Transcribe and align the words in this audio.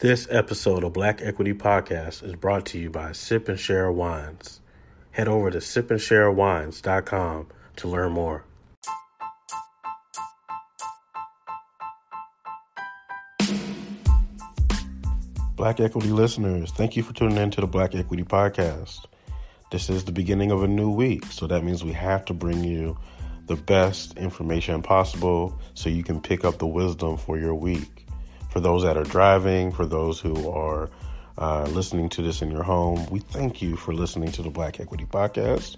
This 0.00 0.26
episode 0.30 0.82
of 0.82 0.94
Black 0.94 1.20
Equity 1.20 1.52
Podcast 1.52 2.24
is 2.24 2.34
brought 2.34 2.64
to 2.66 2.78
you 2.78 2.88
by 2.88 3.12
Sip 3.12 3.50
and 3.50 3.60
Share 3.60 3.92
Wines. 3.92 4.62
Head 5.10 5.28
over 5.28 5.50
to 5.50 5.58
sipandsharewines.com 5.58 7.46
to 7.76 7.88
learn 7.88 8.12
more. 8.12 8.46
Black 15.54 15.80
Equity 15.80 16.08
listeners, 16.08 16.70
thank 16.70 16.96
you 16.96 17.02
for 17.02 17.12
tuning 17.12 17.36
in 17.36 17.50
to 17.50 17.60
the 17.60 17.66
Black 17.66 17.94
Equity 17.94 18.24
Podcast. 18.24 19.04
This 19.70 19.90
is 19.90 20.04
the 20.04 20.12
beginning 20.12 20.50
of 20.50 20.62
a 20.62 20.68
new 20.68 20.90
week, 20.90 21.26
so 21.26 21.46
that 21.46 21.62
means 21.62 21.84
we 21.84 21.92
have 21.92 22.24
to 22.24 22.32
bring 22.32 22.64
you 22.64 22.96
the 23.48 23.56
best 23.56 24.16
information 24.16 24.80
possible 24.80 25.60
so 25.74 25.90
you 25.90 26.04
can 26.04 26.22
pick 26.22 26.42
up 26.46 26.56
the 26.56 26.66
wisdom 26.66 27.18
for 27.18 27.36
your 27.36 27.54
week 27.54 28.06
for 28.50 28.60
those 28.60 28.82
that 28.82 28.96
are 28.96 29.04
driving, 29.04 29.72
for 29.72 29.86
those 29.86 30.20
who 30.20 30.50
are 30.50 30.90
uh, 31.38 31.64
listening 31.70 32.08
to 32.10 32.22
this 32.22 32.42
in 32.42 32.50
your 32.50 32.62
home, 32.62 33.06
we 33.10 33.20
thank 33.20 33.62
you 33.62 33.76
for 33.76 33.94
listening 33.94 34.32
to 34.32 34.42
the 34.42 34.50
Black 34.50 34.80
Equity 34.80 35.06
Podcast. 35.06 35.76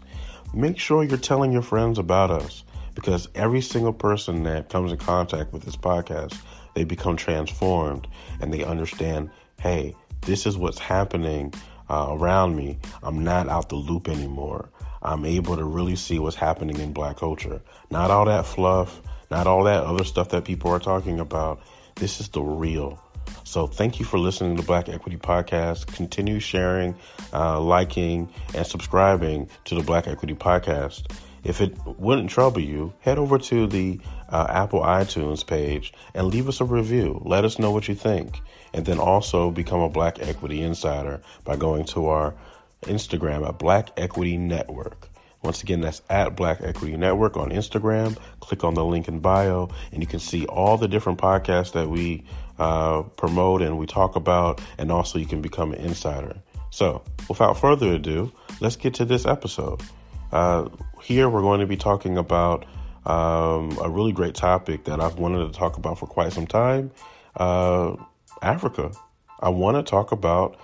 Make 0.55 0.79
sure 0.79 1.05
you're 1.05 1.19
telling 1.19 1.53
your 1.53 1.63
friends 1.63 1.99
about 1.99 2.31
us 2.31 2.65
because 2.95 3.29
every 3.35 3.61
single 3.61 3.93
person 3.93 4.43
that 4.45 4.69
comes 4.69 4.91
in 4.91 4.99
contact 4.99 5.53
with 5.53 5.63
this 5.63 5.77
podcast, 5.77 6.37
they 6.75 6.85
become 6.85 7.17
transformed 7.17 8.09
and 8.41 8.53
they 8.53 8.65
understand, 8.65 9.31
hey, 9.61 9.95
this 10.23 10.47
is 10.47 10.57
what's 10.57 10.79
happening 10.79 11.53
uh, 11.89 12.09
around 12.11 12.57
me. 12.57 12.79
I'm 13.03 13.23
not 13.23 13.49
out 13.49 13.69
the 13.69 13.77
loop 13.77 14.09
anymore. 14.09 14.71
I'm 15.03 15.25
able 15.25 15.57
to 15.57 15.65
really 15.65 15.97
see 15.97 16.19
what's 16.19 16.37
happening 16.37 16.79
in 16.79 16.93
black 16.93 17.19
culture. 17.19 17.61
Not 17.91 18.11
all 18.11 18.27
that 18.27 18.47
fluff, 18.47 19.01
not 19.31 19.47
all 19.47 19.65
that 19.65 19.85
other 19.85 20.05
stuff 20.05 20.31
that 20.31 20.45
people 20.45 20.71
are 20.71 20.79
talking 20.79 21.21
about. 21.21 21.61
This 22.03 22.19
is 22.19 22.31
the 22.31 22.43
real. 22.43 23.01
So 23.45 23.69
thank 23.69 24.01
you 24.01 24.05
for 24.05 24.19
listening 24.19 24.57
to 24.57 24.63
the 24.63 24.67
Black 24.67 24.89
Equity 24.89 25.19
Podcast. 25.19 25.87
Continue 25.87 26.41
sharing, 26.41 26.97
uh, 27.33 27.61
liking, 27.61 28.29
and 28.57 28.67
subscribing 28.67 29.49
to 29.67 29.77
the 29.77 29.85
Black 29.85 30.09
Equity 30.09 30.35
Podcast. 30.35 31.09
If 31.45 31.61
it 31.61 31.79
wouldn't 31.87 32.31
trouble 32.31 32.61
you, 32.61 32.93
head 32.99 33.19
over 33.19 33.39
to 33.39 33.69
the 33.69 34.01
uh, 34.29 34.49
Apple 34.49 34.81
iTunes 34.81 35.47
page 35.47 35.93
and 36.13 36.27
leave 36.27 36.49
us 36.49 36.61
a 36.61 36.65
review. 36.65 37.23
Let 37.25 37.45
us 37.45 37.61
know 37.61 37.71
what 37.71 37.87
you 37.87 37.95
think. 37.95 38.41
And 38.75 38.85
then 38.85 38.99
also 38.99 39.53
become 39.53 39.79
a 39.79 39.89
Black 39.89 40.19
Equity 40.21 40.61
Insider 40.61 41.23
by 41.45 41.55
going 41.55 41.85
to 41.95 42.09
our 42.09 42.35
Instagram 42.83 43.49
at 43.49 43.61
Black 43.61 43.91
Equity 43.97 44.39
Network. 44.39 45.12
Once 45.43 45.63
again, 45.63 45.81
that's 45.81 46.03
at 46.09 46.37
Black 46.37 46.59
Equity 46.63 46.97
Network 46.97 47.37
on 47.37 47.51
Instagram. 47.51 48.17
Click 48.41 48.65
on 48.65 48.75
the 48.75 48.85
link 48.85 49.09
in 49.09 49.19
bio, 49.19 49.71
and 49.91 50.03
you 50.03 50.07
can 50.07 50.21
see 50.21 50.47
all 50.47 50.77
the 50.77 50.89
different 50.89 51.19
podcasts 51.19 51.73
that 51.73 51.89
we 51.89 52.25
uh, 52.59 53.03
promote 53.03 53.63
and 53.63 53.79
we 53.79 53.87
talk 53.87 54.17
about, 54.17 54.61
and 54.79 54.93
also 54.93 55.19
you 55.19 55.27
can 55.27 55.43
become 55.43 55.73
an 55.73 55.81
insider. 55.81 56.37
So, 56.71 57.03
without 57.29 57.59
further 57.59 57.93
ado, 57.95 58.33
let's 58.61 58.77
get 58.77 58.95
to 58.95 59.05
this 59.05 59.27
episode. 59.27 59.83
Uh, 60.31 60.69
here, 61.03 61.29
we're 61.29 61.43
going 61.43 61.61
to 61.61 61.67
be 61.67 61.77
talking 61.77 62.17
about 62.17 62.65
um, 63.05 63.77
a 63.83 63.91
really 63.91 64.13
great 64.13 64.35
topic 64.35 64.85
that 64.85 65.01
I've 65.01 65.19
wanted 65.19 65.53
to 65.53 65.59
talk 65.59 65.77
about 65.77 65.99
for 65.99 66.07
quite 66.07 66.33
some 66.33 66.47
time 66.47 66.93
uh, 67.37 67.97
Africa. 68.41 68.93
I 69.41 69.49
want 69.51 69.77
to 69.77 69.89
talk 69.89 70.13
about 70.13 70.57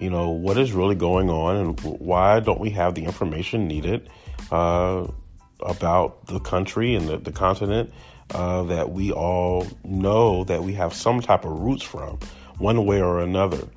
you 0.00 0.10
know 0.10 0.30
what 0.30 0.58
is 0.58 0.72
really 0.72 0.94
going 0.94 1.30
on 1.30 1.56
and 1.56 1.80
why 1.80 2.40
don't 2.40 2.60
we 2.60 2.70
have 2.70 2.94
the 2.94 3.04
information 3.04 3.66
needed 3.66 4.10
uh, 4.50 5.06
about 5.60 6.26
the 6.26 6.40
country 6.40 6.94
and 6.94 7.08
the, 7.08 7.18
the 7.18 7.32
continent 7.32 7.92
uh, 8.30 8.64
that 8.64 8.90
we 8.90 9.12
all 9.12 9.66
know 9.84 10.44
that 10.44 10.62
we 10.62 10.72
have 10.74 10.92
some 10.92 11.20
type 11.20 11.44
of 11.44 11.52
roots 11.52 11.82
from, 11.82 12.18
one 12.58 12.84
way 12.84 13.00
or 13.00 13.20
another. 13.20 13.68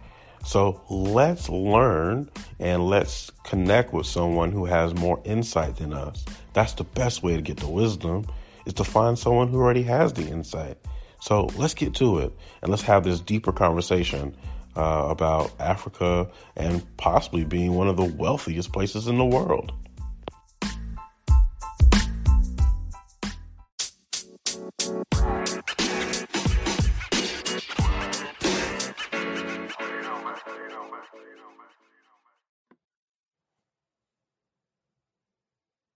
So 0.46 0.82
let's 0.90 1.50
learn 1.50 2.30
and 2.60 2.88
let's 2.88 3.30
connect 3.44 3.94
with 3.94 4.06
someone 4.06 4.52
who 4.52 4.66
has 4.66 4.96
more 4.96 5.22
insight 5.26 5.78
than 5.78 5.94
us. 5.94 6.26
That's 6.54 6.74
the 6.74 6.84
best 6.84 7.24
way 7.24 7.36
to 7.36 7.42
get 7.42 7.58
the 7.58 7.70
wisdom 7.70 8.26
is 8.66 8.74
to 8.76 8.84
find 8.84 9.20
someone 9.20 9.50
who 9.50 9.58
already 9.58 9.84
has 9.84 10.14
the 10.14 10.28
insight. 10.28 10.78
So 11.20 11.50
let's 11.58 11.74
get 11.74 11.96
to 11.96 12.20
it 12.20 12.34
and 12.62 12.72
let's 12.72 12.84
have 12.84 13.04
this 13.04 13.20
deeper 13.20 13.52
conversation 13.52 14.36
uh, 14.76 15.08
about 15.10 15.52
Africa 15.60 16.30
and 16.56 16.86
possibly 16.98 17.44
being 17.44 17.74
one 17.74 17.88
of 17.88 17.98
the 17.98 18.06
wealthiest 18.06 18.72
places 18.72 19.08
in 19.08 19.18
the 19.18 19.26
world. 19.26 19.74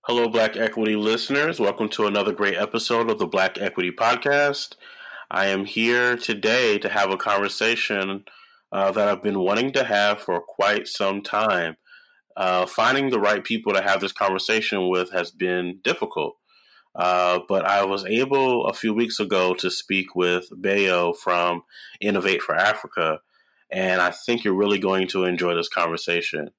Hello, 0.05 0.27
Black 0.27 0.57
Equity 0.57 0.97
listeners. 0.97 1.61
Welcome 1.61 1.87
to 1.91 2.07
another 2.07 2.33
great 2.33 2.57
episode 2.57 3.09
of 3.09 3.19
the 3.19 3.25
Black 3.25 3.57
Equity 3.57 3.89
Podcast. 3.89 4.75
I 5.31 5.45
am 5.45 5.63
here 5.63 6.17
today 6.17 6.77
to 6.79 6.89
have 6.89 7.09
a 7.09 7.15
conversation 7.15 8.25
uh, 8.73 8.91
that 8.91 9.07
I've 9.07 9.23
been 9.23 9.39
wanting 9.39 9.71
to 9.71 9.85
have 9.85 10.19
for 10.19 10.41
quite 10.41 10.89
some 10.89 11.21
time. 11.21 11.77
Uh, 12.35 12.65
finding 12.65 13.11
the 13.11 13.19
right 13.19 13.45
people 13.45 13.71
to 13.71 13.81
have 13.81 14.01
this 14.01 14.11
conversation 14.11 14.89
with 14.89 15.13
has 15.13 15.31
been 15.31 15.79
difficult. 15.85 16.35
Uh, 16.93 17.39
but 17.47 17.63
I 17.63 17.85
was 17.85 18.03
able 18.03 18.67
a 18.67 18.73
few 18.73 18.93
weeks 18.93 19.21
ago 19.21 19.53
to 19.53 19.71
speak 19.71 20.15
with 20.15 20.49
Bayo 20.61 21.13
from 21.13 21.63
Innovate 22.01 22.41
for 22.41 22.55
Africa, 22.55 23.21
and 23.71 24.01
I 24.01 24.11
think 24.11 24.43
you're 24.43 24.53
really 24.53 24.79
going 24.79 25.07
to 25.07 25.23
enjoy 25.23 25.55
this 25.55 25.69
conversation. 25.69 26.49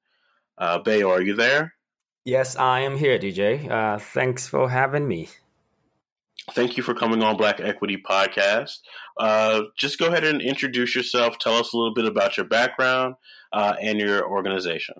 Uh, 0.56 0.78
Bayo, 0.78 1.10
are 1.10 1.20
you 1.20 1.34
there? 1.34 1.74
Yes, 2.24 2.56
I 2.56 2.80
am 2.80 2.96
here, 2.96 3.18
DJ. 3.18 3.70
Uh, 3.70 3.98
thanks 3.98 4.48
for 4.48 4.68
having 4.68 5.06
me. 5.06 5.28
Thank 6.52 6.78
you 6.78 6.82
for 6.82 6.94
coming 6.94 7.22
on 7.22 7.36
Black 7.36 7.60
Equity 7.60 7.98
Podcast. 7.98 8.78
Uh, 9.18 9.62
just 9.76 9.98
go 9.98 10.06
ahead 10.06 10.24
and 10.24 10.40
introduce 10.40 10.94
yourself. 10.94 11.38
Tell 11.38 11.54
us 11.54 11.74
a 11.74 11.76
little 11.76 11.92
bit 11.92 12.06
about 12.06 12.38
your 12.38 12.46
background 12.46 13.16
uh, 13.52 13.74
and 13.80 13.98
your 14.00 14.26
organization. 14.26 14.96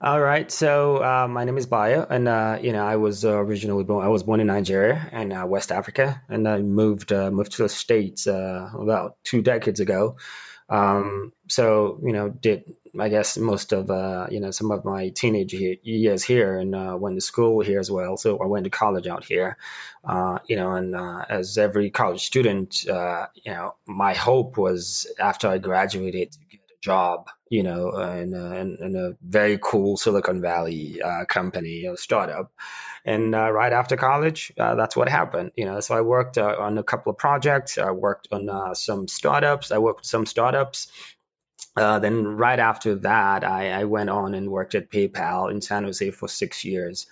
All 0.00 0.20
right. 0.20 0.50
So 0.50 1.02
uh, 1.02 1.28
my 1.28 1.44
name 1.44 1.58
is 1.58 1.66
Bayo, 1.66 2.06
and 2.08 2.28
uh, 2.28 2.58
you 2.62 2.72
know 2.72 2.86
I 2.86 2.96
was 2.96 3.24
originally 3.24 3.84
born. 3.84 4.04
I 4.04 4.08
was 4.08 4.22
born 4.22 4.40
in 4.40 4.46
Nigeria 4.46 5.08
and 5.12 5.32
uh, 5.32 5.44
West 5.46 5.72
Africa, 5.72 6.22
and 6.28 6.48
I 6.48 6.62
moved 6.62 7.12
uh, 7.12 7.30
moved 7.30 7.52
to 7.52 7.64
the 7.64 7.68
states 7.68 8.26
about 8.26 9.16
two 9.24 9.42
decades 9.42 9.80
ago. 9.80 10.16
Um, 10.68 11.32
so 11.48 11.98
you 12.02 12.12
know, 12.12 12.28
did 12.28 12.64
I 12.98 13.08
guess 13.08 13.36
most 13.36 13.72
of 13.72 13.90
uh, 13.90 14.26
you 14.30 14.40
know 14.40 14.50
some 14.50 14.70
of 14.70 14.84
my 14.84 15.10
teenage 15.10 15.54
years 15.54 16.24
here, 16.24 16.58
and 16.58 16.74
uh, 16.74 16.96
went 16.98 17.16
to 17.16 17.20
school 17.20 17.60
here 17.60 17.80
as 17.80 17.90
well. 17.90 18.16
So 18.16 18.38
I 18.38 18.46
went 18.46 18.64
to 18.64 18.70
college 18.70 19.06
out 19.06 19.24
here, 19.24 19.56
uh, 20.04 20.38
you 20.46 20.56
know, 20.56 20.72
and 20.72 20.94
uh, 20.94 21.24
as 21.28 21.58
every 21.58 21.90
college 21.90 22.24
student, 22.24 22.86
uh, 22.88 23.26
you 23.34 23.52
know, 23.52 23.74
my 23.86 24.14
hope 24.14 24.56
was 24.58 25.06
after 25.18 25.48
I 25.48 25.58
graduated 25.58 26.32
to 26.32 26.38
get 26.50 26.60
a 26.60 26.80
job, 26.80 27.28
you 27.50 27.62
know, 27.62 27.90
in, 28.10 28.34
in, 28.34 28.78
in 28.80 28.96
a 28.96 29.16
very 29.22 29.58
cool 29.62 29.96
Silicon 29.96 30.40
Valley 30.40 31.00
uh, 31.02 31.24
company, 31.26 31.82
know, 31.82 31.94
startup. 31.94 32.52
And 33.08 33.34
uh, 33.34 33.50
right 33.50 33.72
after 33.72 33.96
college, 33.96 34.52
uh, 34.60 34.74
that's 34.74 34.94
what 34.94 35.08
happened. 35.08 35.52
You 35.56 35.64
know, 35.64 35.80
so 35.80 35.94
I 35.94 36.02
worked 36.02 36.36
uh, 36.36 36.56
on 36.58 36.76
a 36.76 36.82
couple 36.82 37.10
of 37.10 37.16
projects. 37.16 37.78
I 37.78 37.90
worked 37.90 38.28
on 38.30 38.50
uh, 38.50 38.74
some 38.74 39.08
startups. 39.08 39.72
I 39.72 39.78
worked 39.78 40.00
with 40.00 40.06
some 40.06 40.26
startups. 40.26 40.92
Uh, 41.74 42.00
then 42.00 42.26
right 42.26 42.58
after 42.58 42.96
that, 42.96 43.44
I, 43.44 43.70
I, 43.70 43.84
went 43.84 44.10
on 44.10 44.34
and 44.34 44.50
worked 44.50 44.74
at 44.74 44.90
PayPal 44.90 45.50
in 45.50 45.62
San 45.62 45.84
Jose 45.84 46.10
for 46.10 46.28
six 46.28 46.66
years. 46.66 47.06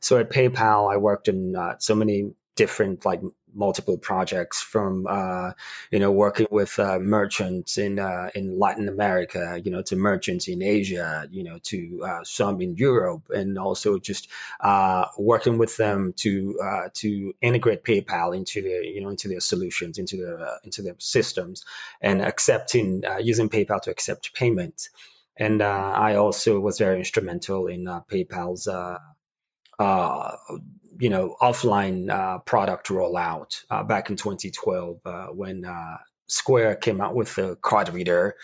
So 0.00 0.18
at 0.18 0.28
PayPal, 0.30 0.92
I 0.92 0.98
worked 0.98 1.28
in 1.28 1.56
uh, 1.56 1.76
so 1.78 1.94
many 1.94 2.34
different 2.54 3.06
like 3.06 3.22
multiple 3.54 3.98
projects 3.98 4.60
from 4.60 5.06
uh, 5.08 5.52
you 5.90 5.98
know 5.98 6.12
working 6.12 6.46
with 6.50 6.78
uh, 6.78 6.98
merchants 6.98 7.78
in 7.78 7.98
uh, 7.98 8.30
in 8.34 8.58
Latin 8.58 8.88
America, 8.88 9.60
you 9.62 9.70
know, 9.70 9.82
to 9.82 9.96
merchants 9.96 10.48
in 10.48 10.62
Asia, 10.62 11.26
you 11.30 11.44
know, 11.44 11.58
to 11.64 12.02
uh, 12.04 12.24
some 12.24 12.60
in 12.60 12.76
Europe, 12.76 13.30
and 13.30 13.58
also 13.58 13.98
just 13.98 14.28
uh, 14.60 15.06
working 15.18 15.58
with 15.58 15.76
them 15.76 16.12
to 16.16 16.60
uh, 16.62 16.88
to 16.94 17.34
integrate 17.40 17.84
PayPal 17.84 18.36
into 18.36 18.62
their 18.62 18.82
you 18.82 19.00
know 19.00 19.08
into 19.08 19.28
their 19.28 19.40
solutions, 19.40 19.98
into 19.98 20.16
their 20.16 20.58
into 20.64 20.82
their 20.82 20.96
systems, 20.98 21.64
and 22.00 22.22
accepting 22.22 23.02
using 23.20 23.48
PayPal 23.48 23.80
to 23.82 23.90
accept 23.90 24.34
payments. 24.34 24.90
And 25.36 25.62
I 25.62 26.16
also 26.16 26.58
was 26.58 26.78
very 26.78 26.98
instrumental 26.98 27.68
in 27.68 27.84
PayPal's 27.84 28.66
uh, 29.78 30.36
you 30.98 31.10
know 31.10 31.36
offline 31.40 32.10
uh, 32.10 32.38
product 32.38 32.88
rollout 32.88 33.64
uh, 33.70 33.82
back 33.82 34.10
in 34.10 34.16
2012 34.16 35.00
uh, 35.04 35.26
when 35.26 35.64
uh, 35.64 35.98
Square 36.26 36.76
came 36.76 37.00
out 37.00 37.14
with 37.14 37.34
the 37.36 37.56
card 37.56 37.88
reader 37.88 38.36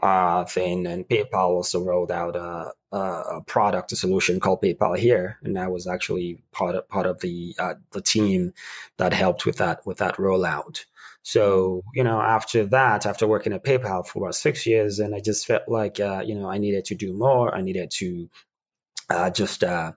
uh, 0.00 0.44
thing, 0.44 0.86
and 0.86 1.08
PayPal 1.08 1.48
also 1.48 1.82
rolled 1.82 2.12
out 2.12 2.36
a, 2.36 2.72
a, 2.96 3.40
product, 3.46 3.92
a 3.92 3.96
solution 3.96 4.38
called 4.38 4.62
PayPal 4.62 4.96
Here, 4.96 5.38
and 5.42 5.58
I 5.58 5.68
was 5.68 5.86
actually 5.88 6.42
part 6.52 6.76
of 6.76 6.88
part 6.88 7.06
of 7.06 7.20
the 7.20 7.56
the 7.90 8.00
team 8.00 8.52
that 8.98 9.12
helped 9.12 9.44
with 9.44 9.58
that 9.58 9.84
with 9.86 9.98
that 9.98 10.16
rollout. 10.16 10.84
So 11.22 11.82
you 11.94 12.04
know, 12.04 12.20
after 12.20 12.66
that, 12.66 13.06
after 13.06 13.26
working 13.26 13.52
at 13.52 13.64
PayPal 13.64 14.06
for 14.06 14.22
about 14.24 14.34
six 14.34 14.66
years, 14.66 14.98
and 14.98 15.14
I 15.14 15.20
just 15.20 15.46
felt 15.46 15.68
like 15.68 15.98
uh, 16.00 16.22
you 16.24 16.34
know 16.34 16.48
I 16.48 16.58
needed 16.58 16.86
to 16.86 16.94
do 16.94 17.12
more. 17.12 17.54
I 17.54 17.60
needed 17.60 17.90
to 17.98 18.28
uh, 19.08 19.30
just 19.30 19.62
uh, 19.64 19.92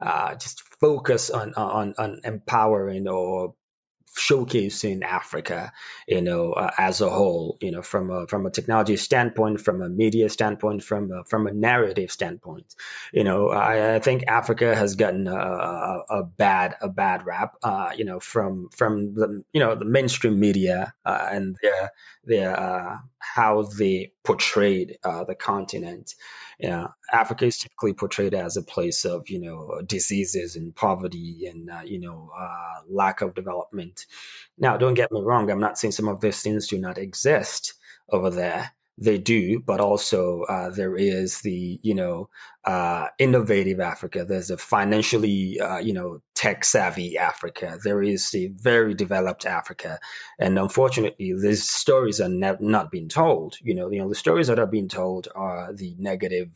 just 0.00 0.62
focus 0.80 1.30
on 1.30 1.54
on 1.54 1.94
on 1.98 2.20
empowering 2.24 3.08
or 3.08 3.54
showcasing 4.16 5.02
Africa, 5.02 5.72
you 6.06 6.22
know, 6.22 6.52
uh, 6.52 6.70
as 6.78 7.00
a 7.00 7.08
whole, 7.10 7.56
you 7.60 7.70
know, 7.70 7.82
from 7.82 8.10
a 8.10 8.26
from 8.26 8.46
a 8.46 8.50
technology 8.50 8.96
standpoint, 8.96 9.60
from 9.60 9.82
a 9.82 9.88
media 9.88 10.28
standpoint, 10.28 10.82
from 10.82 11.12
a, 11.12 11.24
from 11.24 11.46
a 11.46 11.52
narrative 11.52 12.10
standpoint, 12.10 12.74
you 13.12 13.24
know, 13.24 13.48
I, 13.50 13.96
I 13.96 13.98
think 14.00 14.24
Africa 14.26 14.74
has 14.74 14.96
gotten 14.96 15.26
a, 15.28 15.36
a, 15.36 16.04
a, 16.10 16.22
bad 16.24 16.76
a 16.80 16.88
bad 16.88 17.26
rap, 17.26 17.56
uh, 17.62 17.90
you 17.96 18.04
know, 18.04 18.20
from 18.20 18.68
from 18.70 19.14
the 19.14 19.44
you 19.52 19.60
know 19.60 19.74
the 19.74 19.84
mainstream 19.84 20.40
media 20.40 20.94
uh, 21.04 21.28
and 21.30 21.56
their 21.62 21.92
their 22.24 22.58
uh, 22.58 22.96
how 23.18 23.62
they 23.62 24.12
portrayed 24.24 24.98
uh, 25.04 25.24
the 25.24 25.34
continent. 25.34 26.14
Yeah, 26.58 26.88
Africa 27.12 27.46
is 27.46 27.58
typically 27.58 27.94
portrayed 27.94 28.34
as 28.34 28.56
a 28.56 28.62
place 28.62 29.04
of 29.04 29.28
you 29.30 29.40
know 29.40 29.82
diseases 29.86 30.56
and 30.56 30.74
poverty 30.74 31.46
and 31.50 31.70
uh, 31.70 31.82
you 31.84 32.00
know 32.00 32.30
uh, 32.38 32.80
lack 32.90 33.20
of 33.22 33.34
development. 33.34 34.06
Now, 34.58 34.76
don't 34.78 34.94
get 34.94 35.12
me 35.12 35.22
wrong; 35.22 35.50
I'm 35.50 35.60
not 35.60 35.78
saying 35.78 35.92
some 35.92 36.08
of 36.08 36.20
these 36.20 36.42
things 36.42 36.68
do 36.68 36.78
not 36.78 36.98
exist 36.98 37.74
over 38.10 38.30
there 38.30 38.72
they 39.00 39.18
do, 39.18 39.60
but 39.60 39.80
also 39.80 40.42
uh, 40.42 40.70
there 40.70 40.96
is 40.96 41.40
the 41.42 41.80
you 41.82 41.94
know 41.94 42.28
uh, 42.64 43.08
innovative 43.18 43.80
Africa. 43.80 44.24
There's 44.24 44.50
a 44.50 44.58
financially 44.58 45.60
uh, 45.60 45.78
you 45.78 45.92
know 45.94 46.20
tech 46.34 46.64
savvy 46.64 47.18
Africa. 47.18 47.78
There 47.82 48.02
is 48.02 48.34
a 48.34 48.48
very 48.48 48.94
developed 48.94 49.46
Africa, 49.46 50.00
and 50.38 50.58
unfortunately, 50.58 51.34
these 51.40 51.68
stories 51.68 52.20
are 52.20 52.28
ne- 52.28 52.58
not 52.60 52.90
being 52.90 53.08
told. 53.08 53.56
You 53.62 53.74
know, 53.74 53.90
you 53.90 54.00
know 54.00 54.08
the 54.08 54.16
stories 54.16 54.48
that 54.48 54.58
are 54.58 54.66
being 54.66 54.88
told 54.88 55.28
are 55.34 55.72
the 55.72 55.94
negative 55.98 56.50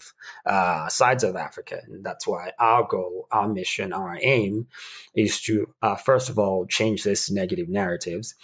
uh, 0.44 0.88
sides 0.88 1.24
of 1.24 1.36
Africa, 1.36 1.80
and 1.86 2.04
that's 2.04 2.26
why 2.26 2.52
our 2.58 2.84
goal, 2.88 3.28
our 3.30 3.48
mission, 3.48 3.92
our 3.92 4.18
aim 4.20 4.66
is 5.14 5.40
to 5.42 5.72
uh, 5.82 5.96
first 5.96 6.30
of 6.30 6.38
all 6.38 6.66
change 6.66 7.04
these 7.04 7.30
negative 7.30 7.68
narratives, 7.68 8.34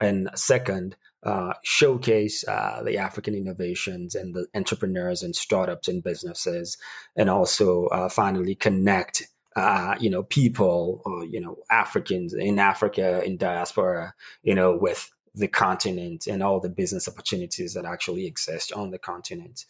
and 0.00 0.30
second 0.34 0.96
uh, 1.22 1.54
showcase 1.62 2.46
uh, 2.46 2.82
the 2.84 2.98
African 2.98 3.34
innovations 3.34 4.14
and 4.14 4.34
the 4.34 4.46
entrepreneurs 4.54 5.22
and 5.22 5.34
startups 5.34 5.88
and 5.88 6.02
businesses, 6.02 6.78
and 7.16 7.30
also 7.30 7.86
uh, 7.86 8.08
finally 8.08 8.54
connect. 8.54 9.24
Uh, 9.54 9.96
you 9.98 10.10
know, 10.10 10.22
people, 10.22 11.00
or, 11.06 11.24
you 11.24 11.40
know, 11.40 11.56
Africans 11.70 12.34
in 12.34 12.58
Africa, 12.58 13.24
in 13.24 13.38
diaspora, 13.38 14.12
you 14.42 14.54
know, 14.54 14.76
with 14.76 15.10
the 15.34 15.48
continent 15.48 16.26
and 16.26 16.42
all 16.42 16.60
the 16.60 16.68
business 16.68 17.08
opportunities 17.08 17.72
that 17.72 17.86
actually 17.86 18.26
exist 18.26 18.72
on 18.72 18.90
the 18.90 18.98
continent. 18.98 19.64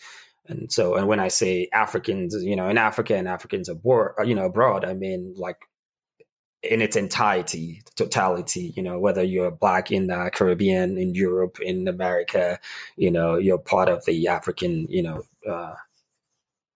And 0.49 0.73
so, 0.73 0.95
and 0.97 1.07
when 1.07 1.21
I 1.21 1.29
say 1.29 1.69
Africans, 1.73 2.35
you 2.35 2.57
know, 2.57 2.69
in 2.69 2.79
Africa 2.79 3.17
and 3.17 3.29
Africans 3.29 3.69
abroad, 3.69 4.13
you 4.25 4.35
know, 4.35 4.47
abroad, 4.47 4.85
I 4.85 4.95
mean 4.95 5.35
like 5.37 5.59
in 6.71 6.83
its 6.83 6.97
entirety, 6.97 7.83
totality. 7.95 8.73
You 8.77 8.83
know, 8.83 8.99
whether 8.99 9.23
you're 9.23 9.51
black 9.51 9.91
in 9.91 10.07
the 10.09 10.31
Caribbean, 10.33 10.99
in 10.99 11.15
Europe, 11.15 11.59
in 11.61 11.89
America, 11.89 12.59
you 12.97 13.11
know, 13.11 13.37
you're 13.37 13.59
part 13.59 13.89
of 13.89 14.05
the 14.05 14.29
African, 14.29 14.87
you 14.89 15.03
know, 15.03 15.23
uh, 15.49 15.75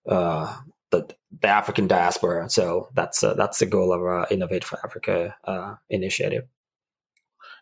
uh, 0.09 0.57
the 0.91 1.09
the 1.41 1.49
African 1.49 1.87
diaspora. 1.87 2.51
So 2.51 2.89
that's 2.95 3.23
uh, 3.23 3.35
that's 3.35 3.59
the 3.59 3.67
goal 3.67 3.93
of 3.93 4.01
our 4.01 4.27
Innovate 4.31 4.65
for 4.65 4.79
Africa 4.85 5.37
uh, 5.45 5.75
initiative. 5.89 6.47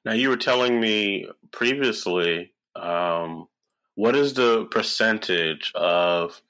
Now, 0.05 0.13
you 0.13 0.29
were 0.29 0.37
telling 0.37 0.81
me 0.81 1.29
previously, 1.51 2.53
um, 2.77 3.49
what 3.95 4.17
is 4.17 4.35
the 4.35 4.67
percentage 4.67 5.73
of 5.75 6.41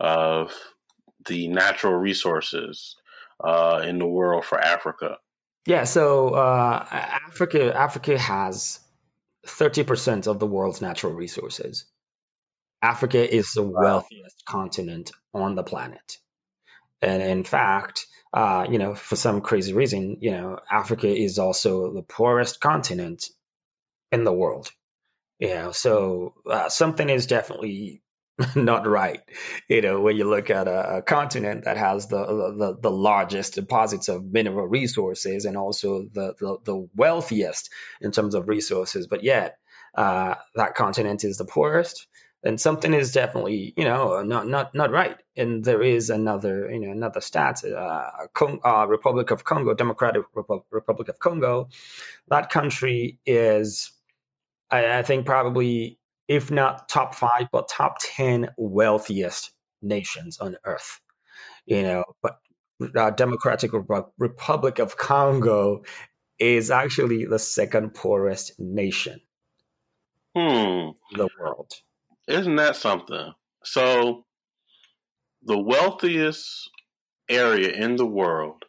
of 0.00 0.52
the 1.26 1.48
natural 1.48 1.94
resources 1.94 2.96
uh, 3.42 3.82
in 3.84 3.98
the 3.98 4.06
world 4.06 4.44
for 4.44 4.58
Africa? 4.58 5.18
Yeah, 5.66 5.84
so 5.84 6.30
uh, 6.30 6.86
Africa 7.28 7.74
Africa 7.74 8.18
has 8.18 8.78
thirty 9.46 9.82
percent 9.82 10.26
of 10.26 10.38
the 10.38 10.46
world's 10.46 10.80
natural 10.80 11.12
resources. 11.12 11.86
Africa 12.80 13.34
is 13.34 13.52
the 13.52 13.62
wow. 13.62 13.80
wealthiest 13.80 14.44
continent 14.46 15.10
on 15.34 15.54
the 15.56 15.64
planet, 15.64 16.18
and 17.02 17.22
in 17.22 17.42
fact, 17.42 18.06
uh, 18.32 18.66
you 18.70 18.78
know, 18.78 18.94
for 18.94 19.16
some 19.16 19.40
crazy 19.40 19.72
reason, 19.72 20.18
you 20.20 20.30
know, 20.30 20.60
Africa 20.70 21.08
is 21.08 21.38
also 21.38 21.92
the 21.92 22.02
poorest 22.02 22.60
continent 22.60 23.26
in 24.12 24.24
the 24.24 24.32
world. 24.32 24.70
You 25.38 25.48
know, 25.48 25.72
so 25.72 26.34
uh, 26.48 26.68
something 26.68 27.10
is 27.10 27.26
definitely 27.26 28.02
not 28.56 28.86
right. 28.86 29.20
You 29.68 29.80
know, 29.80 30.00
when 30.00 30.16
you 30.16 30.24
look 30.28 30.50
at 30.50 30.68
a, 30.68 30.98
a 30.98 31.02
continent 31.02 31.64
that 31.64 31.76
has 31.78 32.08
the, 32.08 32.18
the, 32.58 32.76
the 32.80 32.90
largest 32.90 33.54
deposits 33.54 34.08
of 34.08 34.24
mineral 34.24 34.66
resources 34.66 35.44
and 35.46 35.56
also 35.56 36.02
the 36.12 36.34
the, 36.38 36.58
the 36.64 36.88
wealthiest 36.94 37.70
in 38.00 38.12
terms 38.12 38.34
of 38.34 38.48
resources, 38.48 39.06
but 39.06 39.24
yet 39.24 39.58
uh, 39.94 40.34
that 40.54 40.74
continent 40.74 41.24
is 41.24 41.38
the 41.38 41.46
poorest, 41.46 42.06
then 42.42 42.58
something 42.58 42.92
is 42.92 43.12
definitely 43.12 43.72
you 43.76 43.84
know 43.84 44.22
not 44.22 44.46
not 44.46 44.74
not 44.74 44.90
right. 44.90 45.16
And 45.36 45.64
there 45.64 45.82
is 45.82 46.10
another 46.10 46.70
you 46.70 46.80
know 46.80 46.92
another 46.92 47.22
stat: 47.22 47.64
uh, 47.64 48.10
Cong- 48.34 48.60
uh, 48.64 48.86
Republic 48.86 49.30
of 49.30 49.44
Congo, 49.44 49.72
Democratic 49.74 50.24
Repu- 50.36 50.64
Republic 50.70 51.08
of 51.08 51.18
Congo. 51.18 51.70
That 52.28 52.50
country 52.50 53.18
is, 53.26 53.92
I, 54.70 54.98
I 54.98 55.02
think, 55.04 55.26
probably 55.26 55.98
if 56.28 56.50
not 56.50 56.88
top 56.88 57.14
five, 57.14 57.48
but 57.52 57.68
top 57.68 57.98
10 58.00 58.50
wealthiest 58.56 59.52
nations 59.82 60.38
on 60.38 60.56
earth. 60.64 61.00
You 61.66 61.82
know, 61.82 62.04
but 62.22 62.38
uh, 62.96 63.10
Democratic 63.10 63.72
Republic 64.18 64.78
of 64.78 64.96
Congo 64.96 65.82
is 66.38 66.70
actually 66.70 67.24
the 67.24 67.38
second 67.38 67.94
poorest 67.94 68.58
nation 68.58 69.20
hmm. 70.34 70.40
in 70.42 70.94
the 71.12 71.28
world. 71.40 71.72
Isn't 72.28 72.56
that 72.56 72.76
something? 72.76 73.32
So, 73.64 74.24
the 75.42 75.58
wealthiest 75.58 76.70
area 77.28 77.70
in 77.70 77.96
the 77.96 78.06
world 78.06 78.64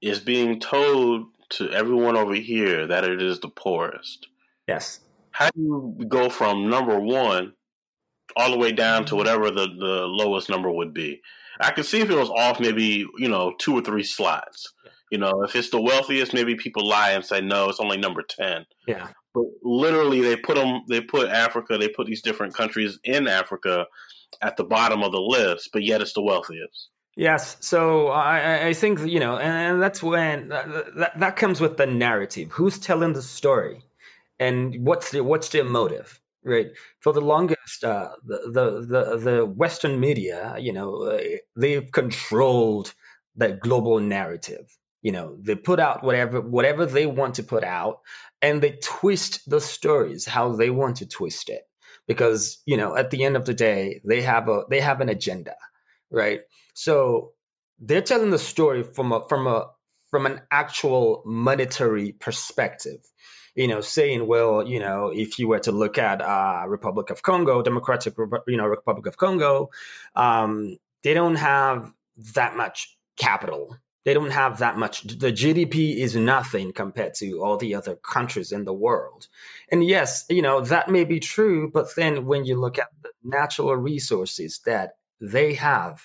is 0.00 0.20
being 0.20 0.60
told 0.60 1.26
to 1.50 1.70
everyone 1.70 2.16
over 2.16 2.34
here 2.34 2.86
that 2.86 3.04
it 3.04 3.20
is 3.20 3.40
the 3.40 3.48
poorest. 3.48 4.26
Yes 4.68 5.00
how 5.32 5.50
do 5.50 5.60
you 5.98 6.06
go 6.06 6.30
from 6.30 6.70
number 6.70 6.98
one 6.98 7.54
all 8.36 8.50
the 8.50 8.58
way 8.58 8.72
down 8.72 9.04
to 9.04 9.10
mm-hmm. 9.10 9.18
whatever 9.18 9.50
the, 9.50 9.66
the 9.66 10.06
lowest 10.06 10.48
number 10.48 10.70
would 10.70 10.94
be? 10.94 11.20
I 11.60 11.70
could 11.70 11.86
see 11.86 12.00
if 12.00 12.10
it 12.10 12.16
was 12.16 12.30
off 12.30 12.60
maybe, 12.60 13.06
you 13.18 13.28
know, 13.28 13.54
two 13.58 13.74
or 13.74 13.82
three 13.82 14.04
slots. 14.04 14.72
You 15.10 15.18
know, 15.18 15.42
if 15.42 15.54
it's 15.54 15.70
the 15.70 15.80
wealthiest, 15.80 16.32
maybe 16.32 16.54
people 16.54 16.88
lie 16.88 17.10
and 17.10 17.24
say, 17.24 17.40
no, 17.42 17.68
it's 17.68 17.80
only 17.80 17.98
number 17.98 18.22
10. 18.22 18.64
Yeah. 18.86 19.08
But 19.34 19.44
literally, 19.62 20.22
they 20.22 20.36
put 20.36 20.56
them, 20.56 20.82
they 20.88 21.02
put 21.02 21.28
Africa, 21.28 21.76
they 21.76 21.88
put 21.88 22.06
these 22.06 22.22
different 22.22 22.54
countries 22.54 22.98
in 23.04 23.28
Africa 23.28 23.86
at 24.40 24.56
the 24.56 24.64
bottom 24.64 25.02
of 25.02 25.12
the 25.12 25.20
list, 25.20 25.70
but 25.72 25.82
yet 25.82 26.00
it's 26.00 26.14
the 26.14 26.22
wealthiest. 26.22 26.88
Yes, 27.14 27.58
so 27.60 28.08
I, 28.08 28.68
I 28.68 28.72
think 28.72 29.00
you 29.00 29.20
know, 29.20 29.36
and 29.36 29.82
that's 29.82 30.02
when 30.02 30.48
that, 30.48 30.96
that, 30.96 31.20
that 31.20 31.36
comes 31.36 31.60
with 31.60 31.76
the 31.76 31.86
narrative. 31.86 32.50
Who's 32.52 32.78
telling 32.78 33.12
the 33.12 33.20
story? 33.20 33.82
And 34.42 34.86
what's 34.86 35.12
the 35.12 35.22
what's 35.24 35.50
their 35.50 35.64
motive 35.64 36.20
right? 36.44 36.68
For 37.00 37.12
the 37.12 37.22
longest 37.22 37.84
uh, 37.84 38.10
the, 38.24 38.40
the 38.88 39.18
the 39.18 39.46
western 39.46 40.00
media 40.00 40.56
you 40.58 40.72
know 40.74 40.96
uh, 41.02 41.20
they've 41.56 41.90
controlled 41.92 42.94
the 43.36 43.50
global 43.50 44.00
narrative. 44.00 44.66
You 45.02 45.12
know 45.12 45.36
they 45.40 45.56
put 45.56 45.80
out 45.80 46.04
whatever 46.04 46.40
whatever 46.40 46.86
they 46.86 47.06
want 47.06 47.36
to 47.36 47.44
put 47.44 47.64
out 47.64 48.00
and 48.42 48.62
they 48.62 48.78
twist 48.82 49.48
the 49.50 49.60
stories 49.60 50.26
how 50.26 50.54
they 50.56 50.70
want 50.70 50.98
to 50.98 51.06
twist 51.08 51.50
it. 51.50 51.64
Because 52.08 52.62
you 52.66 52.78
know 52.78 52.96
at 52.96 53.10
the 53.10 53.24
end 53.24 53.36
of 53.36 53.46
the 53.46 53.54
day 53.54 54.02
they 54.04 54.22
have 54.22 54.48
a 54.48 54.64
they 54.70 54.80
have 54.80 55.00
an 55.02 55.10
agenda 55.10 55.54
right? 56.12 56.42
So 56.74 57.32
they're 57.80 58.02
telling 58.02 58.30
the 58.30 58.40
story 58.40 58.84
from 58.84 59.12
a 59.12 59.28
from 59.28 59.48
a 59.48 59.70
from 60.10 60.26
an 60.26 60.42
actual 60.52 61.22
monetary 61.26 62.12
perspective 62.12 63.00
you 63.54 63.68
know, 63.68 63.80
saying, 63.80 64.26
well, 64.26 64.66
you 64.66 64.80
know, 64.80 65.12
if 65.14 65.38
you 65.38 65.48
were 65.48 65.60
to 65.60 65.72
look 65.72 65.98
at 65.98 66.22
uh, 66.22 66.64
Republic 66.68 67.10
of 67.10 67.22
Congo, 67.22 67.62
Democratic, 67.62 68.14
you 68.46 68.56
know, 68.56 68.66
Republic 68.66 69.06
of 69.06 69.16
Congo, 69.16 69.70
um, 70.16 70.76
they 71.04 71.14
don't 71.14 71.36
have 71.36 71.92
that 72.34 72.56
much 72.56 72.96
capital 73.18 73.76
They 74.04 74.14
don't 74.14 74.32
have 74.32 74.58
that 74.60 74.78
much. 74.78 75.02
The 75.04 75.32
GDP 75.32 75.96
is 75.96 76.16
nothing 76.16 76.72
compared 76.72 77.14
to 77.16 77.42
all 77.44 77.58
the 77.58 77.76
other 77.76 77.96
countries 77.96 78.52
in 78.52 78.64
the 78.64 78.74
world. 78.74 79.28
And 79.70 79.84
yes, 79.84 80.24
you 80.30 80.42
know, 80.42 80.62
that 80.62 80.90
may 80.90 81.04
be 81.04 81.20
true, 81.20 81.70
but 81.72 81.94
then 81.96 82.26
when 82.26 82.44
you 82.46 82.60
look 82.60 82.78
at 82.80 82.88
the 83.02 83.10
natural 83.24 83.76
resources 83.76 84.60
that 84.66 84.92
they 85.20 85.54
have, 85.54 86.02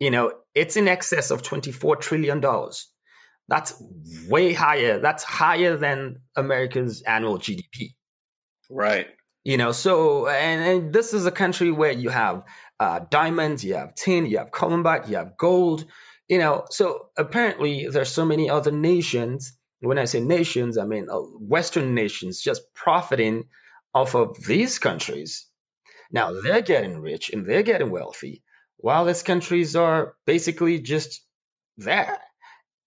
you 0.00 0.10
know, 0.10 0.32
it's 0.54 0.76
in 0.76 0.88
excess 0.88 1.30
of 1.30 1.42
$24 1.42 2.00
trillion. 2.00 2.42
That's 3.48 3.80
way 4.28 4.52
higher. 4.52 4.98
That's 4.98 5.22
higher 5.22 5.76
than 5.76 6.20
America's 6.34 7.02
annual 7.02 7.38
GDP. 7.38 7.94
Right. 8.68 9.06
You 9.44 9.56
know, 9.56 9.70
so, 9.70 10.26
and, 10.26 10.64
and 10.64 10.92
this 10.92 11.14
is 11.14 11.26
a 11.26 11.30
country 11.30 11.70
where 11.70 11.92
you 11.92 12.08
have 12.08 12.42
uh, 12.80 13.00
diamonds, 13.08 13.64
you 13.64 13.74
have 13.74 13.94
tin, 13.94 14.26
you 14.26 14.38
have 14.38 14.50
columbite, 14.50 15.08
you 15.08 15.16
have 15.16 15.36
gold, 15.36 15.84
you 16.28 16.38
know, 16.38 16.64
so 16.70 17.10
apparently 17.16 17.86
there's 17.88 18.08
so 18.08 18.24
many 18.24 18.50
other 18.50 18.72
nations. 18.72 19.56
When 19.80 19.98
I 19.98 20.06
say 20.06 20.20
nations, 20.20 20.78
I 20.78 20.84
mean 20.84 21.08
uh, 21.08 21.18
Western 21.18 21.94
nations 21.94 22.40
just 22.40 22.74
profiting 22.74 23.44
off 23.94 24.16
of 24.16 24.36
these 24.44 24.80
countries. 24.80 25.46
Now 26.10 26.32
they're 26.40 26.62
getting 26.62 26.98
rich 26.98 27.30
and 27.30 27.46
they're 27.46 27.62
getting 27.62 27.90
wealthy, 27.90 28.42
while 28.78 29.04
these 29.04 29.22
countries 29.22 29.76
are 29.76 30.14
basically 30.26 30.80
just 30.80 31.22
there. 31.76 32.18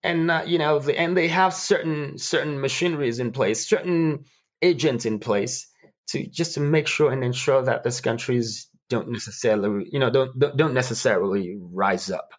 And 0.03 0.31
you 0.47 0.59
know, 0.59 0.79
and 0.79 1.15
they 1.17 1.27
have 1.27 1.53
certain 1.53 2.17
certain 2.17 2.61
machineries 2.61 3.19
in 3.19 3.31
place, 3.31 3.67
certain 3.67 4.25
agents 4.61 5.05
in 5.05 5.19
place 5.19 5.67
to 6.09 6.25
just 6.27 6.55
to 6.55 6.61
make 6.61 6.87
sure 6.87 7.11
and 7.11 7.23
ensure 7.23 7.63
that 7.63 7.83
these 7.83 8.01
countries 8.01 8.69
don't 8.89 9.09
necessarily, 9.09 9.87
you 9.91 9.99
know, 9.99 10.09
don't 10.09 10.39
don't 10.57 10.73
necessarily 10.73 11.57
rise 11.61 12.09
up 12.09 12.29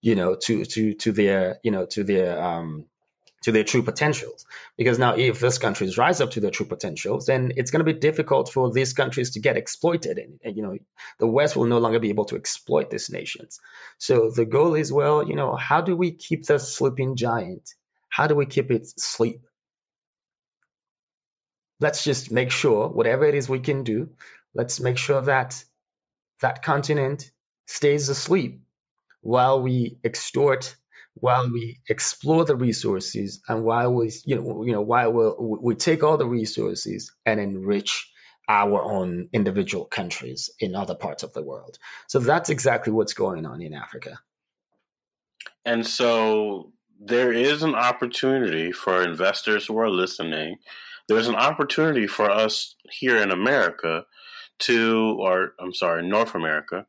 you 0.00 0.14
know, 0.14 0.36
to 0.44 0.64
to 0.64 0.94
to 0.94 1.12
their 1.12 1.58
you 1.62 1.70
know 1.70 1.86
to 1.86 2.04
their 2.04 2.40
um, 2.40 2.86
to 3.42 3.52
their 3.52 3.64
true 3.64 3.82
potentials. 3.82 4.46
Because 4.76 4.98
now, 4.98 5.16
if 5.16 5.40
these 5.40 5.58
countries 5.58 5.96
rise 5.96 6.20
up 6.20 6.32
to 6.32 6.40
their 6.40 6.50
true 6.50 6.66
potentials, 6.66 7.26
then 7.26 7.52
it's 7.56 7.70
going 7.70 7.84
to 7.84 7.92
be 7.92 7.98
difficult 7.98 8.50
for 8.50 8.72
these 8.72 8.92
countries 8.92 9.32
to 9.32 9.40
get 9.40 9.56
exploited, 9.56 10.18
and, 10.18 10.40
and, 10.42 10.56
you 10.56 10.62
know, 10.62 10.76
the 11.18 11.26
West 11.26 11.56
will 11.56 11.66
no 11.66 11.78
longer 11.78 12.00
be 12.00 12.10
able 12.10 12.24
to 12.26 12.36
exploit 12.36 12.90
these 12.90 13.10
nations. 13.10 13.60
So 13.98 14.30
the 14.30 14.44
goal 14.44 14.74
is, 14.74 14.92
well, 14.92 15.26
you 15.26 15.36
know, 15.36 15.54
how 15.54 15.80
do 15.80 15.96
we 15.96 16.12
keep 16.12 16.46
the 16.46 16.58
sleeping 16.58 17.16
giant? 17.16 17.74
How 18.08 18.26
do 18.26 18.34
we 18.34 18.46
keep 18.46 18.70
it 18.70 18.86
sleep? 18.86 19.40
Let's 21.80 22.02
just 22.02 22.32
make 22.32 22.50
sure 22.50 22.88
whatever 22.88 23.24
it 23.24 23.36
is 23.36 23.48
we 23.48 23.60
can 23.60 23.84
do, 23.84 24.10
let's 24.54 24.80
make 24.80 24.98
sure 24.98 25.20
that 25.22 25.62
that 26.40 26.62
continent 26.62 27.30
stays 27.66 28.08
asleep 28.08 28.62
while 29.20 29.62
we 29.62 29.98
extort, 30.02 30.74
while 31.20 31.50
we 31.50 31.80
explore 31.88 32.44
the 32.44 32.56
resources, 32.56 33.40
and 33.48 33.64
while 33.64 33.92
we, 33.92 34.12
you 34.24 34.36
know, 34.36 34.64
you 34.64 34.72
know, 34.72 34.82
while 34.82 35.12
we 35.12 35.58
we 35.60 35.74
take 35.74 36.02
all 36.02 36.16
the 36.16 36.26
resources 36.26 37.12
and 37.26 37.40
enrich 37.40 38.10
our 38.48 38.82
own 38.82 39.28
individual 39.32 39.84
countries 39.84 40.50
in 40.58 40.74
other 40.74 40.94
parts 40.94 41.22
of 41.22 41.32
the 41.34 41.42
world. 41.42 41.78
So 42.06 42.18
that's 42.18 42.48
exactly 42.48 42.92
what's 42.92 43.12
going 43.12 43.44
on 43.44 43.60
in 43.60 43.74
Africa. 43.74 44.18
And 45.66 45.86
so 45.86 46.72
there 46.98 47.32
is 47.32 47.62
an 47.62 47.74
opportunity 47.74 48.72
for 48.72 49.02
investors 49.02 49.66
who 49.66 49.78
are 49.78 49.90
listening. 49.90 50.56
There's 51.08 51.28
an 51.28 51.36
opportunity 51.36 52.06
for 52.06 52.30
us 52.30 52.74
here 52.90 53.18
in 53.18 53.30
America 53.30 54.04
to, 54.60 55.16
or 55.20 55.52
I'm 55.60 55.74
sorry, 55.74 56.06
North 56.08 56.34
America, 56.34 56.86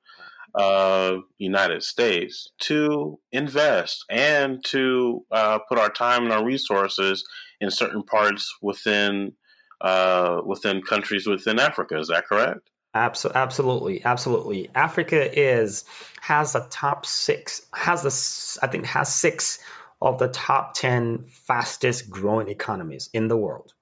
uh, 0.56 1.18
United 1.38 1.84
States 1.84 2.50
to 2.60 3.20
invest 3.32 4.06
and 4.10 4.64
to 4.66 5.26
uh, 5.32 5.60
put 5.68 5.78
our 5.78 5.90
time 5.90 6.24
and 6.24 6.34
our 6.34 6.44
resources 6.44 7.28
in 7.62 7.72
certain 7.72 8.04
parts 8.04 8.56
within 8.62 9.34
uh, 9.82 10.42
within 10.46 10.82
countries 10.82 11.26
within 11.26 11.60
Africa. 11.60 11.98
Is 11.98 12.10
that 12.10 12.26
correct? 12.26 12.70
Absolutely, 12.94 14.04
absolutely. 14.04 14.70
Africa 14.74 15.40
is 15.40 15.86
has 16.22 16.54
the 16.54 16.66
top 16.70 17.06
six 17.06 17.62
has 17.74 18.02
the 18.04 18.66
I 18.66 18.70
think 18.70 18.86
has 18.86 19.14
six 19.14 19.60
of 20.02 20.18
the 20.18 20.28
top 20.28 20.74
ten 20.74 21.26
fastest 21.28 22.10
growing 22.10 22.50
economies 22.50 23.10
in 23.14 23.28
the 23.28 23.38
world. 23.38 23.74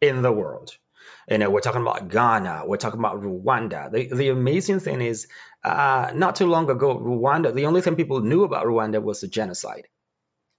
In 0.00 0.22
the 0.22 0.32
world. 0.32 0.76
You 1.30 1.38
know, 1.38 1.50
we're 1.50 1.60
talking 1.60 1.80
about 1.80 2.08
Ghana, 2.08 2.64
we're 2.66 2.76
talking 2.76 2.98
about 2.98 3.22
Rwanda. 3.22 3.90
The, 3.92 4.08
the 4.12 4.28
amazing 4.30 4.80
thing 4.80 5.00
is, 5.00 5.28
uh, 5.64 6.12
not 6.14 6.36
too 6.36 6.46
long 6.46 6.68
ago, 6.70 6.98
Rwanda, 6.98 7.54
the 7.54 7.66
only 7.66 7.80
thing 7.80 7.96
people 7.96 8.20
knew 8.20 8.44
about 8.44 8.66
Rwanda 8.66 9.02
was 9.02 9.20
the 9.20 9.28
genocide. 9.28 9.86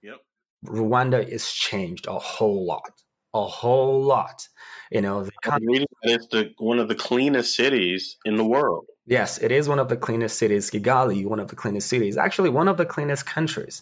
Yep. 0.01 0.17
Rwanda 0.65 1.27
is 1.27 1.51
changed 1.51 2.07
a 2.07 2.19
whole 2.19 2.65
lot, 2.65 2.91
a 3.33 3.45
whole 3.45 4.03
lot. 4.03 4.47
You 4.91 5.01
know, 5.01 5.23
the 5.23 5.87
it's 6.03 6.27
the 6.27 6.53
one 6.57 6.79
of 6.79 6.87
the 6.87 6.95
cleanest 6.95 7.55
cities 7.55 8.17
in 8.25 8.37
the 8.37 8.45
world. 8.45 8.85
Yes, 9.05 9.39
it 9.39 9.51
is 9.51 9.67
one 9.67 9.79
of 9.79 9.89
the 9.89 9.97
cleanest 9.97 10.37
cities. 10.37 10.71
Kigali, 10.71 11.25
one 11.25 11.39
of 11.39 11.49
the 11.49 11.55
cleanest 11.55 11.89
cities. 11.89 12.17
Actually, 12.17 12.49
one 12.49 12.67
of 12.67 12.77
the 12.77 12.85
cleanest 12.85 13.25
countries. 13.25 13.81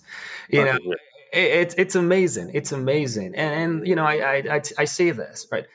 You 0.49 0.65
know, 0.65 0.77
it, 1.31 1.37
it's 1.37 1.75
it's 1.75 1.95
amazing. 1.95 2.51
It's 2.53 2.71
amazing, 2.71 3.35
and, 3.35 3.79
and 3.79 3.87
you 3.87 3.95
know, 3.95 4.05
I, 4.05 4.15
I 4.15 4.55
I 4.55 4.61
I 4.79 4.85
say 4.85 5.11
this 5.11 5.47
right 5.51 5.65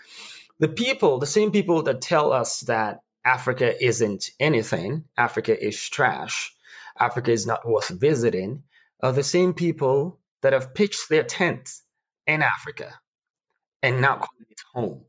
the 0.58 0.68
people, 0.68 1.18
the 1.18 1.26
same 1.26 1.50
people 1.50 1.82
that 1.82 2.00
tell 2.00 2.32
us 2.32 2.60
that 2.60 3.00
Africa 3.26 3.74
isn't 3.84 4.30
anything, 4.38 5.04
Africa 5.18 5.66
is 5.66 5.76
trash, 5.88 6.52
Africa 6.98 7.32
is 7.32 7.44
not 7.44 7.68
worth 7.68 7.88
visiting, 7.88 8.62
are 9.02 9.12
the 9.12 9.24
same 9.24 9.52
people 9.52 10.20
that 10.42 10.52
have 10.52 10.74
pitched 10.74 11.08
their 11.08 11.24
tents 11.24 11.82
in 12.26 12.40
Africa 12.40 12.94
and 13.82 14.00
now 14.00 14.14
calling 14.14 14.46
it 14.48 14.60
home. 14.72 15.04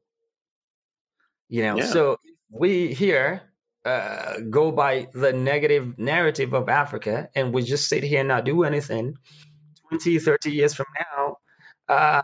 You 1.47 1.61
know, 1.61 1.77
yeah. 1.77 1.85
so 1.85 2.17
we 2.49 2.93
here 2.93 3.43
uh, 3.85 4.39
go 4.49 4.71
by 4.71 5.07
the 5.13 5.31
negative 5.31 5.97
narrative 5.99 6.53
of 6.53 6.69
Africa 6.69 7.29
and 7.35 7.53
we 7.53 7.61
just 7.61 7.87
sit 7.87 8.03
here 8.03 8.19
and 8.19 8.27
not 8.27 8.45
do 8.45 8.63
anything. 8.63 9.15
20, 9.89 10.19
30 10.19 10.51
years 10.51 10.73
from 10.73 10.87
now, 10.99 11.37
uh, 11.87 12.21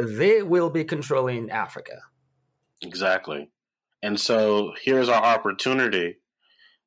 they 0.00 0.42
will 0.42 0.70
be 0.70 0.84
controlling 0.84 1.50
Africa. 1.50 2.00
Exactly. 2.80 3.50
And 4.04 4.20
so 4.20 4.74
here's 4.82 5.08
our 5.08 5.22
opportunity 5.22 6.18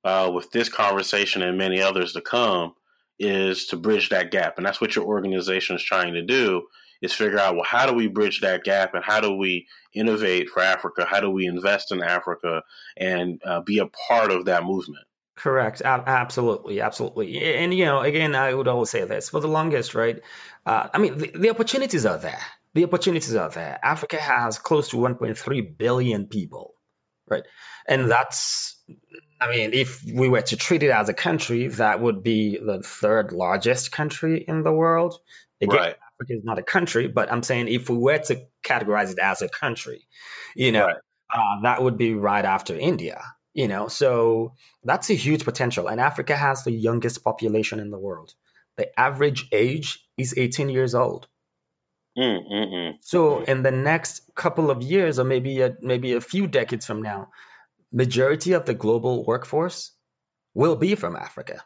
uh, 0.03 0.29
with 0.31 0.51
this 0.51 0.69
conversation 0.69 1.41
and 1.41 1.57
many 1.57 1.81
others 1.81 2.13
to 2.13 2.21
come 2.21 2.75
is 3.17 3.65
to 3.67 3.75
bridge 3.75 4.09
that 4.09 4.29
gap. 4.29 4.57
And 4.57 4.65
that's 4.67 4.79
what 4.79 4.95
your 4.95 5.05
organization 5.05 5.75
is 5.75 5.81
trying 5.81 6.13
to 6.13 6.21
do 6.21 6.67
is 7.01 7.13
figure 7.13 7.39
out, 7.39 7.55
well, 7.55 7.65
how 7.65 7.87
do 7.87 7.93
we 7.93 8.07
bridge 8.07 8.41
that 8.41 8.63
gap 8.63 8.93
and 8.93 9.03
how 9.03 9.19
do 9.19 9.33
we 9.33 9.65
innovate 9.95 10.49
for 10.49 10.61
Africa? 10.61 11.07
How 11.09 11.19
do 11.19 11.31
we 11.31 11.47
invest 11.47 11.91
in 11.91 12.03
Africa 12.03 12.61
and 12.95 13.41
uh, 13.43 13.61
be 13.61 13.79
a 13.79 13.87
part 14.07 14.31
of 14.31 14.45
that 14.45 14.63
movement? 14.63 15.05
Correct. 15.35 15.81
absolutely. 15.83 16.81
Absolutely. 16.81 17.55
And, 17.55 17.73
you 17.73 17.85
know, 17.85 18.01
again, 18.01 18.35
I 18.35 18.53
would 18.53 18.67
always 18.67 18.91
say 18.91 19.05
this 19.05 19.29
for 19.29 19.39
the 19.39 19.47
longest, 19.47 19.95
right? 19.95 20.21
Uh, 20.67 20.89
I 20.93 20.99
mean, 20.99 21.17
the, 21.17 21.31
the 21.31 21.49
opportunities 21.49 22.05
are 22.05 22.19
there 22.19 22.41
the 22.77 22.83
opportunities 22.83 23.33
are 23.33 23.49
there. 23.49 23.79
Africa 23.81 24.17
has 24.17 24.59
close 24.59 24.89
to 24.89 24.97
1.3 24.97 25.77
billion 25.77 26.27
people, 26.27 26.75
right? 27.27 27.43
And 27.87 28.09
that's, 28.09 28.79
I 29.39 29.49
mean, 29.49 29.73
if 29.73 30.03
we 30.03 30.29
were 30.29 30.41
to 30.41 30.55
treat 30.57 30.83
it 30.83 30.91
as 30.91 31.09
a 31.09 31.13
country, 31.13 31.67
that 31.67 32.01
would 32.01 32.23
be 32.23 32.57
the 32.57 32.81
third 32.81 33.31
largest 33.31 33.91
country 33.91 34.43
in 34.47 34.63
the 34.63 34.71
world. 34.71 35.19
Again, 35.61 35.75
right. 35.75 35.95
Africa 36.19 36.33
is 36.33 36.43
not 36.43 36.59
a 36.59 36.63
country, 36.63 37.07
but 37.07 37.31
I'm 37.31 37.43
saying 37.43 37.67
if 37.67 37.89
we 37.89 37.97
were 37.97 38.17
to 38.17 38.45
categorize 38.63 39.11
it 39.11 39.19
as 39.19 39.41
a 39.41 39.49
country, 39.49 40.07
you 40.55 40.71
know, 40.71 40.85
right. 40.85 40.95
uh, 41.33 41.61
that 41.63 41.81
would 41.81 41.97
be 41.97 42.13
right 42.13 42.45
after 42.45 42.75
India. 42.75 43.21
You 43.53 43.67
know, 43.67 43.87
so 43.87 44.53
that's 44.83 45.09
a 45.09 45.15
huge 45.15 45.43
potential. 45.43 45.87
And 45.87 45.99
Africa 45.99 46.35
has 46.35 46.63
the 46.63 46.71
youngest 46.71 47.23
population 47.23 47.79
in 47.79 47.89
the 47.89 47.97
world. 47.97 48.33
The 48.75 48.87
average 48.99 49.47
age 49.51 50.07
is 50.15 50.35
18 50.37 50.69
years 50.69 50.93
old. 50.93 51.27
Mm, 52.17 52.51
mm, 52.51 52.73
mm. 52.73 52.93
So 53.01 53.43
in 53.43 53.61
the 53.61 53.71
next 53.71 54.21
couple 54.33 54.71
of 54.71 54.81
years, 54.81 55.19
or 55.19 55.23
maybe 55.23 55.61
a, 55.61 55.75
maybe 55.81 56.13
a 56.13 56.21
few 56.21 56.47
decades 56.47 56.85
from 56.85 57.01
now, 57.01 57.29
majority 57.91 58.53
of 58.53 58.65
the 58.65 58.73
global 58.73 59.23
workforce 59.25 59.91
will 60.53 60.75
be 60.75 60.95
from 60.95 61.15
Africa. 61.15 61.63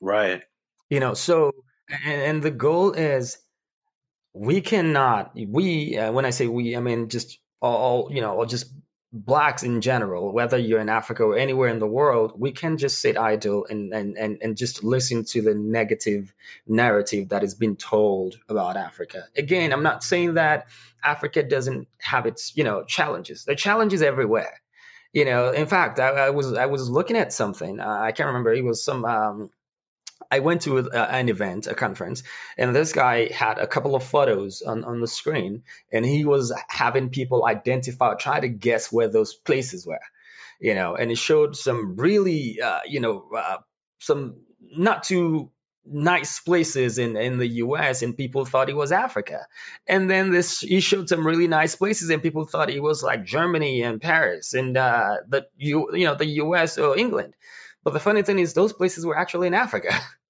Right. 0.00 0.42
You 0.88 1.00
know, 1.00 1.14
so 1.14 1.52
and, 1.88 2.22
and 2.22 2.42
the 2.42 2.50
goal 2.50 2.92
is 2.92 3.38
we 4.32 4.60
cannot 4.60 5.32
we 5.34 5.98
uh, 5.98 6.12
when 6.12 6.24
I 6.24 6.30
say 6.30 6.46
we, 6.46 6.76
I 6.76 6.80
mean 6.80 7.08
just 7.08 7.38
all 7.60 8.08
you 8.12 8.20
know, 8.20 8.34
or 8.34 8.46
just 8.46 8.72
blacks 9.12 9.62
in 9.62 9.80
general, 9.82 10.32
whether 10.32 10.56
you're 10.56 10.80
in 10.80 10.88
Africa 10.88 11.22
or 11.24 11.36
anywhere 11.36 11.68
in 11.68 11.78
the 11.78 11.86
world, 11.86 12.32
we 12.36 12.50
can 12.50 12.78
just 12.78 13.00
sit 13.00 13.18
idle 13.18 13.66
and, 13.68 13.92
and, 13.92 14.16
and, 14.16 14.38
and 14.40 14.56
just 14.56 14.82
listen 14.82 15.24
to 15.24 15.42
the 15.42 15.54
negative 15.54 16.32
narrative 16.66 17.28
that 17.28 17.44
is 17.44 17.54
being 17.54 17.76
told 17.76 18.38
about 18.48 18.76
Africa. 18.76 19.24
Again, 19.36 19.72
I'm 19.72 19.82
not 19.82 20.02
saying 20.02 20.34
that 20.34 20.68
Africa 21.04 21.42
doesn't 21.42 21.88
have 21.98 22.26
its, 22.26 22.56
you 22.56 22.64
know, 22.64 22.84
challenges. 22.84 23.44
There 23.44 23.52
are 23.52 23.56
challenges 23.56 24.00
everywhere. 24.00 24.60
You 25.12 25.26
know, 25.26 25.50
in 25.50 25.66
fact, 25.66 26.00
I, 26.00 26.08
I 26.08 26.30
was 26.30 26.54
I 26.54 26.64
was 26.64 26.88
looking 26.88 27.18
at 27.18 27.34
something. 27.34 27.80
Uh, 27.80 27.86
I 27.86 28.12
can't 28.12 28.28
remember. 28.28 28.50
It 28.54 28.64
was 28.64 28.82
some 28.82 29.04
um, 29.04 29.50
I 30.32 30.38
went 30.38 30.62
to 30.62 30.78
an 30.78 31.28
event, 31.28 31.66
a 31.66 31.74
conference, 31.74 32.22
and 32.56 32.74
this 32.74 32.94
guy 32.94 33.30
had 33.30 33.58
a 33.58 33.66
couple 33.66 33.94
of 33.94 34.02
photos 34.02 34.62
on, 34.62 34.82
on 34.82 35.02
the 35.02 35.06
screen, 35.06 35.62
and 35.92 36.06
he 36.06 36.24
was 36.24 36.54
having 36.68 37.10
people 37.10 37.44
identify, 37.44 38.14
try 38.14 38.40
to 38.40 38.48
guess 38.48 38.90
where 38.90 39.08
those 39.08 39.34
places 39.34 39.86
were, 39.86 40.00
you 40.58 40.74
know, 40.74 40.94
and 40.94 41.10
it 41.10 41.18
showed 41.18 41.54
some 41.54 41.96
really, 41.96 42.62
uh, 42.62 42.80
you 42.86 43.00
know, 43.00 43.28
uh, 43.36 43.58
some 43.98 44.36
not 44.58 45.02
too 45.02 45.50
nice 45.84 46.40
places 46.40 46.96
in, 46.96 47.14
in 47.18 47.36
the 47.36 47.48
US 47.64 48.00
and 48.00 48.16
people 48.16 48.46
thought 48.46 48.70
it 48.70 48.76
was 48.76 48.90
Africa. 48.90 49.46
And 49.86 50.08
then 50.08 50.30
this 50.30 50.60
he 50.60 50.80
showed 50.80 51.10
some 51.10 51.26
really 51.26 51.48
nice 51.48 51.76
places 51.76 52.08
and 52.08 52.22
people 52.22 52.46
thought 52.46 52.70
it 52.70 52.82
was 52.82 53.02
like 53.02 53.24
Germany 53.24 53.82
and 53.82 54.00
Paris 54.00 54.54
and 54.54 54.76
uh, 54.76 55.16
the 55.28 55.46
you 55.56 55.94
you 55.94 56.06
know 56.06 56.14
the 56.14 56.40
US 56.44 56.78
or 56.78 56.96
England. 56.96 57.34
But 57.84 57.94
the 57.94 58.00
funny 58.00 58.22
thing 58.22 58.38
is 58.38 58.54
those 58.54 58.72
places 58.72 59.04
were 59.04 59.18
actually 59.18 59.48
in 59.48 59.54
Africa. 59.54 59.92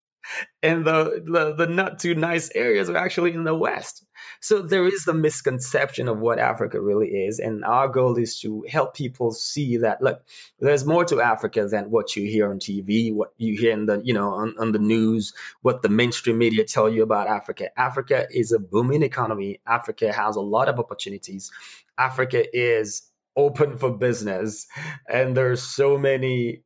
and 0.62 0.84
the, 0.84 1.22
the, 1.24 1.54
the 1.54 1.66
not 1.66 1.98
too 1.98 2.14
nice 2.14 2.50
areas 2.54 2.88
are 2.88 2.96
actually 2.96 3.32
in 3.32 3.44
the 3.44 3.54
west. 3.54 4.04
So 4.40 4.62
there 4.62 4.86
is 4.86 5.04
the 5.04 5.14
misconception 5.14 6.08
of 6.08 6.18
what 6.18 6.38
Africa 6.38 6.80
really 6.80 7.08
is, 7.08 7.38
and 7.38 7.64
our 7.64 7.88
goal 7.88 8.16
is 8.16 8.40
to 8.40 8.64
help 8.68 8.94
people 8.94 9.32
see 9.32 9.78
that 9.78 10.00
look, 10.00 10.22
there's 10.60 10.84
more 10.84 11.04
to 11.06 11.20
Africa 11.20 11.66
than 11.66 11.90
what 11.90 12.14
you 12.16 12.28
hear 12.28 12.50
on 12.50 12.58
TV, 12.58 13.12
what 13.12 13.32
you 13.36 13.58
hear 13.58 13.72
in 13.72 13.86
the 13.86 14.00
you 14.04 14.14
know 14.14 14.32
on, 14.34 14.54
on 14.58 14.72
the 14.72 14.78
news, 14.78 15.34
what 15.62 15.82
the 15.82 15.88
mainstream 15.88 16.38
media 16.38 16.64
tell 16.64 16.88
you 16.88 17.02
about 17.02 17.26
Africa. 17.28 17.68
Africa 17.76 18.26
is 18.30 18.52
a 18.52 18.58
booming 18.58 19.02
economy. 19.02 19.60
Africa 19.66 20.12
has 20.12 20.36
a 20.36 20.40
lot 20.40 20.68
of 20.68 20.78
opportunities. 20.78 21.50
Africa 21.98 22.44
is 22.56 23.02
open 23.36 23.78
for 23.78 23.96
business, 23.96 24.66
and 25.08 25.36
there's 25.36 25.62
so 25.62 25.98
many 25.98 26.62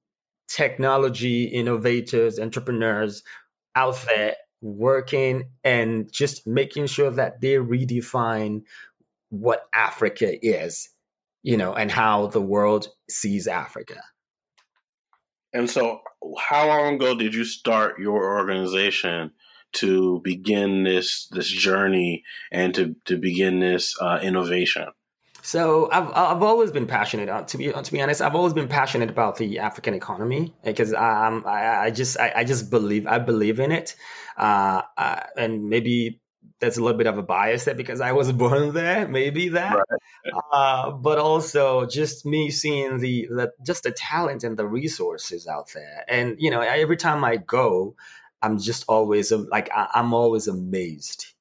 technology 0.49 1.45
innovators, 1.45 2.39
entrepreneurs 2.39 3.23
out 3.77 4.03
there 4.07 4.35
working 4.63 5.51
and 5.63 6.11
just 6.13 6.47
making 6.47 6.87
sure 6.87 7.11
that 7.11 7.41
they 7.41 7.55
redefine 7.55 8.63
what 9.29 9.63
Africa 9.73 10.33
is, 10.45 10.89
you 11.43 11.57
know, 11.57 11.75
and 11.75 11.91
how 11.91 12.29
the 12.29 12.41
world 12.41 12.89
sees 13.09 13.47
Africa. 13.47 14.01
And 15.53 15.71
so, 15.71 16.01
how 16.39 16.67
long 16.67 16.95
ago 16.97 17.15
did 17.15 17.35
you 17.35 17.45
start 17.45 18.01
your 18.01 18.39
organization 18.39 19.33
to 19.75 20.21
begin 20.25 20.85
this 20.85 21.29
this 21.31 21.49
journey 21.49 22.25
and 22.51 22.75
to 22.75 22.97
to 23.05 23.17
begin 23.17 23.61
this 23.61 23.95
uh, 24.01 24.19
innovation? 24.23 24.87
So 25.47 25.89
I've 25.93 26.09
I've 26.13 26.43
always 26.43 26.73
been 26.73 26.89
passionate. 26.89 27.29
Uh, 27.29 27.43
to 27.43 27.57
be 27.57 27.71
to 27.71 27.93
be 27.93 28.03
honest, 28.03 28.21
I've 28.21 28.35
always 28.35 28.53
been 28.53 28.67
passionate 28.67 29.11
about 29.11 29.37
the 29.37 29.61
African 29.61 29.95
economy 29.95 30.53
because 30.65 30.93
um, 30.93 31.45
I 31.47 31.85
I 31.85 31.91
just 31.93 32.19
I, 32.19 32.33
I 32.39 32.43
just 32.45 32.69
believe 32.69 33.07
I 33.07 33.21
believe 33.21 33.61
in 33.61 33.71
it, 33.71 33.95
uh, 34.37 34.83
uh, 34.99 35.21
and 35.37 35.69
maybe 35.69 36.21
there's 36.59 36.79
a 36.79 36.83
little 36.83 36.99
bit 36.99 37.07
of 37.07 37.17
a 37.17 37.23
bias 37.23 37.65
there 37.65 37.77
because 37.77 38.01
I 38.01 38.11
was 38.11 38.33
born 38.43 38.75
there, 38.75 39.07
maybe 39.07 39.51
that, 39.51 39.77
right. 39.77 40.43
uh, 40.53 40.91
but 40.91 41.19
also 41.19 41.87
just 41.87 42.27
me 42.27 42.51
seeing 42.51 42.99
the, 42.99 43.29
the 43.31 43.53
just 43.65 43.85
the 43.85 43.93
talent 43.93 44.43
and 44.43 44.57
the 44.57 44.67
resources 44.67 45.47
out 45.47 45.71
there, 45.73 46.05
and 46.09 46.35
you 46.41 46.51
know 46.51 46.61
every 46.61 46.97
time 46.97 47.23
I 47.23 47.37
go, 47.37 47.95
I'm 48.43 48.59
just 48.59 48.87
always 48.89 49.31
like 49.31 49.71
I'm 49.73 50.13
always 50.13 50.49
amazed 50.49 51.36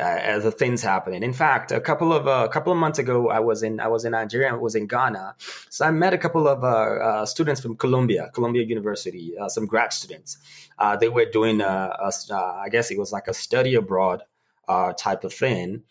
uh, 0.00 0.38
the 0.38 0.50
things 0.50 0.82
happening. 0.82 1.22
In 1.22 1.32
fact, 1.32 1.72
a 1.72 1.80
couple 1.80 2.12
of 2.12 2.26
uh, 2.26 2.46
a 2.48 2.48
couple 2.48 2.72
of 2.72 2.78
months 2.78 2.98
ago, 2.98 3.28
I 3.28 3.40
was 3.40 3.62
in 3.62 3.80
I 3.80 3.88
was 3.88 4.04
in 4.04 4.12
Nigeria. 4.12 4.50
I 4.50 4.56
was 4.56 4.74
in 4.74 4.86
Ghana, 4.86 5.36
so 5.68 5.84
I 5.84 5.90
met 5.90 6.14
a 6.14 6.18
couple 6.18 6.48
of 6.48 6.64
uh, 6.64 6.66
uh 6.66 7.26
students 7.26 7.60
from 7.60 7.76
Columbia, 7.76 8.30
Columbia 8.32 8.62
University, 8.62 9.36
uh, 9.38 9.48
some 9.48 9.66
grad 9.66 9.92
students. 9.92 10.38
Uh, 10.78 10.96
they 10.96 11.08
were 11.08 11.26
doing 11.26 11.60
I 11.62 12.68
guess 12.70 12.90
it 12.90 12.98
was 12.98 13.12
like 13.12 13.28
a 13.28 13.34
study 13.34 13.74
abroad 13.74 14.22
type 14.96 15.24
of 15.24 15.34
thing. 15.34 15.82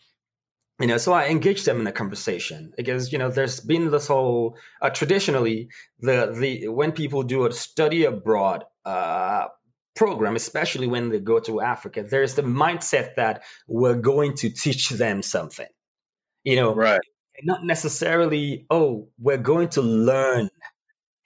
You 0.80 0.86
know, 0.86 0.96
so 0.96 1.12
I 1.12 1.26
engaged 1.26 1.66
them 1.66 1.80
in 1.80 1.86
a 1.86 1.92
conversation 1.92 2.72
because 2.74 3.12
you 3.12 3.18
know 3.18 3.30
there's 3.30 3.60
been 3.60 3.90
this 3.90 4.06
whole 4.06 4.56
traditionally 4.94 5.68
the 6.00 6.32
the 6.32 6.68
when 6.68 6.92
people 6.92 7.22
do 7.22 7.46
a 7.46 7.52
study 7.52 8.04
abroad 8.04 8.64
program, 9.94 10.36
especially 10.36 10.86
when 10.86 11.10
they 11.10 11.20
go 11.20 11.40
to 11.40 11.60
Africa, 11.60 12.02
there's 12.02 12.34
the 12.34 12.42
mindset 12.42 13.16
that 13.16 13.42
we're 13.66 13.96
going 13.96 14.34
to 14.36 14.50
teach 14.50 14.88
them 14.90 15.22
something. 15.22 15.68
You 16.44 16.56
know, 16.56 16.74
right. 16.74 17.00
Not 17.42 17.64
necessarily, 17.64 18.66
oh, 18.70 19.08
we're 19.18 19.38
going 19.38 19.70
to 19.70 19.82
learn 19.82 20.50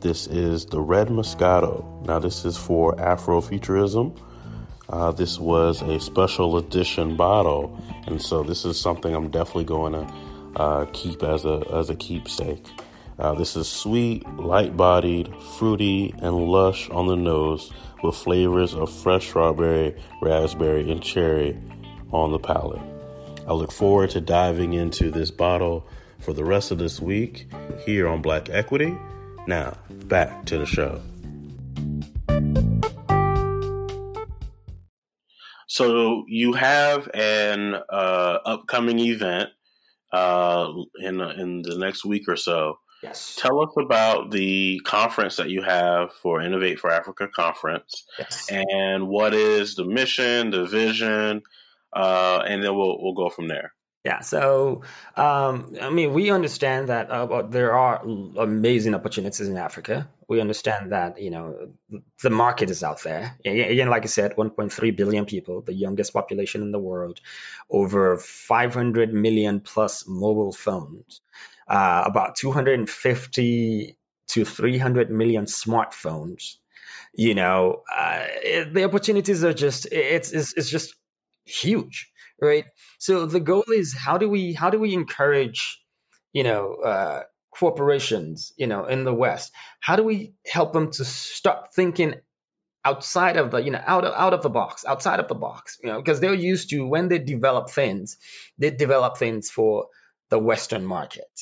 this 0.00 0.28
is 0.28 0.66
the 0.66 0.80
Red 0.80 1.08
Moscato. 1.08 2.06
Now, 2.06 2.20
this 2.20 2.44
is 2.44 2.56
for 2.56 2.94
Afrofuturism. 2.96 4.16
Uh, 4.88 5.12
this 5.12 5.38
was 5.38 5.82
a 5.82 6.00
special 6.00 6.56
edition 6.56 7.16
bottle, 7.16 7.78
and 8.06 8.22
so 8.22 8.42
this 8.42 8.64
is 8.64 8.80
something 8.80 9.14
I'm 9.14 9.28
definitely 9.28 9.64
going 9.64 9.92
to 9.92 10.14
uh, 10.56 10.86
keep 10.92 11.22
as 11.22 11.44
a 11.44 11.62
as 11.72 11.90
a 11.90 11.94
keepsake. 11.94 12.64
Uh, 13.18 13.34
this 13.34 13.56
is 13.56 13.68
sweet, 13.68 14.26
light-bodied, 14.36 15.28
fruity, 15.58 16.14
and 16.18 16.36
lush 16.36 16.88
on 16.90 17.06
the 17.06 17.16
nose, 17.16 17.72
with 18.02 18.14
flavors 18.14 18.74
of 18.74 18.90
fresh 18.90 19.28
strawberry, 19.28 19.94
raspberry, 20.22 20.90
and 20.90 21.02
cherry 21.02 21.58
on 22.12 22.30
the 22.30 22.38
palate. 22.38 22.80
I 23.46 23.52
look 23.52 23.72
forward 23.72 24.10
to 24.10 24.20
diving 24.20 24.72
into 24.72 25.10
this 25.10 25.30
bottle 25.30 25.86
for 26.20 26.32
the 26.32 26.44
rest 26.44 26.70
of 26.70 26.78
this 26.78 27.00
week 27.00 27.48
here 27.84 28.06
on 28.08 28.22
Black 28.22 28.48
Equity. 28.50 28.96
Now, 29.46 29.76
back 29.90 30.46
to 30.46 30.58
the 30.58 30.66
show. 30.66 31.00
So 35.68 36.24
you 36.26 36.54
have 36.54 37.08
an 37.12 37.74
uh, 37.74 38.38
upcoming 38.44 38.98
event 38.98 39.50
uh, 40.12 40.72
in 40.98 41.20
in 41.20 41.62
the 41.62 41.76
next 41.78 42.04
week 42.04 42.24
or 42.26 42.36
so. 42.36 42.78
Yes. 43.02 43.36
Tell 43.36 43.60
us 43.60 43.70
about 43.76 44.32
the 44.32 44.80
conference 44.84 45.36
that 45.36 45.50
you 45.50 45.62
have 45.62 46.12
for 46.12 46.40
Innovate 46.42 46.80
for 46.80 46.90
Africa 46.90 47.28
conference, 47.28 48.04
yes. 48.18 48.50
and 48.50 49.06
what 49.06 49.34
is 49.34 49.76
the 49.76 49.84
mission, 49.84 50.50
the 50.50 50.64
vision, 50.64 51.42
uh, 51.92 52.42
and 52.44 52.64
then 52.64 52.74
we'll 52.74 53.00
we'll 53.00 53.14
go 53.14 53.28
from 53.28 53.46
there. 53.46 53.72
Yeah, 54.08 54.20
so 54.20 54.84
um, 55.16 55.76
I 55.82 55.90
mean, 55.90 56.14
we 56.14 56.30
understand 56.30 56.88
that 56.88 57.10
uh, 57.10 57.42
there 57.42 57.74
are 57.74 58.02
amazing 58.38 58.94
opportunities 58.94 59.46
in 59.46 59.58
Africa. 59.58 60.08
We 60.28 60.40
understand 60.40 60.92
that 60.92 61.20
you 61.20 61.30
know 61.30 61.72
the 62.22 62.30
market 62.30 62.70
is 62.70 62.82
out 62.82 63.02
there. 63.02 63.36
Again, 63.44 63.90
like 63.90 64.04
I 64.04 64.06
said, 64.06 64.34
1.3 64.36 64.96
billion 64.96 65.26
people, 65.26 65.60
the 65.60 65.74
youngest 65.74 66.14
population 66.14 66.62
in 66.62 66.72
the 66.72 66.78
world, 66.78 67.20
over 67.68 68.16
500 68.16 69.12
million 69.12 69.60
plus 69.60 70.06
mobile 70.08 70.54
phones, 70.54 71.20
uh, 71.68 72.04
about 72.06 72.36
250 72.36 73.98
to 74.28 74.44
300 74.46 75.10
million 75.10 75.44
smartphones. 75.44 76.56
You 77.12 77.34
know, 77.34 77.82
uh, 77.94 78.24
the 78.72 78.84
opportunities 78.84 79.44
are 79.44 79.52
just 79.52 79.84
it's, 79.92 80.32
it's 80.32 80.54
it's 80.56 80.70
just 80.70 80.94
huge 81.44 82.10
right? 82.40 82.64
So 82.98 83.26
the 83.26 83.40
goal 83.40 83.64
is 83.68 83.94
how 83.94 84.18
do 84.18 84.28
we 84.28 84.52
how 84.52 84.70
do 84.70 84.78
we 84.78 84.94
encourage, 84.94 85.80
you 86.32 86.44
know, 86.44 86.74
uh, 86.74 87.22
corporations, 87.50 88.52
you 88.56 88.66
know, 88.66 88.86
in 88.86 89.04
the 89.04 89.14
West? 89.14 89.52
How 89.80 89.96
do 89.96 90.02
we 90.02 90.34
help 90.46 90.72
them 90.72 90.90
to 90.92 91.04
start 91.04 91.74
thinking 91.74 92.14
outside 92.84 93.36
of 93.36 93.50
the 93.50 93.58
you 93.58 93.70
know 93.70 93.82
out 93.86 94.04
of 94.04 94.14
out 94.14 94.32
of 94.32 94.42
the 94.42 94.48
box 94.48 94.84
outside 94.86 95.20
of 95.20 95.28
the 95.28 95.34
box 95.34 95.78
you 95.82 95.90
know 95.90 96.00
because 96.00 96.20
they're 96.20 96.32
used 96.32 96.70
to 96.70 96.86
when 96.86 97.08
they 97.08 97.18
develop 97.18 97.68
things 97.70 98.16
they 98.56 98.70
develop 98.70 99.18
things 99.18 99.50
for 99.50 99.88
the 100.30 100.38
western 100.38 100.84
market 100.84 101.34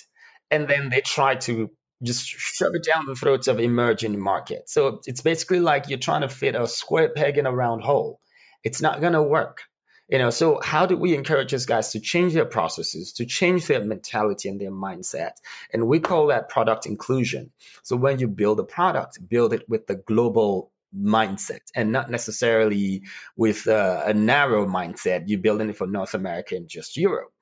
and 0.51 0.67
then 0.67 0.89
they 0.89 1.01
try 1.01 1.35
to 1.35 1.71
just 2.03 2.27
shove 2.27 2.75
it 2.75 2.85
down 2.85 3.07
the 3.07 3.15
throats 3.15 3.49
of 3.49 3.61
emerging 3.61 4.19
markets 4.19 4.73
so 4.73 5.01
it's 5.07 5.21
basically 5.21 5.61
like 5.61 5.89
you're 5.89 5.99
trying 5.99 6.23
to 6.23 6.29
fit 6.29 6.55
a 6.55 6.67
square 6.67 7.11
peg 7.11 7.39
in 7.39 7.47
a 7.47 7.53
round 7.53 7.83
hole 7.83 8.19
it's 8.65 8.81
not 8.81 9.01
going 9.01 9.13
to 9.13 9.23
work 9.23 9.63
you 10.09 10.19
know, 10.19 10.31
so 10.31 10.61
how 10.63 10.87
do 10.87 10.97
we 10.97 11.15
encourage 11.15 11.51
these 11.51 11.67
guys 11.67 11.93
to 11.93 12.01
change 12.01 12.33
their 12.33 12.45
processes, 12.45 13.15
to 13.15 13.27
change 13.27 13.67
their 13.67 13.85
mentality 13.85 14.49
and 14.49 14.61
their 14.61 14.71
mindset? 14.71 15.33
And 15.73 15.89
we 15.89 16.01
call 16.01 16.29
that 16.29 16.49
product 16.49 16.87
inclusion. 16.87 17.51
So 17.83 17.97
when 17.97 18.19
you 18.19 18.29
build 18.29 18.61
a 18.61 18.65
product, 18.65 19.19
build 19.29 19.53
it 19.53 19.69
with 19.69 19.87
the 19.87 19.97
global 19.97 20.71
mindset 20.97 21.61
and 21.75 21.93
not 21.93 22.11
necessarily 22.11 23.03
with 23.37 23.67
a, 23.67 24.05
a 24.07 24.15
narrow 24.15 24.67
mindset. 24.67 25.25
You're 25.27 25.41
building 25.41 25.71
it 25.71 25.77
for 25.77 25.87
North 25.87 26.15
America 26.15 26.55
and 26.57 26.69
just 26.69 26.97
Europe. 26.97 27.33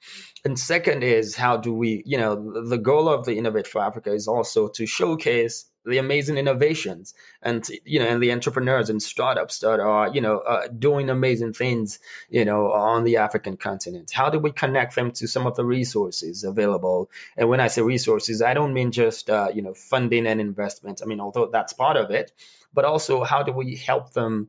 And 0.44 0.58
second 0.58 1.04
is 1.04 1.36
how 1.36 1.58
do 1.58 1.72
we, 1.72 2.02
you 2.06 2.18
know, 2.18 2.64
the 2.66 2.78
goal 2.78 3.08
of 3.08 3.24
the 3.24 3.36
Innovate 3.36 3.66
for 3.66 3.82
Africa 3.82 4.12
is 4.12 4.28
also 4.28 4.68
to 4.68 4.86
showcase 4.86 5.66
the 5.84 5.98
amazing 5.98 6.38
innovations 6.38 7.14
and 7.42 7.68
you 7.84 7.98
know 7.98 8.06
and 8.06 8.22
the 8.22 8.32
entrepreneurs 8.32 8.90
and 8.90 9.02
startups 9.02 9.60
that 9.60 9.80
are 9.80 10.08
you 10.08 10.20
know 10.20 10.38
uh, 10.38 10.66
doing 10.68 11.10
amazing 11.10 11.52
things 11.52 11.98
you 12.28 12.44
know 12.44 12.72
on 12.72 13.04
the 13.04 13.18
african 13.18 13.56
continent. 13.56 14.10
How 14.10 14.30
do 14.30 14.38
we 14.38 14.52
connect 14.52 14.94
them 14.94 15.12
to 15.12 15.28
some 15.28 15.46
of 15.46 15.56
the 15.56 15.64
resources 15.64 16.44
available? 16.44 17.10
And 17.36 17.48
when 17.48 17.60
i 17.60 17.68
say 17.68 17.82
resources 17.82 18.42
i 18.42 18.54
don't 18.54 18.74
mean 18.74 18.92
just 18.92 19.30
uh, 19.30 19.50
you 19.54 19.62
know 19.62 19.74
funding 19.74 20.26
and 20.26 20.40
investment. 20.40 21.00
I 21.02 21.06
mean 21.06 21.20
although 21.20 21.46
that's 21.46 21.72
part 21.72 21.96
of 21.96 22.10
it 22.10 22.32
but 22.72 22.84
also 22.84 23.22
how 23.22 23.42
do 23.42 23.52
we 23.52 23.76
help 23.76 24.12
them 24.12 24.48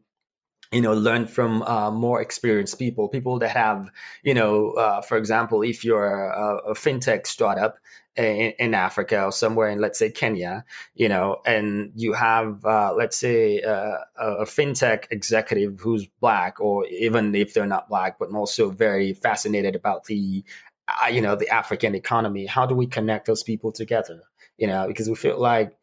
you 0.76 0.82
know 0.82 0.94
learn 0.94 1.26
from 1.26 1.64
uh, 1.64 1.90
more 1.90 2.22
experienced 2.22 2.78
people 2.78 3.08
people 3.08 3.40
that 3.40 3.52
have 3.52 3.90
you 4.24 4.34
know 4.34 4.72
uh, 4.72 5.02
for 5.02 5.18
example 5.18 5.62
if 5.62 5.86
you're 5.86 6.06
a, 6.06 6.72
a 6.72 6.74
fintech 6.74 7.26
startup 7.26 7.78
in, 8.18 8.54
in, 8.60 8.74
Africa 8.74 9.26
or 9.26 9.32
somewhere 9.32 9.70
in, 9.70 9.80
let's 9.80 10.00
say, 10.00 10.10
Kenya, 10.10 10.64
you 10.94 11.10
know, 11.10 11.42
and 11.46 11.92
you 11.96 12.14
have, 12.14 12.64
uh, 12.66 12.94
let's 12.96 13.18
say, 13.18 13.62
uh, 13.62 13.98
a 14.18 14.46
fintech 14.46 15.08
executive 15.12 15.80
who's 15.82 16.08
black, 16.22 16.62
or 16.62 16.86
even 16.86 17.36
if 17.36 17.54
they're 17.54 17.66
not 17.66 17.90
black, 17.90 18.18
but 18.18 18.32
also 18.32 18.70
very 18.70 19.14
fascinated 19.14 19.76
about 19.76 20.06
the, 20.06 20.46
uh, 20.88 21.08
you 21.08 21.22
know, 21.22 21.36
the 21.36 21.50
African 21.50 21.94
economy. 21.94 22.46
How 22.46 22.66
do 22.66 22.74
we 22.74 22.88
connect 22.88 23.28
those 23.28 23.44
people 23.44 23.74
together? 23.74 24.22
You 24.58 24.68
know, 24.68 24.88
because 24.88 25.10
we 25.10 25.16
feel 25.16 25.38
like 25.38 25.78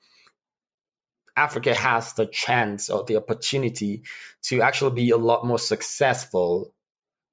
Africa 1.36 1.74
has 1.74 2.12
the 2.14 2.26
chance 2.26 2.90
or 2.90 3.04
the 3.04 3.16
opportunity 3.16 4.02
to 4.42 4.62
actually 4.62 4.94
be 4.94 5.10
a 5.10 5.16
lot 5.16 5.46
more 5.46 5.58
successful 5.58 6.74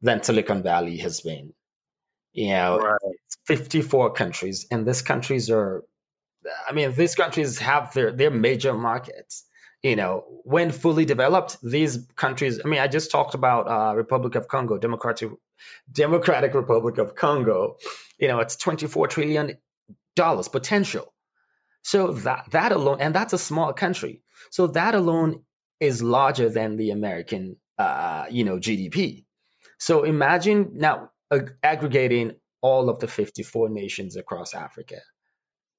than 0.01 0.23
Silicon 0.23 0.63
Valley 0.63 0.97
has 0.97 1.21
been. 1.21 1.53
You 2.31 2.49
know, 2.49 2.79
right. 2.79 2.99
54 3.45 4.13
countries, 4.13 4.67
and 4.71 4.85
these 4.85 5.01
countries 5.01 5.49
are, 5.49 5.83
I 6.67 6.73
mean, 6.73 6.93
these 6.93 7.15
countries 7.15 7.57
have 7.59 7.93
their, 7.93 8.11
their 8.11 8.31
major 8.31 8.73
markets. 8.73 9.45
You 9.81 9.95
know, 9.95 10.25
when 10.43 10.71
fully 10.71 11.05
developed, 11.05 11.57
these 11.63 12.05
countries, 12.15 12.59
I 12.63 12.67
mean, 12.67 12.81
I 12.81 12.87
just 12.87 13.11
talked 13.11 13.33
about 13.33 13.67
uh, 13.67 13.95
Republic 13.95 14.35
of 14.35 14.47
Congo, 14.47 14.77
Democratic, 14.77 15.31
Democratic 15.91 16.53
Republic 16.53 16.97
of 16.97 17.15
Congo. 17.15 17.77
You 18.19 18.27
know, 18.27 18.39
it's 18.39 18.57
24 18.57 19.07
trillion 19.07 19.57
dollars 20.15 20.49
potential. 20.49 21.13
So 21.83 22.11
that 22.11 22.51
that 22.51 22.71
alone, 22.71 22.97
and 22.99 23.13
that's 23.15 23.33
a 23.33 23.37
small 23.37 23.73
country. 23.73 24.21
So 24.51 24.67
that 24.67 24.95
alone 24.95 25.43
is 25.79 26.03
larger 26.03 26.49
than 26.49 26.77
the 26.77 26.91
American, 26.91 27.55
uh, 27.77 28.25
you 28.29 28.43
know, 28.43 28.57
GDP. 28.57 29.25
So 29.79 30.03
imagine 30.03 30.71
now 30.73 31.11
ag- 31.31 31.55
aggregating 31.63 32.33
all 32.61 32.89
of 32.89 32.99
the 32.99 33.07
54 33.07 33.69
nations 33.69 34.17
across 34.17 34.53
Africa. 34.53 34.97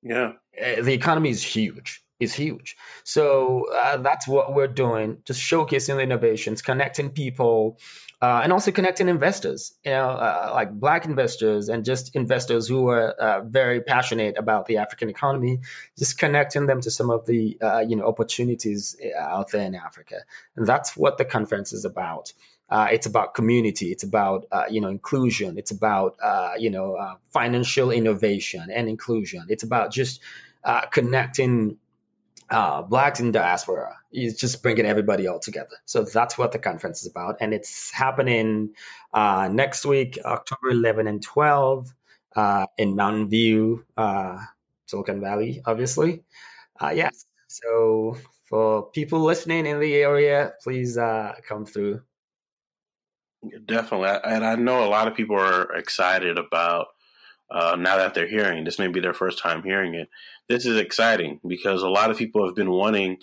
Yeah. 0.03 0.33
Uh, 0.59 0.83
the 0.83 0.93
economy 0.95 1.31
is 1.31 1.43
huge. 1.43 2.03
It's 2.20 2.35
huge. 2.35 2.76
So 3.02 3.66
uh, 3.74 3.96
that's 3.96 4.28
what 4.28 4.54
we're 4.54 4.68
doing, 4.68 5.22
just 5.24 5.40
showcasing 5.40 5.96
the 5.96 6.02
innovations, 6.02 6.61
connecting 6.61 7.11
people, 7.11 7.78
uh, 8.20 8.42
and 8.44 8.52
also 8.52 8.70
connecting 8.70 9.09
investors, 9.09 9.72
you 9.83 9.92
know, 9.92 10.11
uh, 10.11 10.50
like 10.52 10.70
black 10.70 11.06
investors 11.06 11.70
and 11.70 11.83
just 11.83 12.14
investors 12.14 12.68
who 12.68 12.88
are 12.88 13.09
uh, 13.11 13.40
very 13.40 13.80
passionate 13.80 14.37
about 14.37 14.66
the 14.66 14.76
African 14.76 15.09
economy, 15.09 15.61
just 15.98 16.18
connecting 16.18 16.66
them 16.66 16.83
to 16.83 16.90
some 16.90 17.09
of 17.09 17.24
the, 17.24 17.56
uh, 17.62 17.78
you 17.78 17.96
know, 17.96 18.06
opportunities 18.06 18.96
out 19.18 19.50
there 19.52 19.64
in 19.64 19.74
Africa. 19.74 20.16
And 20.56 20.66
that's 20.66 20.94
what 20.94 21.16
the 21.16 21.24
conference 21.24 21.72
is 21.72 21.87
about. 21.87 22.35
Uh, 22.68 22.88
it's 22.92 23.06
about 23.06 23.35
community. 23.35 23.90
It's 23.90 24.04
about 24.04 24.46
uh, 24.52 24.66
you 24.70 24.80
know 24.80 24.88
inclusion. 24.88 25.59
It's 25.59 25.72
about 25.72 26.16
uh, 26.22 26.52
you 26.56 26.70
know 26.70 26.94
uh, 26.94 27.16
financial 27.30 27.90
innovation 27.90 28.68
and 28.72 28.88
inclusion. 28.88 29.46
It's 29.48 29.64
about 29.64 29.90
just 29.90 30.20
uh, 30.62 30.83
connecting 30.83 31.78
uh, 32.51 32.83
blacks 32.83 33.21
in 33.21 33.33
diaspora. 33.33 33.97
It's 34.11 34.41
just 34.41 34.63
bringing 34.63 34.87
everybody 34.87 35.27
all 35.27 35.39
together. 35.39 35.77
So 35.85 36.03
that's 36.03 36.37
what 36.37 36.53
the 36.53 36.59
conference 36.59 37.03
is 37.03 37.11
about, 37.11 37.37
and 37.41 37.55
it's 37.55 37.91
happening 37.93 38.75
uh, 39.13 39.49
next 39.53 39.87
week, 39.87 40.19
October 40.25 40.71
11 40.71 41.07
and 41.07 41.23
12, 41.23 41.93
uh, 42.37 42.67
in 42.77 42.97
Mountain 42.97 43.29
View, 43.29 43.85
Silicon 44.87 45.21
Valley, 45.21 45.63
obviously. 45.65 46.23
yes. 46.81 47.27
So 47.49 48.17
for 48.45 48.91
people 48.91 49.21
listening 49.21 49.67
in 49.67 49.81
the 49.81 49.95
area, 49.95 50.53
please 50.63 50.97
come 50.97 51.67
through. 51.67 52.03
Definitely, 53.65 54.11
and 54.25 54.45
I 54.45 54.57
know 54.57 54.85
a 54.85 54.91
lot 54.91 55.09
of 55.09 55.15
people 55.15 55.37
are 55.37 55.73
excited 55.75 56.37
about 56.37 56.89
uh, 57.51 57.77
now 57.79 57.97
that 57.97 58.15
they're 58.15 58.29
hearing 58.29 58.65
this. 58.65 58.79
May 58.79 58.89
be 58.89 59.01
their 59.01 59.15
first 59.15 59.39
time 59.39 59.63
hearing 59.63 59.95
it. 59.95 60.09
This 60.49 60.67
is 60.67 60.77
exciting 60.77 61.41
because 61.47 61.83
a 61.83 61.89
lot 61.89 62.11
of 62.11 62.17
people 62.17 62.47
have 62.47 62.55
been 62.55 62.71
wanting 62.71 63.19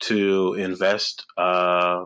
to 0.00 0.54
invest 0.54 1.26
uh, 1.36 2.04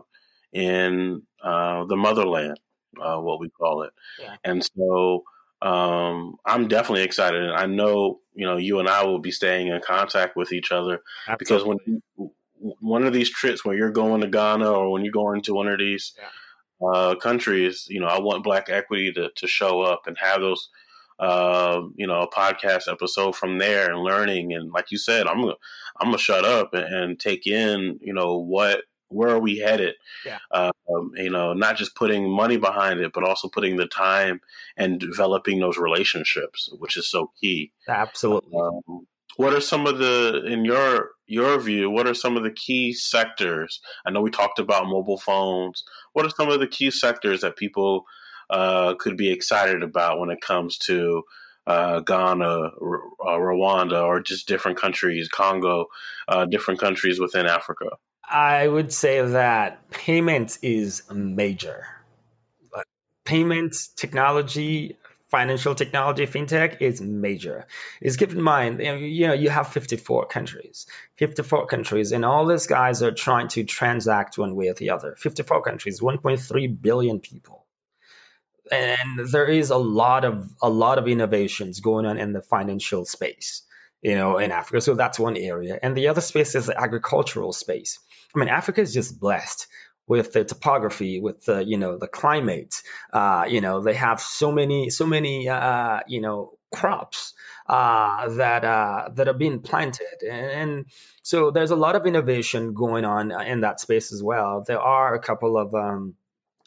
in 0.51 1.23
uh, 1.43 1.85
the 1.85 1.95
motherland, 1.95 2.59
uh, 3.01 3.17
what 3.17 3.39
we 3.39 3.49
call 3.49 3.83
it, 3.83 3.91
yeah. 4.19 4.35
and 4.43 4.63
so 4.63 5.23
um, 5.61 6.35
I'm 6.45 6.67
definitely 6.67 7.03
excited. 7.03 7.41
And 7.41 7.53
I 7.53 7.65
know 7.65 8.19
you 8.33 8.45
know 8.45 8.57
you 8.57 8.79
and 8.79 8.87
I 8.87 9.05
will 9.05 9.19
be 9.19 9.31
staying 9.31 9.67
in 9.67 9.81
contact 9.81 10.35
with 10.35 10.51
each 10.51 10.71
other 10.71 11.01
Absolutely. 11.27 11.37
because 11.39 11.65
when 11.65 12.31
one 12.79 13.03
of 13.03 13.13
these 13.13 13.29
trips 13.29 13.65
where 13.65 13.75
you're 13.75 13.91
going 13.91 14.21
to 14.21 14.27
Ghana 14.27 14.71
or 14.71 14.91
when 14.91 15.03
you're 15.03 15.11
going 15.11 15.41
to 15.43 15.53
one 15.53 15.67
of 15.67 15.79
these. 15.79 16.13
Yeah 16.17 16.27
uh, 16.83 17.15
countries, 17.15 17.85
you 17.89 17.99
know, 17.99 18.07
I 18.07 18.19
want 18.19 18.43
Black 18.43 18.69
Equity 18.69 19.11
to, 19.13 19.29
to 19.35 19.47
show 19.47 19.81
up 19.81 20.03
and 20.07 20.17
have 20.19 20.41
those, 20.41 20.69
uh, 21.23 21.81
you 21.95 22.05
know, 22.05 22.21
a 22.21 22.29
podcast 22.29 22.91
episode 22.91 23.33
from 23.33 23.57
there 23.57 23.89
and 23.89 24.03
learning. 24.03 24.53
And 24.53 24.73
like 24.73 24.91
you 24.91 24.97
said, 24.97 25.25
I'm 25.25 25.39
gonna 25.39 25.55
I'm 25.99 26.07
gonna 26.07 26.17
shut 26.17 26.43
up 26.43 26.73
and, 26.73 26.93
and 26.93 27.19
take 27.19 27.47
in, 27.47 27.97
you 28.01 28.13
know, 28.13 28.37
what 28.37 28.81
where 29.07 29.29
are 29.29 29.39
we 29.39 29.59
headed? 29.59 29.95
Yeah. 30.25 30.39
Um, 30.51 31.11
you 31.15 31.29
know, 31.29 31.53
not 31.53 31.77
just 31.77 31.95
putting 31.95 32.29
money 32.29 32.57
behind 32.57 32.99
it, 32.99 33.13
but 33.13 33.23
also 33.23 33.47
putting 33.47 33.77
the 33.77 33.85
time 33.85 34.41
and 34.75 34.99
developing 34.99 35.59
those 35.59 35.77
relationships, 35.77 36.69
which 36.79 36.97
is 36.97 37.09
so 37.09 37.31
key. 37.39 37.71
Absolutely. 37.87 38.59
Um, 38.59 39.07
what 39.37 39.53
are 39.53 39.61
some 39.61 39.87
of 39.87 39.99
the 39.99 40.43
in 40.45 40.65
your 40.65 41.11
your 41.25 41.59
view 41.59 41.89
what 41.89 42.05
are 42.05 42.13
some 42.13 42.37
of 42.37 42.43
the 42.43 42.51
key 42.51 42.93
sectors 42.93 43.81
i 44.05 44.11
know 44.11 44.21
we 44.21 44.29
talked 44.29 44.59
about 44.59 44.85
mobile 44.85 45.17
phones 45.17 45.83
what 46.11 46.23
are 46.23 46.29
some 46.29 46.49
of 46.49 46.59
the 46.59 46.67
key 46.67 46.91
sectors 46.91 47.41
that 47.41 47.55
people 47.55 48.05
uh, 48.53 48.93
could 48.93 49.17
be 49.17 49.31
excited 49.31 49.81
about 49.81 50.19
when 50.19 50.29
it 50.29 50.39
comes 50.39 50.77
to 50.77 51.23
uh, 51.65 52.01
Ghana, 52.01 52.45
R- 52.45 53.01
uh, 53.19 53.39
Rwanda, 53.39 54.03
or 54.05 54.21
just 54.21 54.47
different 54.47 54.79
countries, 54.79 55.27
Congo, 55.27 55.87
uh, 56.27 56.45
different 56.45 56.79
countries 56.79 57.19
within 57.19 57.47
Africa? 57.47 57.89
I 58.29 58.67
would 58.67 58.93
say 58.93 59.21
that 59.21 59.89
payment 59.89 60.59
is 60.61 61.01
major. 61.11 61.87
Payment 63.25 63.75
technology, 63.95 64.97
financial 65.29 65.73
technology, 65.73 66.27
fintech 66.27 66.81
is 66.81 67.01
major. 67.01 67.65
Is 68.01 68.17
keep 68.17 68.33
in 68.33 68.41
mind, 68.41 68.81
you 68.81 69.27
know, 69.27 69.33
you 69.33 69.49
have 69.49 69.69
54 69.69 70.27
countries, 70.27 70.85
54 71.15 71.65
countries, 71.67 72.11
and 72.11 72.23
all 72.23 72.45
these 72.45 72.67
guys 72.67 73.01
are 73.01 73.13
trying 73.13 73.47
to 73.49 73.63
transact 73.63 74.37
one 74.37 74.55
way 74.55 74.67
or 74.67 74.75
the 74.75 74.91
other. 74.91 75.15
54 75.15 75.63
countries, 75.63 76.01
1.3 76.01 76.81
billion 76.81 77.19
people 77.19 77.62
and 78.73 79.27
there 79.29 79.45
is 79.45 79.69
a 79.69 79.77
lot 79.77 80.25
of 80.25 80.49
a 80.61 80.69
lot 80.69 80.97
of 80.97 81.07
innovations 81.07 81.79
going 81.79 82.05
on 82.05 82.17
in 82.17 82.33
the 82.33 82.41
financial 82.41 83.05
space 83.05 83.63
you 84.01 84.15
know 84.15 84.37
in 84.37 84.51
africa 84.51 84.81
so 84.81 84.95
that's 84.95 85.19
one 85.19 85.37
area 85.37 85.79
and 85.81 85.95
the 85.95 86.07
other 86.07 86.21
space 86.21 86.55
is 86.55 86.65
the 86.65 86.79
agricultural 86.79 87.53
space 87.53 87.99
i 88.35 88.39
mean 88.39 88.49
africa 88.49 88.81
is 88.81 88.93
just 88.93 89.19
blessed 89.19 89.67
with 90.07 90.33
the 90.33 90.43
topography, 90.43 91.19
with 91.19 91.45
the 91.45 91.63
you 91.63 91.77
know 91.77 91.97
the 91.97 92.07
climate. 92.07 92.81
Uh, 93.11 93.45
you 93.47 93.61
know 93.61 93.81
they 93.81 93.93
have 93.93 94.19
so 94.19 94.51
many 94.51 94.89
so 94.89 95.05
many 95.05 95.47
uh, 95.49 95.99
you 96.07 96.21
know 96.21 96.57
crops 96.73 97.33
uh, 97.67 98.29
that 98.29 98.65
uh, 98.65 99.09
that 99.13 99.27
are 99.27 99.33
being 99.33 99.61
planted, 99.61 100.23
and, 100.29 100.51
and, 100.51 100.85
so 101.21 101.51
there's 101.51 101.71
a 101.71 101.75
lot 101.75 101.95
of 101.95 102.05
innovation 102.05 102.73
going 102.73 103.05
on 103.05 103.31
in 103.31 103.61
that 103.61 103.79
space 103.79 104.11
as 104.11 104.21
well. 104.21 104.63
There 104.67 104.81
are 104.81 105.15
a 105.15 105.19
couple 105.19 105.57
of 105.57 105.73
um, 105.73 106.15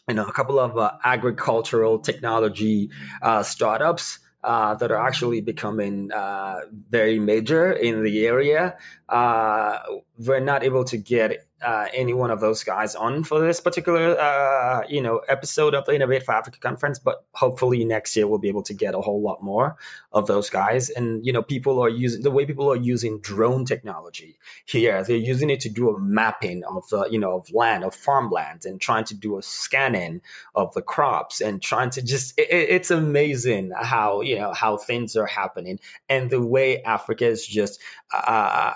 you 0.08 0.14
know 0.14 0.24
a 0.24 0.32
couple 0.32 0.58
of 0.58 0.78
uh, 0.78 0.92
agricultural 1.04 1.98
technology 1.98 2.90
uh, 3.22 3.42
startups. 3.42 4.20
Uh, 4.44 4.76
that 4.76 4.92
are 4.92 5.04
actually 5.04 5.40
becoming 5.40 6.12
uh, 6.12 6.60
very 6.88 7.18
major 7.18 7.72
in 7.72 8.04
the 8.04 8.26
area. 8.26 8.76
Uh, 9.08 9.78
we're 10.18 10.38
not 10.38 10.62
able 10.62 10.84
to 10.84 10.96
get 10.96 11.45
uh, 11.62 11.86
any 11.94 12.12
one 12.12 12.30
of 12.30 12.40
those 12.40 12.64
guys 12.64 12.94
on 12.94 13.24
for 13.24 13.40
this 13.40 13.60
particular 13.60 14.18
uh, 14.18 14.82
you 14.88 15.00
know 15.00 15.18
episode 15.26 15.74
of 15.74 15.86
the 15.86 15.94
Innovate 15.94 16.22
for 16.24 16.34
Africa 16.34 16.58
conference, 16.58 16.98
but 16.98 17.24
hopefully 17.32 17.84
next 17.84 18.14
year 18.16 18.26
we'll 18.26 18.38
be 18.38 18.48
able 18.48 18.64
to 18.64 18.74
get 18.74 18.94
a 18.94 19.00
whole 19.00 19.22
lot 19.22 19.42
more 19.42 19.76
of 20.12 20.26
those 20.26 20.50
guys. 20.50 20.90
And 20.90 21.24
you 21.24 21.32
know, 21.32 21.42
people 21.42 21.80
are 21.80 21.88
using 21.88 22.22
the 22.22 22.30
way 22.30 22.44
people 22.44 22.70
are 22.70 22.76
using 22.76 23.20
drone 23.20 23.64
technology 23.64 24.38
here. 24.66 25.02
They're 25.02 25.16
using 25.16 25.48
it 25.48 25.60
to 25.60 25.70
do 25.70 25.90
a 25.90 25.98
mapping 25.98 26.62
of 26.64 26.86
the 26.90 27.08
you 27.10 27.18
know 27.18 27.36
of 27.38 27.50
land 27.52 27.84
of 27.84 27.94
farmland 27.94 28.66
and 28.66 28.80
trying 28.80 29.04
to 29.04 29.14
do 29.14 29.38
a 29.38 29.42
scanning 29.42 30.20
of 30.54 30.74
the 30.74 30.82
crops 30.82 31.40
and 31.40 31.62
trying 31.62 31.90
to 31.90 32.02
just 32.02 32.38
it, 32.38 32.48
it's 32.50 32.90
amazing 32.90 33.72
how 33.74 34.20
you 34.20 34.38
know 34.38 34.52
how 34.52 34.76
things 34.76 35.16
are 35.16 35.26
happening 35.26 35.80
and 36.08 36.28
the 36.28 36.40
way 36.40 36.82
Africa 36.82 37.26
is 37.26 37.46
just 37.46 37.80
uh, 38.12 38.74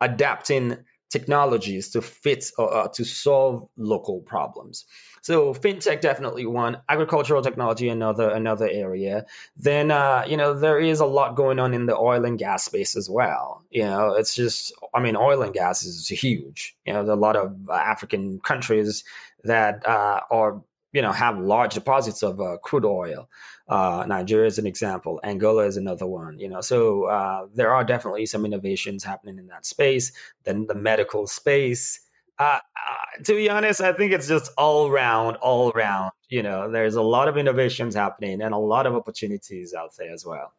adapting 0.00 0.76
technologies 1.10 1.90
to 1.90 2.02
fit 2.02 2.50
uh, 2.58 2.64
uh, 2.64 2.88
to 2.88 3.04
solve 3.04 3.68
local 3.76 4.20
problems. 4.20 4.86
So 5.22 5.52
fintech 5.52 6.00
definitely 6.00 6.46
one, 6.46 6.78
agricultural 6.88 7.42
technology 7.42 7.88
another 7.88 8.30
another 8.30 8.68
area. 8.68 9.26
Then 9.56 9.90
uh, 9.90 10.24
you 10.26 10.36
know 10.36 10.54
there 10.54 10.78
is 10.78 11.00
a 11.00 11.06
lot 11.06 11.36
going 11.36 11.58
on 11.58 11.74
in 11.74 11.86
the 11.86 11.96
oil 11.96 12.24
and 12.24 12.38
gas 12.38 12.64
space 12.64 12.96
as 12.96 13.10
well. 13.10 13.64
You 13.70 13.84
know 13.84 14.14
it's 14.14 14.34
just 14.34 14.72
I 14.94 15.00
mean 15.00 15.16
oil 15.16 15.42
and 15.42 15.52
gas 15.52 15.82
is 15.82 16.08
huge. 16.08 16.76
You 16.86 16.94
know 16.94 17.02
there 17.02 17.12
are 17.12 17.18
a 17.18 17.20
lot 17.20 17.36
of 17.36 17.68
African 17.68 18.40
countries 18.40 19.04
that 19.44 19.86
uh, 19.86 20.20
are 20.30 20.62
you 20.92 21.02
know 21.02 21.12
have 21.12 21.38
large 21.38 21.74
deposits 21.74 22.22
of 22.22 22.40
uh, 22.40 22.56
crude 22.62 22.84
oil. 22.84 23.28
Uh, 23.70 24.04
Nigeria 24.06 24.48
is 24.48 24.58
an 24.58 24.66
example. 24.66 25.20
Angola 25.22 25.64
is 25.64 25.76
another 25.76 26.06
one. 26.06 26.40
You 26.40 26.48
know, 26.48 26.60
so 26.60 27.04
uh, 27.04 27.46
there 27.54 27.72
are 27.72 27.84
definitely 27.84 28.26
some 28.26 28.44
innovations 28.44 29.04
happening 29.04 29.38
in 29.38 29.46
that 29.46 29.64
space. 29.64 30.10
Then 30.42 30.66
the 30.66 30.74
medical 30.74 31.28
space. 31.28 32.00
Uh, 32.36 32.58
uh, 32.58 33.22
to 33.24 33.34
be 33.34 33.48
honest, 33.48 33.80
I 33.80 33.92
think 33.92 34.12
it's 34.12 34.26
just 34.26 34.50
all 34.58 34.90
round, 34.90 35.36
all 35.36 35.70
around. 35.70 36.10
You 36.28 36.42
know, 36.42 36.70
there's 36.70 36.96
a 36.96 37.02
lot 37.02 37.28
of 37.28 37.36
innovations 37.36 37.94
happening 37.94 38.42
and 38.42 38.52
a 38.52 38.58
lot 38.58 38.86
of 38.86 38.94
opportunities 38.96 39.72
out 39.72 39.96
there 39.96 40.12
as 40.12 40.26
well. 40.26 40.52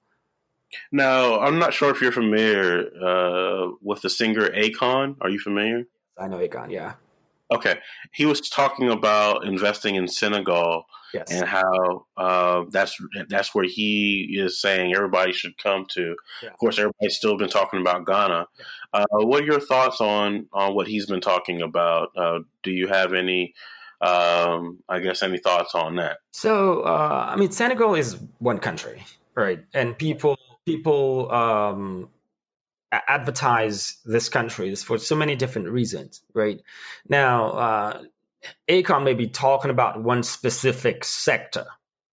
Now, 0.91 1.39
I'm 1.39 1.59
not 1.59 1.73
sure 1.73 1.89
if 1.91 2.01
you're 2.01 2.13
familiar 2.13 2.85
uh, 3.03 3.71
with 3.81 4.01
the 4.01 4.09
singer 4.09 4.49
Akon. 4.49 5.17
Are 5.19 5.29
you 5.29 5.39
familiar? 5.39 5.83
I 6.17 6.27
know 6.29 6.37
Akon. 6.37 6.71
Yeah. 6.71 6.93
Okay, 7.51 7.79
he 8.13 8.25
was 8.25 8.49
talking 8.49 8.89
about 8.89 9.45
investing 9.45 9.95
in 9.95 10.07
Senegal 10.07 10.85
yes. 11.13 11.31
and 11.31 11.47
how 11.47 12.05
uh, 12.17 12.63
that's 12.69 12.97
that's 13.29 13.53
where 13.53 13.65
he 13.65 14.37
is 14.39 14.59
saying 14.61 14.93
everybody 14.93 15.33
should 15.33 15.57
come 15.57 15.85
to. 15.91 16.15
Yeah. 16.41 16.49
Of 16.49 16.57
course, 16.57 16.79
everybody's 16.79 17.17
still 17.17 17.37
been 17.37 17.49
talking 17.49 17.81
about 17.81 18.05
Ghana. 18.05 18.47
Yeah. 18.57 18.65
Uh, 18.93 19.25
what 19.25 19.43
are 19.43 19.45
your 19.45 19.59
thoughts 19.59 20.01
on 20.01 20.47
on 20.53 20.75
what 20.75 20.87
he's 20.87 21.05
been 21.05 21.21
talking 21.21 21.61
about? 21.61 22.09
Uh, 22.15 22.39
do 22.63 22.71
you 22.71 22.87
have 22.87 23.13
any? 23.13 23.53
Um, 24.01 24.79
I 24.89 24.99
guess 24.99 25.21
any 25.21 25.37
thoughts 25.37 25.75
on 25.75 25.97
that? 25.97 26.17
So, 26.31 26.81
uh, 26.81 27.27
I 27.29 27.35
mean, 27.35 27.51
Senegal 27.51 27.93
is 27.93 28.17
one 28.39 28.57
country, 28.57 29.03
right? 29.35 29.59
And 29.75 29.95
people 29.95 30.37
people 30.65 31.31
um, 31.31 32.09
advertise 32.91 33.97
this 34.05 34.29
country 34.29 34.75
for 34.75 34.97
so 34.97 35.15
many 35.15 35.35
different 35.35 35.69
reasons, 35.69 36.21
right? 36.33 36.61
Now, 37.07 37.49
uh, 37.51 38.03
Akon 38.69 39.03
may 39.03 39.13
be 39.13 39.27
talking 39.27 39.71
about 39.71 40.01
one 40.01 40.23
specific 40.23 41.03
sector, 41.03 41.65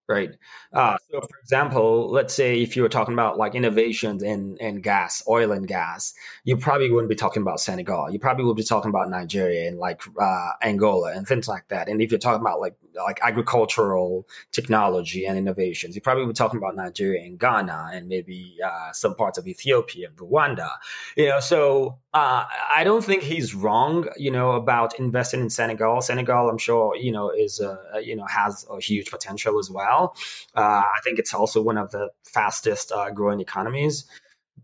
right? 0.08 0.30
Uh, 0.72 0.96
so, 1.10 1.20
for 1.20 1.38
example, 1.42 2.10
let's 2.10 2.34
say 2.34 2.62
if 2.62 2.76
you 2.76 2.82
were 2.82 2.88
talking 2.88 3.14
about 3.14 3.38
like 3.38 3.54
innovations 3.54 4.22
in, 4.22 4.56
in 4.58 4.80
gas, 4.80 5.22
oil 5.28 5.52
and 5.52 5.66
gas, 5.66 6.14
you 6.44 6.56
probably 6.56 6.90
wouldn't 6.90 7.08
be 7.10 7.16
talking 7.16 7.42
about 7.42 7.60
Senegal. 7.60 8.10
You 8.10 8.18
probably 8.18 8.44
would 8.44 8.56
be 8.56 8.64
talking 8.64 8.90
about 8.90 9.10
Nigeria 9.10 9.68
and 9.68 9.78
like 9.78 10.02
uh, 10.20 10.52
Angola 10.62 11.12
and 11.12 11.26
things 11.26 11.48
like 11.48 11.68
that. 11.68 11.88
And 11.88 12.02
if 12.02 12.10
you're 12.10 12.20
talking 12.20 12.42
about 12.42 12.60
like 12.60 12.76
like 13.04 13.20
agricultural 13.22 14.28
technology 14.52 15.26
and 15.26 15.38
innovations, 15.38 15.94
you 15.94 16.00
probably 16.00 16.26
be 16.26 16.32
talking 16.32 16.58
about 16.58 16.76
Nigeria 16.76 17.22
and 17.22 17.38
Ghana 17.38 17.90
and 17.92 18.08
maybe 18.08 18.58
uh, 18.64 18.92
some 18.92 19.14
parts 19.14 19.38
of 19.38 19.46
Ethiopia 19.46 20.08
and 20.08 20.16
Rwanda. 20.16 20.70
You 21.16 21.28
know, 21.28 21.40
so 21.40 21.98
uh, 22.12 22.44
I 22.74 22.84
don't 22.84 23.04
think 23.04 23.22
he's 23.22 23.54
wrong. 23.54 24.08
You 24.16 24.30
know, 24.30 24.52
about 24.52 24.98
investing 24.98 25.40
in 25.40 25.50
Senegal. 25.50 26.00
Senegal, 26.00 26.48
I'm 26.48 26.58
sure 26.58 26.96
you 26.96 27.12
know 27.12 27.30
is 27.30 27.60
you 28.02 28.16
know 28.16 28.26
has 28.26 28.66
a 28.70 28.80
huge 28.80 29.10
potential 29.10 29.58
as 29.58 29.70
well. 29.70 30.16
Uh, 30.54 30.60
I 30.60 31.00
think 31.04 31.18
it's 31.18 31.34
also 31.34 31.62
one 31.62 31.78
of 31.78 31.90
the 31.90 32.10
fastest 32.24 32.92
uh, 32.92 33.10
growing 33.10 33.40
economies. 33.40 34.06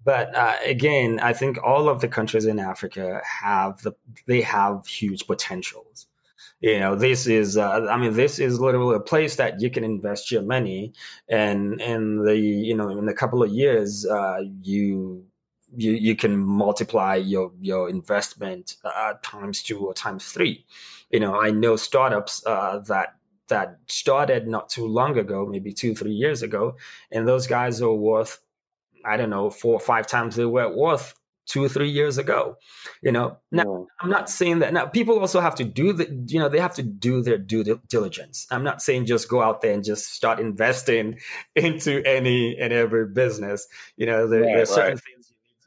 But 0.03 0.35
uh, 0.35 0.57
again, 0.65 1.21
I 1.21 1.33
think 1.33 1.59
all 1.63 1.89
of 1.89 2.01
the 2.01 2.09
countries 2.09 2.47
in 2.47 2.59
Africa 2.59 3.23
have 3.25 3.81
the 3.83 3.93
they 4.27 4.43
have 4.43 4.87
huge 4.87 5.27
potentials. 5.27 6.07
You 6.65 6.81
know, 6.81 6.95
this 6.97 7.27
is 7.27 7.59
uh, 7.59 7.89
I 7.91 7.99
mean, 7.99 8.15
this 8.15 8.39
is 8.39 8.59
literally 8.59 8.97
a 8.97 9.01
place 9.01 9.37
that 9.37 9.61
you 9.61 9.69
can 9.69 9.85
invest 9.85 10.31
your 10.33 10.41
money, 10.41 10.95
and 11.29 11.79
in 11.79 12.25
the 12.25 12.35
you 12.39 12.75
know 12.75 12.89
in 12.89 13.07
a 13.07 13.13
couple 13.13 13.43
of 13.43 13.51
years, 13.51 14.07
uh, 14.07 14.41
you 14.63 15.27
you 15.77 15.93
you 15.93 16.17
can 16.17 16.39
multiply 16.39 17.17
your 17.17 17.53
your 17.61 17.91
investment 17.91 18.77
uh, 18.83 19.13
times 19.23 19.63
two 19.63 19.79
or 19.81 19.93
times 19.93 20.25
three. 20.25 20.65
You 21.11 21.21
know, 21.21 21.39
I 21.39 21.51
know 21.51 21.77
startups 21.77 22.47
uh, 22.47 22.79
that 22.87 23.17
that 23.49 23.81
started 23.89 24.49
not 24.49 24.71
too 24.71 24.87
long 24.87 25.19
ago, 25.19 25.45
maybe 25.45 25.75
two, 25.75 25.95
three 25.95 26.13
years 26.13 26.41
ago, 26.43 26.77
and 27.13 27.29
those 27.29 27.47
guys 27.47 27.83
are 27.83 27.93
worth, 27.93 28.41
I 29.05 29.19
don't 29.19 29.29
know, 29.29 29.51
four 29.51 29.75
or 29.75 29.81
five 29.81 30.07
times 30.07 30.35
they 30.35 30.47
were 30.47 30.75
worth 30.75 31.15
two 31.47 31.63
or 31.63 31.69
three 31.69 31.91
years 31.91 32.19
ago. 32.19 32.57
You 33.03 33.13
know, 33.13 33.39
now 33.51 33.65
yeah. 33.65 33.85
I'm 34.01 34.11
not 34.11 34.31
saying 34.31 34.61
that. 34.61 34.73
Now 34.73 34.87
people 34.87 35.19
also 35.19 35.41
have 35.41 35.57
to 35.57 35.65
do 35.65 35.93
the, 35.93 36.25
you 36.27 36.39
know, 36.39 36.49
they 36.49 36.61
have 36.61 36.75
to 36.75 36.83
do 36.83 37.23
their 37.23 37.39
due 37.39 37.81
diligence. 37.89 38.47
I'm 38.51 38.65
not 38.65 38.83
saying 38.83 39.07
just 39.07 39.29
go 39.29 39.43
out 39.43 39.61
there 39.61 39.73
and 39.73 39.85
just 39.85 40.13
start 40.13 40.41
investing 40.41 41.19
into 41.55 42.03
any 42.05 42.59
and 42.59 42.73
every 42.73 43.07
business. 43.07 43.67
You 43.97 44.07
know, 44.07 44.29
there, 44.29 44.45
yeah, 44.45 44.55
there 44.55 44.63
are 44.63 44.67
certain 44.67 44.99
things 44.99 45.14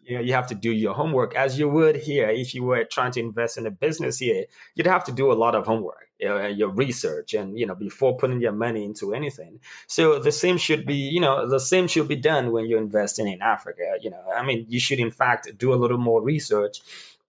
you 0.08 0.16
know 0.16 0.24
you 0.24 0.34
have 0.34 0.48
to 0.48 0.56
do 0.56 0.72
your 0.72 0.94
homework 0.94 1.36
as 1.36 1.60
you 1.60 1.68
would 1.68 1.96
here. 1.96 2.30
If 2.30 2.56
you 2.56 2.64
were 2.64 2.84
trying 2.86 3.12
to 3.14 3.20
invest 3.20 3.58
in 3.58 3.68
a 3.68 3.72
business 3.72 4.18
here 4.18 4.46
you'd 4.76 4.88
have 4.88 5.04
to 5.06 5.12
do 5.12 5.32
a 5.32 5.38
lot 5.44 5.56
of 5.56 5.66
homework 5.66 6.08
you 6.20 6.28
know, 6.28 6.48
your 6.48 6.70
research 6.70 7.34
and 7.34 7.60
you 7.60 7.66
know 7.66 7.76
before 7.76 8.18
putting 8.18 8.42
your 8.42 8.52
money 8.52 8.86
into 8.86 9.14
anything. 9.14 9.60
So 9.88 10.20
the 10.20 10.32
same 10.32 10.58
should 10.58 10.86
be 10.86 10.96
you 10.96 11.20
know 11.20 11.48
the 11.48 11.60
same 11.60 11.88
should 11.88 12.08
be 12.08 12.16
done 12.16 12.52
when 12.52 12.66
you're 12.66 12.82
investing 12.82 13.28
in 13.28 13.42
africa 13.42 13.98
you 14.02 14.10
know. 14.10 14.24
I 14.36 14.44
mean 14.44 14.66
you 14.70 14.80
should 14.80 15.00
in 15.00 15.12
fact 15.12 15.50
do 15.58 15.74
a 15.74 15.76
little 15.84 15.98
more 15.98 16.22
research 16.22 16.80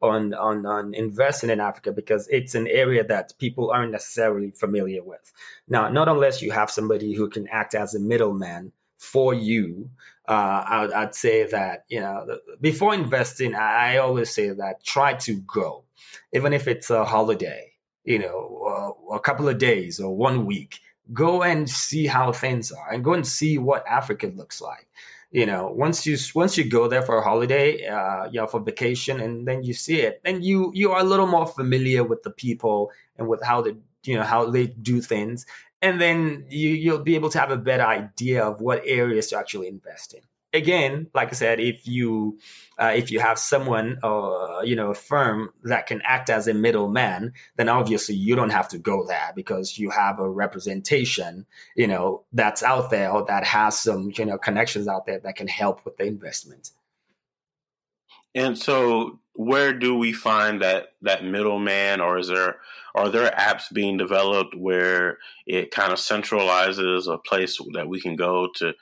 on 0.00 0.32
on 0.32 0.64
on 0.64 0.94
investing 0.94 1.50
in 1.50 1.60
africa 1.60 1.92
because 1.92 2.28
it's 2.28 2.54
an 2.54 2.68
area 2.68 3.04
that 3.04 3.34
people 3.38 3.70
aren't 3.70 3.92
necessarily 3.92 4.52
familiar 4.52 5.02
with. 5.02 5.32
Now 5.68 5.88
not 5.90 6.08
unless 6.08 6.40
you 6.40 6.52
have 6.52 6.70
somebody 6.70 7.12
who 7.14 7.28
can 7.28 7.48
act 7.48 7.74
as 7.74 7.94
a 7.94 8.00
middleman 8.00 8.72
for 8.98 9.32
you 9.32 9.90
uh, 10.28 10.64
I 10.68 10.82
would, 10.82 10.92
I'd 10.92 11.14
say 11.16 11.44
that 11.46 11.84
you 11.88 12.00
know 12.00 12.38
before 12.60 12.94
investing, 12.94 13.54
I, 13.54 13.96
always 13.98 14.30
say 14.30 14.50
that 14.50 14.84
try 14.84 15.14
to 15.14 15.36
go, 15.40 15.84
even 16.32 16.52
if 16.52 16.68
it's 16.68 16.90
a 16.90 17.04
holiday, 17.04 17.72
you 18.04 18.20
know, 18.20 18.96
uh, 19.10 19.14
a 19.16 19.20
couple 19.20 19.48
of 19.48 19.58
days 19.58 20.00
or 20.00 20.14
one 20.16 20.46
week. 20.46 20.80
Go 21.12 21.42
and 21.42 21.68
see 21.70 22.06
how 22.06 22.32
things 22.32 22.72
are, 22.72 22.92
and 22.92 23.02
go 23.04 23.14
and 23.14 23.26
see 23.26 23.58
what 23.58 23.86
Africa 23.88 24.28
looks 24.28 24.60
like. 24.60 24.86
you 25.30 25.46
know 25.46 25.68
once 25.68 26.06
you 26.06 26.16
once 26.34 26.56
you 26.58 26.64
go 26.70 26.88
there 26.88 27.02
for 27.02 27.18
a 27.18 27.22
holiday 27.22 27.86
uh 27.86 28.24
you 28.30 28.40
know 28.40 28.46
for 28.46 28.60
vacation 28.60 29.20
and 29.20 29.46
then 29.46 29.62
you 29.62 29.74
see 29.74 30.00
it 30.00 30.20
then 30.24 30.42
you 30.42 30.72
you 30.74 30.92
are 30.92 31.00
a 31.00 31.04
little 31.04 31.26
more 31.26 31.46
familiar 31.46 32.02
with 32.02 32.22
the 32.22 32.30
people 32.30 32.90
and 33.18 33.28
with 33.28 33.42
how 33.42 33.60
they 33.60 33.74
you 34.04 34.16
know 34.16 34.22
how 34.22 34.50
they 34.50 34.66
do 34.66 35.00
things 35.02 35.44
and 35.82 36.00
then 36.00 36.46
you 36.48 36.70
you'll 36.70 37.02
be 37.02 37.14
able 37.14 37.30
to 37.30 37.38
have 37.38 37.50
a 37.50 37.56
better 37.56 37.84
idea 37.84 38.44
of 38.44 38.60
what 38.60 38.82
areas 38.84 39.28
to 39.28 39.38
actually 39.38 39.68
invest 39.68 40.14
in 40.14 40.20
again, 40.52 41.08
like 41.14 41.28
I 41.28 41.32
said, 41.32 41.60
if 41.60 41.86
you 41.86 42.38
uh, 42.78 42.92
if 42.96 43.10
you 43.10 43.20
have 43.20 43.38
someone 43.38 43.98
or 44.02 44.64
you 44.64 44.76
know 44.76 44.90
a 44.90 44.94
firm 44.94 45.50
that 45.64 45.86
can 45.86 46.02
act 46.04 46.30
as 46.30 46.48
a 46.48 46.54
middleman, 46.54 47.34
then 47.56 47.68
obviously 47.68 48.14
you 48.14 48.36
don't 48.36 48.50
have 48.50 48.68
to 48.68 48.78
go 48.78 49.06
there 49.06 49.32
because 49.34 49.78
you 49.78 49.90
have 49.90 50.20
a 50.20 50.28
representation, 50.28 51.46
you 51.74 51.86
know, 51.86 52.24
that's 52.32 52.62
out 52.62 52.90
there 52.90 53.10
or 53.10 53.26
that 53.26 53.44
has 53.44 53.78
some 53.78 54.12
you 54.16 54.24
know 54.24 54.38
connections 54.38 54.88
out 54.88 55.06
there 55.06 55.20
that 55.20 55.36
can 55.36 55.48
help 55.48 55.84
with 55.84 55.96
the 55.96 56.04
investment. 56.04 56.70
And 58.34 58.58
so, 58.58 59.18
where 59.38 59.72
do 59.72 59.94
we 59.94 60.12
find 60.12 60.62
that 60.62 60.88
that 61.02 61.24
middleman, 61.24 62.00
or 62.00 62.18
is 62.18 62.26
there 62.26 62.56
are 62.94 63.08
there 63.08 63.30
apps 63.30 63.72
being 63.72 63.96
developed 63.96 64.56
where 64.56 65.18
it 65.46 65.70
kind 65.70 65.92
of 65.92 65.98
centralizes 65.98 67.06
a 67.06 67.18
place 67.18 67.58
that 67.74 67.88
we 67.88 68.00
can 68.00 68.16
go 68.16 68.48
to 68.56 68.74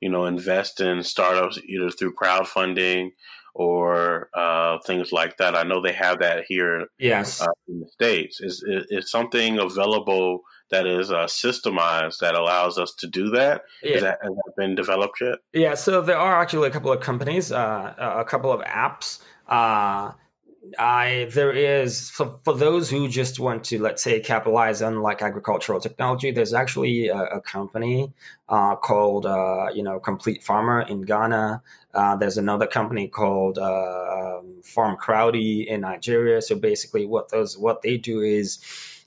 you 0.00 0.08
know, 0.08 0.24
invest 0.24 0.80
in 0.80 1.02
startups 1.02 1.58
either 1.66 1.90
through 1.90 2.14
crowdfunding 2.14 3.10
or 3.54 4.30
uh, 4.34 4.78
things 4.86 5.12
like 5.12 5.36
that. 5.36 5.54
I 5.54 5.62
know 5.64 5.82
they 5.82 5.92
have 5.92 6.20
that 6.20 6.44
here 6.48 6.86
yes. 6.98 7.40
Uh, 7.40 7.46
in 7.68 7.80
the 7.80 7.88
States. 7.88 8.40
Is, 8.40 8.64
is 8.66 9.10
something 9.10 9.58
available 9.58 10.40
that 10.70 10.86
is 10.86 11.10
uh, 11.10 11.26
systemized 11.26 12.20
that 12.20 12.34
allows 12.34 12.78
us 12.78 12.94
to 13.00 13.06
do 13.06 13.30
that? 13.30 13.62
Yeah. 13.82 14.00
that? 14.00 14.18
Has 14.22 14.32
that 14.32 14.52
been 14.56 14.74
developed 14.74 15.20
yet? 15.20 15.38
Yeah, 15.52 15.74
so 15.74 16.00
there 16.00 16.16
are 16.16 16.40
actually 16.40 16.68
a 16.68 16.70
couple 16.70 16.92
of 16.92 17.00
companies, 17.00 17.52
uh, 17.52 17.94
a 17.98 18.24
couple 18.24 18.52
of 18.52 18.60
apps 18.62 19.18
uh, 19.50 20.12
I 20.78 21.28
there 21.32 21.52
is 21.52 22.10
for, 22.10 22.38
for 22.44 22.54
those 22.54 22.90
who 22.90 23.08
just 23.08 23.40
want 23.40 23.64
to 23.64 23.80
let's 23.80 24.02
say 24.02 24.20
capitalize 24.20 24.82
on 24.82 25.00
like 25.00 25.22
agricultural 25.22 25.80
technology. 25.80 26.30
There's 26.32 26.54
actually 26.54 27.08
a, 27.08 27.16
a 27.16 27.40
company 27.40 28.12
uh, 28.48 28.76
called 28.76 29.26
uh, 29.26 29.68
you 29.74 29.82
know 29.82 29.98
Complete 30.00 30.44
Farmer 30.44 30.82
in 30.82 31.02
Ghana. 31.02 31.62
Uh, 31.92 32.16
there's 32.16 32.36
another 32.38 32.66
company 32.66 33.08
called 33.08 33.58
uh, 33.58 34.38
um, 34.40 34.62
Farmcrowdy 34.62 35.66
in 35.66 35.80
Nigeria. 35.80 36.42
So 36.42 36.56
basically, 36.56 37.06
what 37.06 37.30
those 37.30 37.56
what 37.56 37.82
they 37.82 37.96
do 37.96 38.20
is 38.20 38.58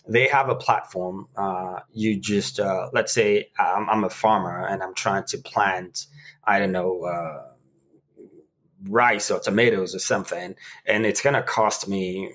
they 0.08 0.28
have 0.28 0.50
a 0.50 0.56
platform. 0.56 1.28
Uh, 1.36 1.80
you 1.94 2.20
just 2.20 2.60
uh, 2.60 2.90
let's 2.94 3.14
say 3.14 3.52
I'm, 3.58 3.90
I'm, 3.90 4.04
a 4.04 4.10
farmer 4.10 4.66
and 4.68 4.82
I'm 4.84 4.96
trying 4.96 5.26
to 5.26 5.38
plant 5.38 6.08
I 6.44 6.60
don't 6.60 6.72
know 6.74 7.53
rice 8.88 9.32
or 9.32 9.40
tomatoes 9.40 9.96
or 9.96 10.00
something, 10.00 10.56
and 10.86 11.06
it's 11.06 11.22
to 11.22 11.44
cost 11.44 11.88
me, 11.88 12.32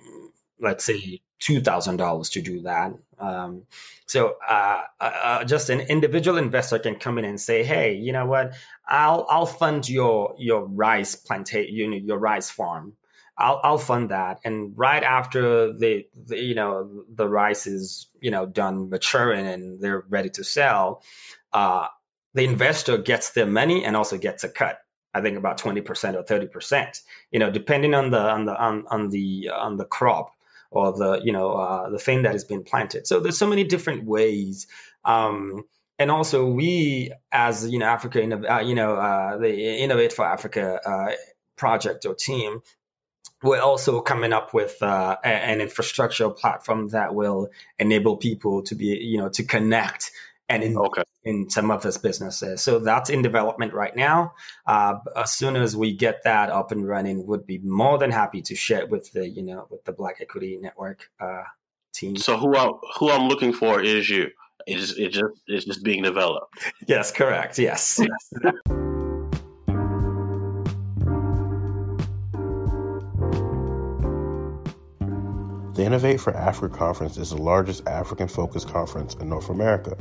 let's 0.60 0.84
say, 0.84 1.20
two 1.38 1.60
thousand 1.60 1.96
dollars 1.96 2.30
to 2.30 2.42
do 2.42 2.62
that. 2.62 2.92
Um, 3.18 3.64
so 4.06 4.36
uh, 4.48 4.82
uh, 5.00 5.04
uh, 5.22 5.44
just 5.44 5.70
an 5.70 5.80
individual 5.80 6.38
investor 6.38 6.78
can 6.78 6.96
come 6.96 7.18
in 7.18 7.24
and 7.24 7.40
say, 7.40 7.64
"Hey, 7.64 7.94
you 7.94 8.12
know 8.12 8.26
what? 8.26 8.54
I'll 8.86 9.26
I'll 9.28 9.46
fund 9.46 9.88
your 9.88 10.34
your 10.38 10.64
rice 10.64 11.14
plantation, 11.16 11.74
you 11.74 11.88
know, 11.90 11.96
your 11.96 12.18
rice 12.18 12.50
farm. 12.50 12.94
I'll 13.36 13.60
I'll 13.62 13.78
fund 13.78 14.10
that." 14.10 14.40
And 14.44 14.72
right 14.76 15.02
after 15.02 15.72
the, 15.72 16.06
the 16.14 16.38
you 16.38 16.54
know 16.54 17.04
the 17.12 17.28
rice 17.28 17.66
is 17.66 18.08
you 18.20 18.30
know 18.30 18.46
done 18.46 18.90
maturing 18.90 19.46
and 19.46 19.80
they're 19.80 20.04
ready 20.08 20.30
to 20.30 20.44
sell, 20.44 21.02
uh, 21.52 21.88
the 22.34 22.44
investor 22.44 22.98
gets 22.98 23.30
their 23.30 23.46
money 23.46 23.84
and 23.84 23.96
also 23.96 24.18
gets 24.18 24.44
a 24.44 24.48
cut. 24.48 24.78
I 25.18 25.22
think 25.22 25.36
about 25.36 25.58
20% 25.58 26.14
or 26.14 26.22
30%, 26.22 27.00
you 27.30 27.38
know, 27.38 27.50
depending 27.50 27.94
on 27.94 28.10
the, 28.10 28.20
on 28.20 28.44
the, 28.44 28.56
on, 28.56 28.84
on 28.88 29.10
the, 29.10 29.50
on 29.54 29.76
the 29.76 29.84
crop 29.84 30.34
or 30.70 30.92
the, 30.92 31.20
you 31.24 31.32
know, 31.32 31.52
uh, 31.52 31.90
the 31.90 31.98
thing 31.98 32.22
that 32.22 32.32
has 32.32 32.44
been 32.44 32.62
planted. 32.62 33.06
So 33.06 33.20
there's 33.20 33.38
so 33.38 33.48
many 33.48 33.64
different 33.64 34.04
ways. 34.04 34.66
Um, 35.04 35.64
and 35.98 36.10
also 36.10 36.46
we 36.46 37.12
as, 37.32 37.68
you 37.68 37.78
know, 37.78 37.86
Africa, 37.86 38.22
uh, 38.22 38.60
you 38.60 38.74
know, 38.74 38.94
uh, 38.94 39.38
the 39.38 39.78
Innovate 39.82 40.12
for 40.12 40.24
Africa 40.24 40.80
uh, 40.84 41.12
project 41.56 42.06
or 42.06 42.14
team, 42.14 42.62
we're 43.42 43.60
also 43.60 44.00
coming 44.00 44.32
up 44.32 44.52
with 44.52 44.82
uh, 44.82 45.16
an 45.22 45.60
infrastructure 45.60 46.28
platform 46.30 46.88
that 46.88 47.14
will 47.14 47.48
enable 47.78 48.16
people 48.16 48.62
to 48.64 48.74
be, 48.74 48.86
you 48.86 49.18
know, 49.18 49.28
to 49.28 49.44
connect 49.44 50.10
and 50.48 50.62
in, 50.62 50.76
okay. 50.76 51.02
In 51.24 51.50
some 51.50 51.70
of 51.70 51.82
his 51.82 51.98
businesses. 51.98 52.62
So 52.62 52.78
that's 52.78 53.10
in 53.10 53.22
development 53.22 53.74
right 53.74 53.94
now. 53.94 54.34
Uh, 54.66 54.96
as 55.16 55.32
soon 55.32 55.56
as 55.56 55.76
we 55.76 55.94
get 55.94 56.24
that 56.24 56.50
up 56.50 56.72
and 56.72 56.86
running, 56.86 57.26
would 57.26 57.46
be 57.46 57.58
more 57.58 57.98
than 57.98 58.10
happy 58.10 58.42
to 58.42 58.54
share 58.54 58.80
it 58.80 58.90
with 58.90 59.12
the 59.12 59.28
you 59.28 59.42
know 59.42 59.66
with 59.70 59.84
the 59.84 59.92
Black 59.92 60.16
Equity 60.20 60.58
Network 60.60 61.10
uh, 61.20 61.42
team. 61.92 62.16
So 62.16 62.36
who 62.36 62.56
I'm 62.56 62.74
who 62.98 63.10
I'm 63.10 63.28
looking 63.28 63.52
for 63.52 63.80
is 63.82 64.08
you. 64.08 64.30
It's 64.66 64.92
it 64.92 65.10
just 65.10 65.34
it's 65.46 65.64
just 65.64 65.82
being 65.82 66.02
developed. 66.02 66.54
Yes, 66.86 67.10
correct. 67.10 67.58
Yes. 67.58 68.00
yes. 68.00 68.62
The 75.78 75.84
Innovate 75.84 76.20
for 76.20 76.36
Africa 76.36 76.76
conference 76.76 77.18
is 77.18 77.30
the 77.30 77.36
largest 77.36 77.86
African 77.86 78.26
focused 78.26 78.68
conference 78.68 79.14
in 79.14 79.28
North 79.28 79.48
America. 79.48 79.96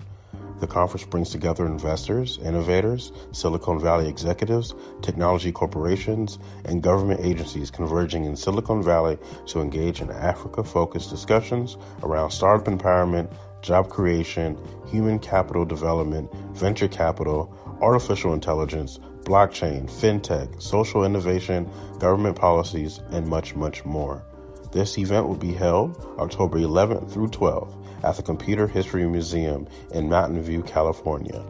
The 0.60 0.68
conference 0.68 1.06
brings 1.06 1.30
together 1.30 1.68
investors, 1.68 2.40
innovators, 2.40 3.12
Silicon 3.32 3.80
Valley 3.80 4.10
executives, 4.10 4.74
technology 5.04 5.52
corporations, 5.52 6.40
and 6.66 6.82
government 6.82 7.22
agencies 7.24 7.70
converging 7.70 8.26
in 8.26 8.36
Silicon 8.36 8.82
Valley 8.82 9.20
to 9.48 9.62
engage 9.62 10.02
in 10.02 10.10
Africa 10.10 10.64
focused 10.64 11.12
discussions 11.12 11.78
around 12.02 12.32
startup 12.32 12.66
empowerment, 12.66 13.32
job 13.62 13.90
creation, 13.90 14.58
human 14.88 15.20
capital 15.20 15.64
development, 15.64 16.34
venture 16.54 16.88
capital, 16.88 17.54
artificial 17.82 18.34
intelligence, 18.34 18.98
blockchain, 19.22 19.86
fintech, 19.86 20.60
social 20.60 21.04
innovation, 21.04 21.70
government 22.00 22.36
policies, 22.36 23.00
and 23.12 23.28
much, 23.28 23.56
much 23.56 23.86
more. 23.86 24.24
This 24.72 24.98
event 24.98 25.28
will 25.28 25.36
be 25.36 25.54
held 25.54 25.96
October 26.18 26.58
11th 26.58 27.12
through 27.12 27.28
12th 27.28 27.87
at 28.04 28.16
the 28.16 28.24
Computer 28.24 28.68
History 28.68 29.08
Museum 29.08 29.68
in 29.94 30.10
Mountain 30.10 30.42
View, 30.44 30.64
California. 30.64 31.44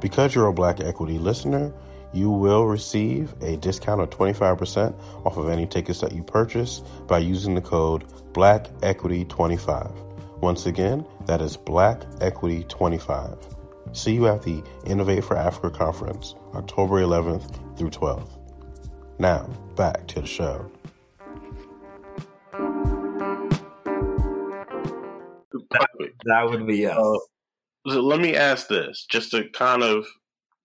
Because 0.00 0.34
you're 0.34 0.46
a 0.46 0.52
Black 0.52 0.80
Equity 0.80 1.18
listener, 1.18 1.72
you 2.12 2.30
will 2.30 2.66
receive 2.66 3.34
a 3.40 3.56
discount 3.58 4.00
of 4.00 4.10
25% 4.10 4.94
off 5.24 5.36
of 5.36 5.48
any 5.48 5.66
tickets 5.66 6.00
that 6.00 6.12
you 6.12 6.22
purchase 6.22 6.80
by 7.06 7.18
using 7.18 7.54
the 7.54 7.60
code 7.60 8.04
Black 8.32 8.66
Equity 8.82 9.24
25 9.24 9.90
Once 10.40 10.66
again, 10.66 11.04
that 11.26 11.40
is 11.40 11.56
Black 11.56 12.02
Equity 12.20 12.64
25 12.64 13.36
See 13.92 14.14
you 14.14 14.28
at 14.28 14.42
the 14.42 14.62
Innovate 14.86 15.24
for 15.24 15.36
Africa 15.36 15.70
conference, 15.76 16.36
October 16.54 17.02
11th 17.02 17.76
through 17.76 17.90
12th. 17.90 18.28
Now, 19.18 19.48
back 19.74 20.06
to 20.08 20.20
the 20.20 20.26
show. 20.26 20.70
That 25.70 26.48
would 26.50 26.66
be 26.66 26.78
yes. 26.78 26.96
Uh, 26.96 27.18
so 27.88 28.00
let 28.00 28.20
me 28.20 28.36
ask 28.36 28.68
this, 28.68 29.06
just 29.10 29.30
to 29.30 29.48
kind 29.50 29.82
of 29.82 30.06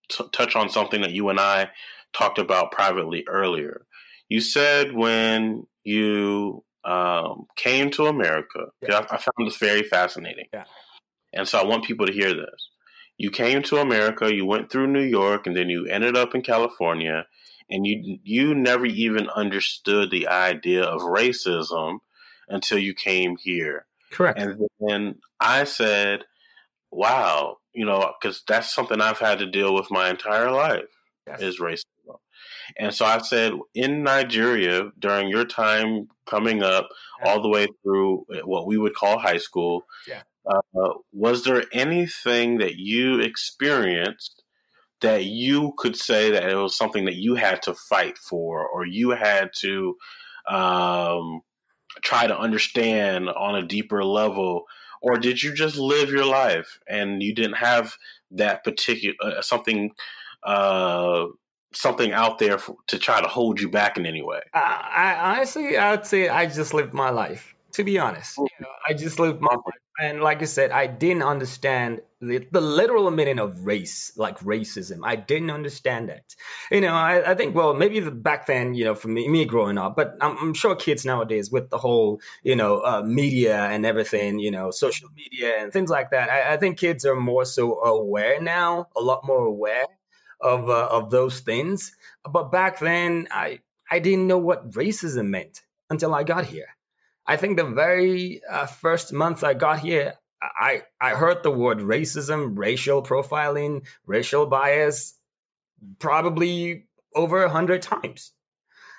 t- 0.09 0.25
touch 0.31 0.55
on 0.55 0.69
something 0.69 1.01
that 1.01 1.11
you 1.11 1.29
and 1.29 1.39
I 1.39 1.69
talked 2.13 2.39
about 2.39 2.71
privately 2.71 3.23
earlier. 3.27 3.85
You 4.29 4.41
said 4.41 4.93
when 4.93 5.67
you 5.83 6.63
um, 6.83 7.47
came 7.55 7.89
to 7.91 8.05
America, 8.05 8.67
yeah. 8.81 9.05
I, 9.09 9.15
I, 9.15 9.17
found 9.17 9.47
this 9.47 9.57
very 9.57 9.83
fascinating. 9.83 10.45
Yeah. 10.53 10.65
And 11.33 11.47
so 11.47 11.59
I 11.59 11.65
want 11.65 11.85
people 11.85 12.05
to 12.05 12.13
hear 12.13 12.33
this. 12.33 12.69
You 13.17 13.31
came 13.31 13.63
to 13.63 13.77
America, 13.77 14.33
you 14.33 14.45
went 14.45 14.69
through 14.69 14.87
New 14.87 15.03
York, 15.03 15.47
and 15.47 15.55
then 15.55 15.69
you 15.69 15.85
ended 15.85 16.17
up 16.17 16.35
in 16.35 16.41
California, 16.41 17.25
and 17.69 17.87
you 17.87 18.19
you 18.23 18.53
never 18.53 18.85
even 18.85 19.29
understood 19.29 20.11
the 20.11 20.27
idea 20.27 20.83
of 20.83 21.01
racism 21.01 21.99
until 22.49 22.77
you 22.77 22.93
came 22.93 23.37
here. 23.37 23.85
Correct. 24.15 24.39
And 24.39 24.61
then 24.79 25.15
I 25.41 25.65
said, 25.65 26.23
wow, 26.89 27.57
you 27.73 27.85
know, 27.85 28.13
because 28.19 28.43
that's 28.47 28.73
something 28.73 29.01
I've 29.01 29.19
had 29.19 29.39
to 29.39 29.45
deal 29.45 29.73
with 29.73 29.91
my 29.91 30.09
entire 30.09 30.51
life 30.51 30.85
yes. 31.27 31.41
is 31.41 31.59
racism. 31.59 31.83
And 32.77 32.93
so 32.93 33.05
I 33.05 33.19
said, 33.19 33.53
in 33.73 34.03
Nigeria, 34.03 34.89
during 34.97 35.27
your 35.27 35.45
time 35.45 36.07
coming 36.25 36.63
up 36.63 36.87
yeah. 37.21 37.29
all 37.29 37.41
the 37.41 37.49
way 37.49 37.67
through 37.83 38.25
what 38.45 38.65
we 38.65 38.77
would 38.77 38.95
call 38.95 39.19
high 39.19 39.37
school, 39.37 39.83
yeah. 40.07 40.21
uh, 40.47 40.93
was 41.11 41.43
there 41.43 41.65
anything 41.73 42.59
that 42.59 42.77
you 42.77 43.19
experienced 43.19 44.43
that 45.01 45.25
you 45.25 45.73
could 45.77 45.95
say 45.95 46.31
that 46.31 46.49
it 46.49 46.55
was 46.55 46.77
something 46.77 47.05
that 47.05 47.15
you 47.15 47.35
had 47.35 47.61
to 47.63 47.73
fight 47.73 48.17
for 48.17 48.65
or 48.67 48.85
you 48.85 49.09
had 49.11 49.49
to 49.57 49.95
um, 50.49 51.41
try 52.01 52.27
to 52.27 52.37
understand 52.37 53.29
on 53.29 53.55
a 53.55 53.63
deeper 53.63 54.03
level 54.03 54.65
or 55.01 55.17
did 55.17 55.41
you 55.41 55.53
just 55.53 55.77
live 55.77 56.09
your 56.09 56.25
life 56.25 56.79
and 56.87 57.21
you 57.21 57.33
didn't 57.33 57.57
have 57.57 57.97
that 58.31 58.63
particular 58.63 59.15
uh, 59.21 59.41
something 59.41 59.91
uh, 60.43 61.25
something 61.73 62.11
out 62.11 62.39
there 62.39 62.57
for, 62.57 62.77
to 62.87 62.97
try 62.97 63.21
to 63.21 63.27
hold 63.27 63.59
you 63.59 63.69
back 63.69 63.97
in 63.97 64.05
any 64.05 64.21
way? 64.21 64.41
I, 64.53 64.91
I 64.95 65.35
honestly, 65.35 65.77
I 65.77 65.91
would 65.91 66.05
say 66.05 66.29
I 66.29 66.45
just 66.47 66.73
lived 66.73 66.93
my 66.93 67.09
life. 67.09 67.54
To 67.75 67.83
be 67.83 67.99
honest, 67.99 68.37
you 68.37 68.47
know, 68.61 68.69
I 68.87 68.93
just 68.93 69.19
lived 69.19 69.41
my 69.41 69.53
life, 69.53 69.81
and 69.99 70.21
like 70.21 70.41
I 70.41 70.45
said, 70.45 70.71
I 70.71 70.87
didn't 70.87 71.23
understand 71.23 72.01
the, 72.21 72.47
the 72.51 72.61
literal 72.61 73.11
meaning 73.11 73.39
of 73.39 73.65
race, 73.65 74.13
like 74.15 74.39
racism. 74.39 74.99
I 75.03 75.15
didn't 75.17 75.49
understand 75.51 76.07
that. 76.09 76.23
You 76.71 76.79
know, 76.81 76.93
I, 76.93 77.31
I 77.31 77.35
think, 77.35 77.53
well, 77.53 77.73
maybe 77.73 77.99
the, 77.99 78.11
back 78.11 78.45
then, 78.45 78.75
you 78.75 78.85
know, 78.85 78.95
for 78.95 79.09
me, 79.09 79.27
me 79.27 79.45
growing 79.45 79.77
up, 79.77 79.97
but 79.97 80.15
I'm, 80.21 80.37
I'm 80.37 80.53
sure 80.53 80.75
kids 80.75 81.05
nowadays 81.05 81.51
with 81.51 81.69
the 81.69 81.77
whole, 81.77 82.21
you 82.43 82.55
know, 82.55 82.79
uh, 82.79 83.01
media 83.03 83.57
and 83.57 83.85
everything, 83.85 84.39
you 84.39 84.51
know, 84.51 84.71
social 84.71 85.09
media 85.15 85.55
and 85.59 85.73
things 85.73 85.89
like 85.89 86.11
that. 86.11 86.29
I, 86.29 86.53
I 86.53 86.57
think 86.57 86.77
kids 86.77 87.05
are 87.05 87.15
more 87.15 87.45
so 87.45 87.83
aware 87.83 88.39
now, 88.41 88.87
a 88.95 89.01
lot 89.01 89.25
more 89.25 89.45
aware 89.45 89.87
of 90.39 90.69
uh, 90.69 90.87
of 90.91 91.09
those 91.09 91.41
things. 91.41 91.93
But 92.23 92.51
back 92.51 92.79
then, 92.79 93.27
I 93.31 93.59
I 93.89 93.99
didn't 93.99 94.27
know 94.27 94.37
what 94.37 94.71
racism 94.71 95.27
meant 95.27 95.61
until 95.89 96.13
I 96.13 96.23
got 96.23 96.45
here. 96.45 96.74
I 97.27 97.37
think 97.37 97.57
the 97.57 97.65
very 97.65 98.41
uh, 98.49 98.65
first 98.67 99.13
month 99.13 99.43
I 99.43 99.53
got 99.53 99.79
here, 99.79 100.13
I 100.41 100.83
I 100.99 101.11
heard 101.11 101.43
the 101.43 101.51
word 101.51 101.79
racism, 101.79 102.57
racial 102.57 103.01
profiling, 103.01 103.85
racial 104.05 104.45
bias, 104.45 105.17
probably 105.99 106.85
over 107.15 107.43
a 107.43 107.49
hundred 107.49 107.81
times. 107.81 108.31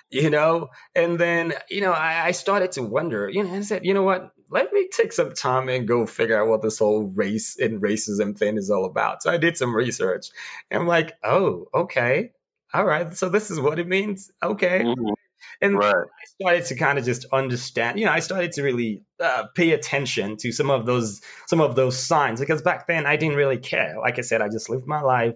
You 0.09 0.31
know, 0.31 0.71
and 0.95 1.19
then 1.19 1.53
you 1.69 1.81
know 1.81 1.93
I, 1.93 2.27
I 2.27 2.31
started 2.31 2.73
to 2.73 2.83
wonder. 2.83 3.29
You 3.29 3.43
know, 3.43 3.55
I 3.55 3.61
said, 3.63 3.85
you 3.85 3.93
know 3.95 4.05
what? 4.05 4.33
let 4.51 4.73
me 4.73 4.89
take 4.89 5.13
some 5.13 5.35
time 5.35 5.69
and 5.69 5.89
go 5.89 6.07
figure 6.07 6.41
out 6.41 6.49
what 6.49 6.63
this 6.63 6.79
whole 6.79 7.03
race 7.05 7.59
and 7.59 7.83
racism 7.83 8.37
thing 8.37 8.57
is 8.57 8.71
all 8.71 8.85
about. 8.85 9.23
So 9.23 9.31
I 9.31 9.39
did 9.39 9.57
some 9.57 9.75
research. 9.75 10.29
And 10.71 10.83
I'm 10.83 10.89
like, 10.89 11.15
oh, 11.23 11.69
okay. 11.75 12.33
All 12.73 12.85
right. 12.85 13.15
So 13.15 13.29
this 13.29 13.51
is 13.51 13.59
what 13.59 13.79
it 13.79 13.89
means. 13.89 14.31
Okay. 14.43 14.81
Mm-hmm. 14.81 15.13
And 15.61 15.79
right. 15.79 15.95
I 15.95 16.25
started 16.41 16.65
to 16.67 16.75
kind 16.77 16.99
of 16.99 17.05
just 17.05 17.27
understand, 17.33 17.99
you 17.99 18.07
know, 18.07 18.13
I 18.13 18.21
started 18.21 18.53
to 18.53 18.63
really 18.63 19.03
uh, 19.21 19.45
pay 19.55 19.73
attention 19.73 20.37
to 20.39 20.53
some 20.53 20.71
of 20.71 20.87
those 20.87 21.23
some 21.47 21.61
of 21.61 21.75
those 21.75 21.99
signs 21.99 22.41
because 22.41 22.63
back 22.63 22.87
then 22.87 23.07
I 23.07 23.17
didn't 23.17 23.37
really 23.37 23.59
care. 23.59 23.97
Like 23.99 24.19
I 24.19 24.23
said, 24.23 24.43
I 24.43 24.49
just 24.49 24.69
lived 24.69 24.87
my 24.87 25.01
life. 25.01 25.35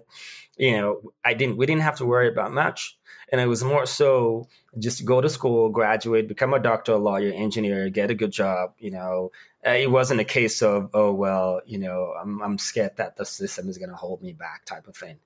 You 0.57 0.77
know, 0.77 1.01
I 1.23 1.33
didn't 1.33 1.57
we 1.57 1.65
didn't 1.65 1.81
have 1.81 1.97
to 1.97 2.05
worry 2.05 2.27
about 2.27 2.53
much 2.53 2.97
and 3.31 3.39
it 3.39 3.47
was 3.47 3.63
more 3.63 3.85
so 3.85 4.47
just 4.77 5.05
go 5.05 5.21
to 5.21 5.29
school, 5.29 5.69
graduate, 5.69 6.27
become 6.27 6.53
a 6.53 6.59
doctor, 6.59 6.93
a 6.93 6.97
lawyer, 6.97 7.31
engineer, 7.31 7.89
get 7.89 8.11
a 8.11 8.15
good 8.15 8.31
job. 8.31 8.73
You 8.77 8.91
know, 8.91 9.31
uh, 9.65 9.71
it 9.71 9.89
wasn't 9.89 10.19
a 10.19 10.25
case 10.25 10.61
of 10.61 10.91
oh 10.93 11.13
well, 11.13 11.61
you 11.65 11.79
know, 11.79 12.13
I'm 12.19 12.41
I'm 12.41 12.57
scared 12.57 12.97
that 12.97 13.15
the 13.15 13.25
system 13.25 13.69
is 13.69 13.77
going 13.77 13.89
to 13.89 13.95
hold 13.95 14.21
me 14.21 14.33
back 14.33 14.65
type 14.65 14.87
of 14.87 14.95
thing. 14.95 15.17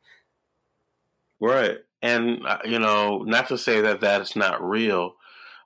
Right, 1.39 1.79
and 2.05 2.45
uh, 2.45 2.59
you 2.65 2.79
know, 2.79 3.23
not 3.23 3.47
to 3.49 3.57
say 3.57 3.81
that 3.81 4.01
that's 4.01 4.35
not 4.35 4.63
real, 4.63 5.15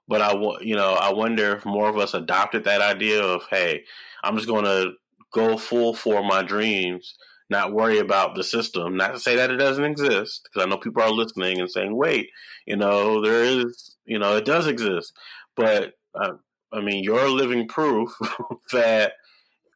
but 0.08 0.22
I 0.22 0.34
you 0.62 0.76
know 0.76 0.94
I 0.94 1.14
wonder 1.14 1.56
if 1.56 1.66
more 1.66 1.90
of 1.90 1.98
us 1.98 2.14
adopted 2.14 2.64
that 2.66 2.82
idea 2.82 3.22
of 3.24 3.44
hey, 3.50 3.84
I'm 4.24 4.36
just 4.36 4.48
going 4.48 4.66
to 4.66 4.94
go 5.32 5.58
full 5.58 5.94
for 5.94 6.24
my 6.24 6.42
dreams 6.44 7.16
not 7.50 7.74
worry 7.74 7.98
about 7.98 8.36
the 8.36 8.44
system. 8.44 8.96
Not 8.96 9.14
to 9.14 9.20
say 9.20 9.36
that 9.36 9.52
it 9.52 9.58
doesn't 9.58 9.84
exist, 9.84 10.44
because 10.44 10.66
I 10.66 10.70
know 10.70 10.78
people 10.78 11.02
are 11.02 11.12
listening 11.12 11.60
and 11.60 11.70
saying, 11.70 11.96
"Wait, 11.96 12.30
you 12.66 12.76
know, 12.76 13.22
there 13.24 13.44
is, 13.44 13.96
you 14.06 14.20
know, 14.20 14.38
it 14.38 14.46
does 14.46 14.68
exist." 14.68 15.14
But 15.56 15.94
uh, 16.16 16.34
I 16.72 16.82
mean, 16.82 17.04
you're 17.04 17.30
living 17.30 17.68
proof 17.68 18.12
that 18.72 19.14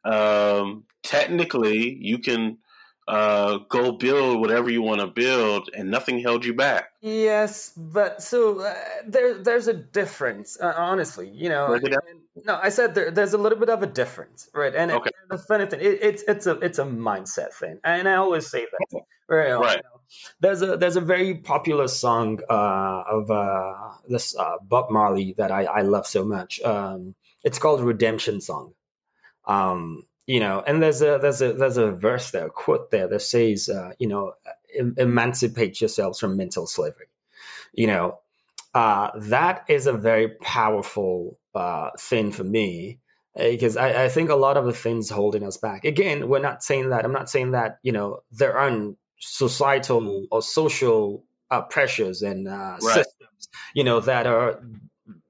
um, 0.04 0.84
technically 1.02 1.98
you 2.00 2.18
can 2.18 2.58
uh, 3.06 3.58
go 3.68 3.92
build 3.92 4.40
whatever 4.40 4.70
you 4.70 4.82
want 4.82 5.00
to 5.00 5.06
build, 5.06 5.68
and 5.74 5.90
nothing 5.90 6.20
held 6.20 6.44
you 6.44 6.54
back. 6.54 6.90
Yes, 7.00 7.72
but 7.76 8.22
so 8.22 8.60
uh, 8.60 8.74
there, 9.06 9.34
there's 9.34 9.68
a 9.68 9.74
difference. 9.74 10.58
Uh, 10.60 10.72
honestly, 10.76 11.28
you 11.28 11.50
know, 11.50 11.78
no, 12.44 12.58
I 12.60 12.70
said 12.70 12.94
there, 12.94 13.10
there's 13.10 13.34
a 13.34 13.38
little 13.38 13.58
bit 13.58 13.68
of 13.68 13.82
a 13.82 13.86
difference, 13.86 14.48
right? 14.54 14.74
And, 14.74 14.90
okay. 14.90 15.10
and 15.28 15.38
the 15.38 15.42
funny 15.42 15.66
thing, 15.66 15.80
it, 15.80 15.98
it's 16.02 16.22
it's 16.26 16.46
a 16.46 16.58
it's 16.60 16.78
a 16.78 16.84
mindset 16.84 17.52
thing, 17.52 17.78
and 17.84 18.08
I 18.08 18.14
always 18.14 18.50
say 18.50 18.64
that. 18.64 19.02
Right. 19.28 19.52
right. 19.52 19.76
You 19.76 19.82
know, 19.82 20.00
there's 20.40 20.62
a 20.62 20.76
there's 20.76 20.96
a 20.96 21.00
very 21.00 21.34
popular 21.34 21.88
song 21.88 22.40
uh, 22.48 23.02
of 23.06 23.30
uh, 23.30 23.74
this 24.08 24.36
uh, 24.36 24.56
Bob 24.62 24.90
Marley 24.90 25.34
that 25.38 25.50
I, 25.50 25.64
I 25.64 25.80
love 25.82 26.06
so 26.06 26.24
much. 26.24 26.60
Um, 26.62 27.14
it's 27.42 27.58
called 27.58 27.80
Redemption 27.80 28.40
Song. 28.40 28.72
Um, 29.46 30.04
you 30.26 30.40
know, 30.40 30.62
and 30.66 30.82
there's 30.82 31.02
a 31.02 31.18
there's 31.20 31.42
a 31.42 31.52
there's 31.52 31.76
a 31.76 31.92
verse 31.92 32.30
there, 32.30 32.46
a 32.46 32.50
quote 32.50 32.90
there 32.90 33.08
that 33.08 33.20
says, 33.20 33.68
uh, 33.68 33.92
you 33.98 34.08
know, 34.08 34.34
emancipate 34.96 35.80
yourselves 35.80 36.18
from 36.18 36.36
mental 36.36 36.66
slavery. 36.66 37.06
You 37.72 37.88
know, 37.88 38.18
uh, 38.74 39.10
that 39.16 39.64
is 39.68 39.86
a 39.86 39.92
very 39.92 40.28
powerful 40.28 41.38
uh, 41.54 41.90
thing 41.98 42.32
for 42.32 42.44
me 42.44 42.98
because 43.36 43.76
I, 43.76 44.04
I, 44.04 44.08
think 44.08 44.30
a 44.30 44.36
lot 44.36 44.56
of 44.56 44.64
the 44.64 44.72
things 44.72 45.10
holding 45.10 45.42
us 45.42 45.56
back. 45.56 45.84
Again, 45.84 46.28
we're 46.28 46.40
not 46.40 46.62
saying 46.62 46.90
that. 46.90 47.04
I'm 47.04 47.12
not 47.12 47.28
saying 47.28 47.52
that 47.52 47.78
you 47.82 47.92
know 47.92 48.20
there 48.32 48.56
aren't 48.56 48.96
societal 49.18 50.26
or 50.30 50.42
social 50.42 51.24
uh, 51.50 51.62
pressures 51.62 52.22
and 52.22 52.48
uh, 52.48 52.76
right. 52.80 52.80
systems, 52.80 53.48
you 53.74 53.84
know, 53.84 54.00
that 54.00 54.26
are 54.26 54.62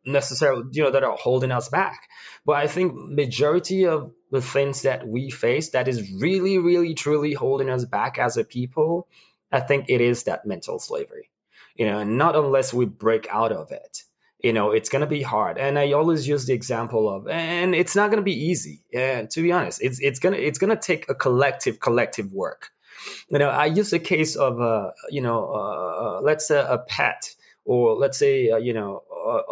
necessarily 0.05 0.65
you 0.73 0.83
know 0.83 0.91
that 0.91 1.05
are 1.05 1.17
holding 1.17 1.51
us 1.51 1.69
back. 1.69 2.09
But 2.45 2.57
I 2.57 2.67
think 2.67 2.95
majority 2.95 3.87
of 3.87 4.13
the 4.35 4.43
things 4.43 4.83
that 4.83 5.07
we 5.07 5.31
face 5.31 5.71
that 5.71 5.89
is 5.89 6.13
really, 6.13 6.59
really, 6.59 6.95
truly 6.95 7.33
holding 7.33 7.71
us 7.71 7.85
back 7.85 8.19
as 8.19 8.37
a 8.37 8.45
people, 8.45 9.07
I 9.51 9.61
think 9.61 9.87
it 9.89 10.01
is 10.01 10.25
that 10.25 10.45
mental 10.45 10.79
slavery. 10.79 11.31
You 11.77 11.87
know, 11.87 11.99
and 12.01 12.19
not 12.19 12.37
unless 12.37 12.73
we 12.73 12.85
break 12.85 13.27
out 13.31 13.53
of 13.53 13.73
it 13.73 14.03
you 14.45 14.53
know 14.53 14.73
it's 14.73 14.91
going 14.91 15.01
to 15.01 15.07
be 15.07 15.23
hard. 15.23 15.57
And 15.57 15.79
i 15.79 15.93
always 15.93 16.29
use 16.29 16.45
the 16.45 16.53
example 16.53 17.09
of 17.09 17.29
and 17.29 17.75
it's 17.75 17.97
not 17.97 18.11
going 18.11 18.19
to 18.19 18.31
be 18.35 18.49
easy 18.51 18.83
and 18.93 19.31
to 19.31 19.43
be 19.43 19.53
honest. 19.53 19.81
It's 19.83 20.01
it's 20.01 20.19
going 20.19 20.35
to 20.35 20.41
it's 20.41 20.59
to 20.59 20.77
take 20.77 21.09
a 21.09 21.15
collective 21.15 21.81
collective 21.81 22.31
work. 22.31 22.69
You 23.31 23.39
know 23.39 23.49
i 23.49 23.67
use 23.67 23.93
a 23.95 23.99
case 23.99 24.37
of 24.37 24.61
a 24.61 24.93
you 25.11 25.23
know 25.23 25.39
uh, 25.61 26.21
let's 26.21 26.49
say 26.49 26.61
a 26.61 26.79
pet 26.79 27.35
or 27.65 27.97
let's 27.97 28.19
say 28.19 28.51
uh, 28.51 28.59
you 28.59 28.75
know 28.75 29.03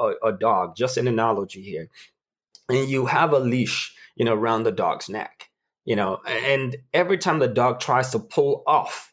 a, 0.04 0.28
a, 0.28 0.32
dog 0.32 0.76
just 0.76 0.98
an 0.98 1.08
analogy 1.08 1.62
here. 1.62 1.88
And 2.68 2.88
you 2.88 3.06
have 3.06 3.32
a 3.32 3.38
leash 3.38 3.94
you 4.16 4.24
know 4.24 4.34
around 4.34 4.62
the 4.62 4.72
dog's 4.72 5.08
neck 5.08 5.48
you 5.84 5.96
know 5.96 6.18
and 6.26 6.76
every 6.92 7.18
time 7.18 7.38
the 7.38 7.48
dog 7.48 7.80
tries 7.80 8.10
to 8.10 8.18
pull 8.18 8.62
off 8.66 9.12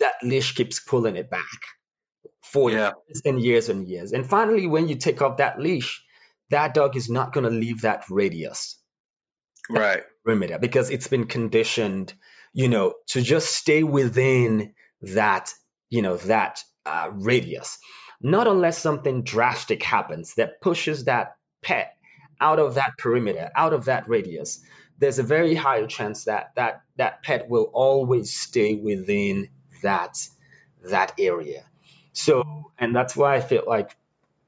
that 0.00 0.14
leash 0.22 0.54
keeps 0.54 0.80
pulling 0.80 1.16
it 1.16 1.30
back 1.30 1.44
for 2.50 2.70
yeah. 2.70 2.92
years 3.08 3.22
and 3.24 3.40
years 3.40 3.68
and 3.68 3.88
years. 3.88 4.12
And 4.12 4.28
finally, 4.28 4.66
when 4.66 4.88
you 4.88 4.96
take 4.96 5.22
off 5.22 5.36
that 5.36 5.60
leash, 5.60 6.02
that 6.50 6.74
dog 6.74 6.96
is 6.96 7.08
not 7.08 7.32
going 7.32 7.44
to 7.44 7.50
leave 7.50 7.82
that 7.82 8.04
radius, 8.10 8.76
that 9.68 9.78
right? 9.78 10.02
Perimeter, 10.24 10.58
because 10.58 10.90
it's 10.90 11.06
been 11.06 11.26
conditioned, 11.26 12.12
you 12.52 12.68
know, 12.68 12.94
to 13.08 13.22
just 13.22 13.54
stay 13.54 13.84
within 13.84 14.74
that, 15.02 15.52
you 15.90 16.02
know, 16.02 16.16
that 16.16 16.60
uh, 16.84 17.10
radius. 17.12 17.78
Not 18.20 18.48
unless 18.48 18.78
something 18.78 19.22
drastic 19.22 19.82
happens 19.82 20.34
that 20.34 20.60
pushes 20.60 21.04
that 21.04 21.36
pet 21.62 21.94
out 22.40 22.58
of 22.58 22.74
that 22.74 22.98
perimeter, 22.98 23.50
out 23.54 23.72
of 23.72 23.86
that 23.86 24.08
radius. 24.08 24.60
There's 24.98 25.18
a 25.18 25.22
very 25.22 25.54
high 25.54 25.84
chance 25.86 26.24
that 26.24 26.52
that 26.56 26.82
that 26.96 27.22
pet 27.22 27.48
will 27.48 27.70
always 27.72 28.34
stay 28.34 28.74
within 28.74 29.48
that 29.82 30.18
that 30.90 31.14
area. 31.18 31.64
So, 32.12 32.72
and 32.78 32.94
that's 32.94 33.16
why 33.16 33.36
I 33.36 33.40
feel 33.40 33.64
like 33.66 33.96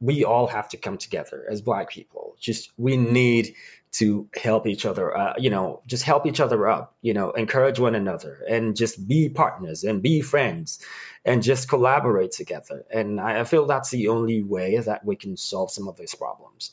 we 0.00 0.24
all 0.24 0.48
have 0.48 0.68
to 0.70 0.76
come 0.76 0.98
together 0.98 1.46
as 1.48 1.62
Black 1.62 1.90
people. 1.90 2.36
Just 2.40 2.70
we 2.76 2.96
need 2.96 3.54
to 3.92 4.28
help 4.34 4.66
each 4.66 4.86
other, 4.86 5.16
uh, 5.16 5.34
you 5.38 5.50
know, 5.50 5.82
just 5.86 6.02
help 6.02 6.26
each 6.26 6.40
other 6.40 6.66
up, 6.66 6.96
you 7.02 7.12
know, 7.12 7.30
encourage 7.32 7.78
one 7.78 7.94
another 7.94 8.42
and 8.48 8.74
just 8.74 9.06
be 9.06 9.28
partners 9.28 9.84
and 9.84 10.02
be 10.02 10.22
friends 10.22 10.80
and 11.24 11.42
just 11.42 11.68
collaborate 11.68 12.32
together. 12.32 12.84
And 12.90 13.20
I 13.20 13.44
feel 13.44 13.66
that's 13.66 13.90
the 13.90 14.08
only 14.08 14.42
way 14.42 14.78
that 14.78 15.04
we 15.04 15.16
can 15.16 15.36
solve 15.36 15.70
some 15.70 15.88
of 15.88 15.96
these 15.98 16.14
problems. 16.14 16.72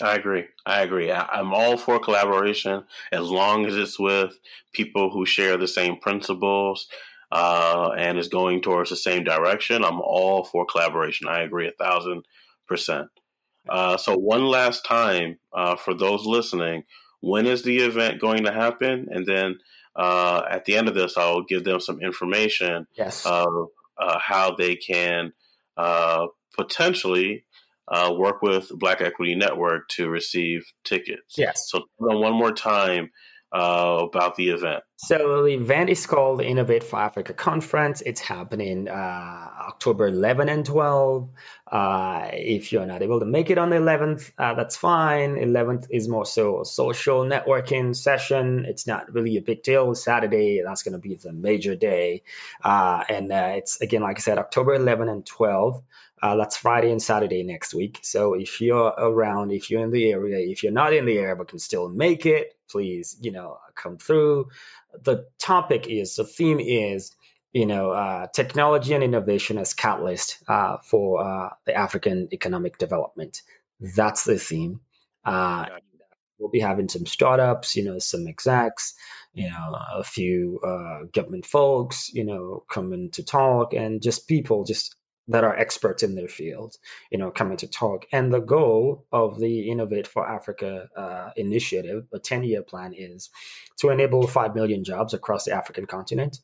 I 0.00 0.14
agree. 0.16 0.44
I 0.66 0.82
agree. 0.82 1.10
I, 1.10 1.40
am 1.40 1.54
all 1.54 1.76
for 1.76 1.98
collaboration 1.98 2.84
as 3.12 3.30
long 3.30 3.64
as 3.66 3.76
it's 3.76 3.98
with 3.98 4.38
people 4.72 5.10
who 5.10 5.24
share 5.24 5.56
the 5.56 5.68
same 5.68 5.96
principles 5.96 6.88
uh, 7.32 7.90
and 7.96 8.18
is 8.18 8.28
going 8.28 8.60
towards 8.60 8.90
the 8.90 8.96
same 8.96 9.24
direction, 9.24 9.84
I'm 9.84 10.00
all 10.00 10.44
for 10.44 10.66
collaboration. 10.66 11.28
I 11.28 11.42
agree 11.42 11.68
a 11.68 11.72
thousand 11.72 12.24
percent. 12.68 13.08
Uh, 13.68 13.96
so, 13.96 14.16
one 14.16 14.44
last 14.44 14.84
time 14.84 15.38
uh, 15.52 15.76
for 15.76 15.94
those 15.94 16.24
listening, 16.24 16.84
when 17.20 17.46
is 17.46 17.62
the 17.62 17.78
event 17.78 18.20
going 18.20 18.44
to 18.44 18.52
happen? 18.52 19.08
And 19.10 19.26
then 19.26 19.58
uh, 19.96 20.42
at 20.48 20.66
the 20.66 20.76
end 20.76 20.88
of 20.88 20.94
this, 20.94 21.16
I'll 21.16 21.42
give 21.42 21.64
them 21.64 21.80
some 21.80 22.00
information 22.00 22.86
yes. 22.96 23.26
of 23.26 23.48
uh, 23.98 24.18
how 24.18 24.54
they 24.54 24.76
can 24.76 25.32
uh, 27.88 28.12
work 28.16 28.42
with 28.42 28.70
Black 28.78 29.00
Equity 29.00 29.34
Network 29.34 29.88
to 29.90 30.08
receive 30.08 30.64
tickets. 30.84 31.36
Yes. 31.36 31.68
So, 31.68 31.84
one 31.96 32.34
more 32.34 32.52
time 32.52 33.10
uh, 33.52 34.00
about 34.02 34.36
the 34.36 34.50
event? 34.50 34.82
So 34.98 35.44
the 35.44 35.52
event 35.54 35.90
is 35.90 36.06
called 36.06 36.40
Innovate 36.40 36.82
for 36.82 36.98
Africa 36.98 37.32
Conference. 37.32 38.00
It's 38.00 38.20
happening 38.20 38.88
uh, 38.88 38.92
October 38.92 40.08
11 40.08 40.48
and 40.48 40.64
12. 40.64 41.28
Uh, 41.70 42.30
if 42.32 42.72
you're 42.72 42.86
not 42.86 43.02
able 43.02 43.20
to 43.20 43.26
make 43.26 43.50
it 43.50 43.58
on 43.58 43.70
the 43.70 43.76
11th, 43.76 44.32
uh, 44.38 44.54
that's 44.54 44.76
fine. 44.76 45.36
11th 45.36 45.88
is 45.90 46.08
more 46.08 46.26
so 46.26 46.62
a 46.62 46.64
social 46.64 47.24
networking 47.24 47.94
session. 47.94 48.64
It's 48.66 48.86
not 48.86 49.12
really 49.12 49.36
a 49.36 49.42
big 49.42 49.62
deal. 49.62 49.94
Saturday, 49.94 50.62
that's 50.64 50.82
going 50.82 50.94
to 50.94 50.98
be 50.98 51.14
the 51.14 51.32
major 51.32 51.76
day. 51.76 52.22
Uh, 52.64 53.04
and 53.08 53.30
uh, 53.30 53.52
it's, 53.56 53.80
again, 53.80 54.02
like 54.02 54.16
I 54.16 54.20
said, 54.20 54.38
October 54.38 54.74
11 54.74 55.08
and 55.08 55.24
12. 55.26 55.82
Uh, 56.26 56.34
that's 56.34 56.56
Friday 56.56 56.90
and 56.90 57.00
Saturday 57.00 57.44
next 57.44 57.72
week. 57.72 58.00
So 58.02 58.34
if 58.34 58.60
you're 58.60 58.92
around, 58.98 59.52
if 59.52 59.70
you're 59.70 59.84
in 59.84 59.92
the 59.92 60.10
area, 60.10 60.38
if 60.38 60.64
you're 60.64 60.72
not 60.72 60.92
in 60.92 61.06
the 61.06 61.18
area 61.18 61.36
but 61.36 61.46
can 61.46 61.60
still 61.60 61.88
make 61.88 62.26
it, 62.26 62.52
please, 62.68 63.16
you 63.20 63.30
know, 63.30 63.58
come 63.76 63.96
through. 63.96 64.48
The 65.04 65.26
topic 65.38 65.86
is, 65.88 66.16
the 66.16 66.24
theme 66.24 66.58
is, 66.58 67.12
you 67.52 67.66
know, 67.66 67.92
uh, 67.92 68.26
technology 68.34 68.92
and 68.94 69.04
innovation 69.04 69.56
as 69.56 69.72
catalyst 69.74 70.38
uh, 70.48 70.78
for 70.78 71.22
uh, 71.24 71.50
the 71.64 71.74
African 71.74 72.28
economic 72.32 72.76
development. 72.76 73.42
That's 73.78 74.24
the 74.24 74.38
theme. 74.38 74.80
Uh, 75.24 75.66
we'll 76.38 76.50
be 76.50 76.60
having 76.60 76.88
some 76.88 77.06
startups, 77.06 77.76
you 77.76 77.84
know, 77.84 78.00
some 78.00 78.26
execs, 78.26 78.94
you 79.32 79.48
know, 79.48 79.76
a 79.94 80.02
few 80.02 80.58
uh, 80.66 81.04
government 81.12 81.46
folks, 81.46 82.10
you 82.12 82.24
know, 82.24 82.64
coming 82.68 83.10
to 83.12 83.22
talk, 83.22 83.74
and 83.74 84.02
just 84.02 84.26
people 84.26 84.64
just 84.64 84.96
that 85.28 85.44
are 85.44 85.56
experts 85.56 86.02
in 86.02 86.14
their 86.14 86.28
field, 86.28 86.76
you 87.10 87.18
know, 87.18 87.30
coming 87.30 87.56
to 87.58 87.66
talk. 87.66 88.06
And 88.12 88.32
the 88.32 88.40
goal 88.40 89.06
of 89.12 89.38
the 89.38 89.70
Innovate 89.70 90.06
for 90.06 90.26
Africa 90.26 90.88
uh, 90.96 91.30
initiative, 91.36 92.06
a 92.12 92.18
10 92.18 92.44
year 92.44 92.62
plan, 92.62 92.94
is 92.96 93.30
to 93.78 93.90
enable 93.90 94.26
5 94.26 94.54
million 94.54 94.84
jobs 94.84 95.14
across 95.14 95.44
the 95.44 95.52
African 95.52 95.86
continent. 95.86 96.38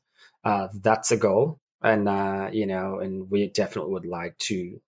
Uh, 0.44 0.68
that's 0.74 1.12
a 1.12 1.16
goal. 1.16 1.60
And, 1.82 2.08
uh, 2.08 2.50
you 2.52 2.66
know, 2.66 2.98
and 3.00 3.30
we 3.30 3.48
definitely 3.48 3.92
would 3.92 4.06
like 4.06 4.38
to 4.38 4.80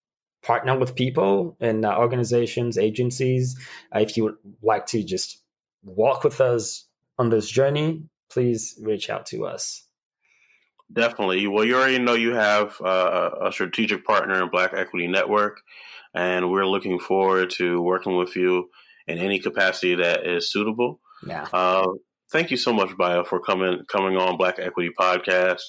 partner 0.43 0.79
with 0.79 0.95
people 0.95 1.57
and 1.61 1.85
uh, 1.85 1.97
organizations, 1.99 2.79
agencies. 2.79 3.59
Uh, 3.95 4.01
if 4.01 4.17
you 4.17 4.25
would 4.25 4.37
like 4.63 4.87
to 4.87 5.03
just 5.03 5.41
walk 5.83 6.25
with 6.25 6.41
us 6.41 6.87
on 7.19 7.31
this 7.31 7.49
journey, 7.49 8.05
please 8.31 8.79
reach 8.81 9.11
out 9.11 9.27
to 9.27 9.47
us. 9.47 9.85
Definitely. 10.95 11.47
Well, 11.49 11.65
you 11.65 11.77
already 11.77 11.99
know 11.99 12.15
you 12.15 12.35
have 12.35 12.81
uh, 12.81 13.31
a 13.43 13.53
strategic 13.53 14.05
partner 14.05 14.43
in 14.43 14.49
Black 14.49 14.73
Equity 14.75 15.09
Network, 15.09 15.61
and 16.15 16.51
we're 16.51 16.67
looking 16.67 17.01
forward 17.01 17.51
to 17.59 17.83
working 17.83 18.17
with 18.17 18.37
you 18.37 18.71
in 19.09 19.19
any 19.19 19.41
capacity 19.41 19.97
that 19.97 20.25
is 20.25 20.51
suitable. 20.51 21.01
Yeah. 21.27 21.49
Uh, 21.53 21.89
thank 22.31 22.53
you 22.53 22.57
so 22.57 22.73
much, 22.73 22.97
Bio, 22.97 23.25
for 23.25 23.41
coming 23.41 23.83
coming 23.89 24.17
on 24.17 24.37
Black 24.37 24.59
Equity 24.61 24.91
Podcast. 24.99 25.63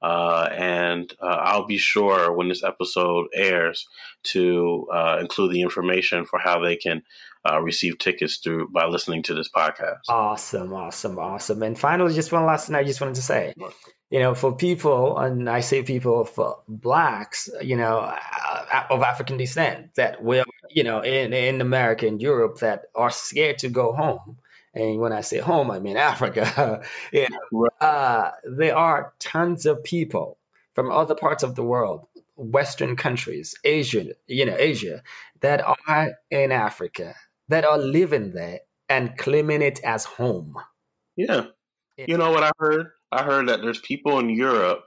Uh, 0.00 0.48
and 0.56 1.12
uh, 1.20 1.26
I'll 1.26 1.66
be 1.66 1.78
sure 1.78 2.32
when 2.32 2.48
this 2.48 2.62
episode 2.62 3.26
airs 3.34 3.88
to 4.24 4.86
uh, 4.92 5.18
include 5.20 5.52
the 5.52 5.62
information 5.62 6.24
for 6.24 6.38
how 6.38 6.60
they 6.60 6.76
can 6.76 7.02
uh, 7.44 7.60
receive 7.60 7.98
tickets 7.98 8.38
through 8.38 8.68
by 8.68 8.86
listening 8.86 9.22
to 9.24 9.34
this 9.34 9.48
podcast. 9.48 10.00
Awesome, 10.08 10.72
awesome, 10.72 11.18
awesome. 11.18 11.62
And 11.62 11.78
finally, 11.78 12.14
just 12.14 12.32
one 12.32 12.46
last 12.46 12.66
thing 12.66 12.76
I 12.76 12.84
just 12.84 13.00
wanted 13.00 13.16
to 13.16 13.22
say 13.22 13.54
you 14.10 14.20
know, 14.20 14.34
for 14.34 14.56
people, 14.56 15.18
and 15.18 15.48
I 15.48 15.60
say 15.60 15.82
people 15.82 16.24
for 16.24 16.60
blacks, 16.66 17.50
you 17.60 17.76
know, 17.76 17.98
uh, 17.98 18.84
of 18.90 19.02
African 19.02 19.36
descent 19.36 19.94
that 19.96 20.22
will, 20.22 20.44
you 20.70 20.84
know, 20.84 21.00
in, 21.02 21.32
in 21.32 21.60
America 21.60 22.06
and 22.06 22.20
Europe 22.20 22.60
that 22.60 22.84
are 22.94 23.10
scared 23.10 23.58
to 23.58 23.68
go 23.68 23.92
home. 23.92 24.38
And 24.72 24.98
when 24.98 25.12
I 25.12 25.20
say 25.20 25.38
home, 25.38 25.70
I 25.70 25.80
mean 25.80 25.96
Africa. 25.96 26.82
you 27.12 27.26
know, 27.28 27.68
uh, 27.80 28.30
there 28.44 28.76
are 28.76 29.12
tons 29.18 29.66
of 29.66 29.84
people 29.84 30.38
from 30.74 30.90
other 30.90 31.14
parts 31.14 31.42
of 31.42 31.54
the 31.54 31.62
world, 31.62 32.06
Western 32.36 32.96
countries, 32.96 33.56
Asia, 33.62 34.14
you 34.26 34.46
know, 34.46 34.56
Asia, 34.56 35.02
that 35.40 35.60
are 35.60 36.12
in 36.30 36.52
Africa, 36.52 37.14
that 37.48 37.64
are 37.64 37.78
living 37.78 38.32
there 38.32 38.60
and 38.88 39.16
claiming 39.18 39.62
it 39.62 39.80
as 39.84 40.04
home. 40.04 40.54
Yeah. 41.16 41.46
You 41.96 42.16
know 42.16 42.30
what 42.30 42.44
I 42.44 42.50
heard? 42.58 42.86
I 43.10 43.22
heard 43.22 43.48
that 43.48 43.60
there's 43.60 43.80
people 43.80 44.18
in 44.18 44.30
Europe 44.30 44.84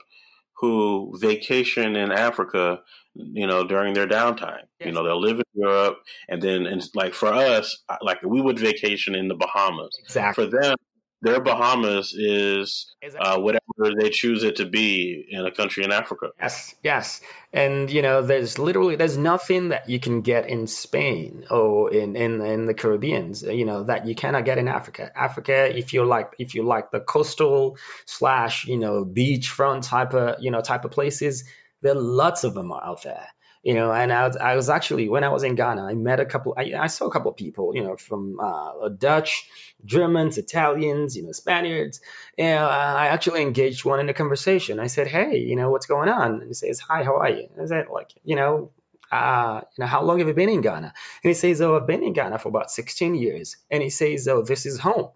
who 0.61 1.11
vacation 1.19 1.95
in 1.95 2.11
Africa, 2.11 2.79
you 3.15 3.47
know, 3.47 3.65
during 3.65 3.93
their 3.93 4.07
downtime. 4.07 4.61
Yes. 4.79 4.87
You 4.87 4.91
know, 4.91 5.03
they'll 5.03 5.19
live 5.19 5.39
in 5.39 5.45
Europe, 5.55 5.97
and 6.29 6.41
then, 6.41 6.67
and 6.67 6.87
like 6.93 7.15
for 7.15 7.29
us, 7.33 7.83
like 8.01 8.21
we 8.23 8.41
would 8.41 8.59
vacation 8.59 9.15
in 9.15 9.27
the 9.27 9.35
Bahamas. 9.35 9.89
Exactly. 10.03 10.45
For 10.45 10.61
them, 10.61 10.77
their 11.21 11.39
Bahamas 11.39 12.13
is 12.13 12.95
uh, 13.19 13.39
whatever 13.39 13.95
they 13.99 14.09
choose 14.09 14.43
it 14.43 14.55
to 14.55 14.65
be 14.65 15.27
in 15.29 15.45
a 15.45 15.51
country 15.51 15.83
in 15.83 15.91
Africa. 15.91 16.31
Yes, 16.39 16.75
yes, 16.83 17.21
and 17.53 17.91
you 17.91 18.01
know, 18.01 18.21
there's 18.23 18.57
literally 18.57 18.95
there's 18.95 19.17
nothing 19.17 19.69
that 19.69 19.87
you 19.87 19.99
can 19.99 20.21
get 20.21 20.49
in 20.49 20.67
Spain 20.67 21.45
or 21.51 21.93
in 21.93 22.15
in 22.15 22.41
in 22.41 22.65
the 22.65 22.73
Caribbeans, 22.73 23.43
you 23.43 23.65
know, 23.65 23.83
that 23.83 24.07
you 24.07 24.15
cannot 24.15 24.45
get 24.45 24.57
in 24.57 24.67
Africa. 24.67 25.11
Africa, 25.15 25.77
if 25.77 25.93
you 25.93 26.05
like, 26.05 26.33
if 26.39 26.55
you 26.55 26.63
like 26.63 26.91
the 26.91 26.99
coastal 26.99 27.77
slash 28.05 28.65
you 28.65 28.77
know 28.77 29.05
beachfront 29.05 29.87
type 29.87 30.13
of 30.13 30.41
you 30.41 30.49
know 30.49 30.61
type 30.61 30.85
of 30.85 30.91
places, 30.91 31.43
there 31.81 31.93
are 31.93 32.01
lots 32.01 32.43
of 32.43 32.55
them 32.55 32.71
out 32.71 33.03
there 33.03 33.27
you 33.63 33.73
know 33.73 33.91
and 33.91 34.11
I 34.11 34.27
was, 34.27 34.37
I 34.37 34.55
was 34.55 34.69
actually 34.69 35.09
when 35.09 35.23
i 35.23 35.29
was 35.29 35.43
in 35.43 35.55
ghana 35.55 35.85
i 35.85 35.93
met 35.93 36.19
a 36.19 36.25
couple 36.25 36.53
i, 36.57 36.73
I 36.77 36.87
saw 36.87 37.05
a 37.05 37.11
couple 37.11 37.31
of 37.31 37.37
people 37.37 37.75
you 37.75 37.83
know 37.83 37.95
from 37.95 38.39
uh, 38.39 38.89
dutch 38.89 39.49
germans 39.85 40.37
italians 40.37 41.15
you 41.15 41.23
know 41.23 41.31
spaniards 41.31 42.01
and 42.37 42.59
i 42.59 43.07
actually 43.07 43.41
engaged 43.41 43.85
one 43.85 43.99
in 43.99 44.09
a 44.09 44.13
conversation 44.13 44.79
i 44.79 44.87
said 44.87 45.07
hey 45.07 45.37
you 45.37 45.55
know 45.55 45.69
what's 45.69 45.85
going 45.85 46.09
on 46.09 46.39
and 46.41 46.47
he 46.47 46.53
says 46.53 46.79
hi 46.79 47.03
how 47.03 47.17
are 47.17 47.29
you 47.29 47.47
and 47.53 47.61
i 47.61 47.65
said 47.65 47.85
like 47.91 48.11
you 48.23 48.35
know 48.35 48.71
uh, 49.11 49.61
you 49.77 49.81
know, 49.83 49.87
how 49.87 50.01
long 50.03 50.19
have 50.19 50.27
you 50.29 50.33
been 50.33 50.49
in 50.49 50.61
Ghana? 50.61 50.93
And 51.23 51.29
he 51.29 51.33
says, 51.33 51.61
oh, 51.61 51.75
I've 51.75 51.85
been 51.85 52.01
in 52.03 52.13
Ghana 52.13 52.39
for 52.39 52.47
about 52.47 52.71
16 52.71 53.15
years. 53.15 53.57
And 53.69 53.83
he 53.83 53.89
says, 53.89 54.25
oh, 54.29 54.41
this 54.41 54.65
is 54.65 54.79
home. 54.79 55.09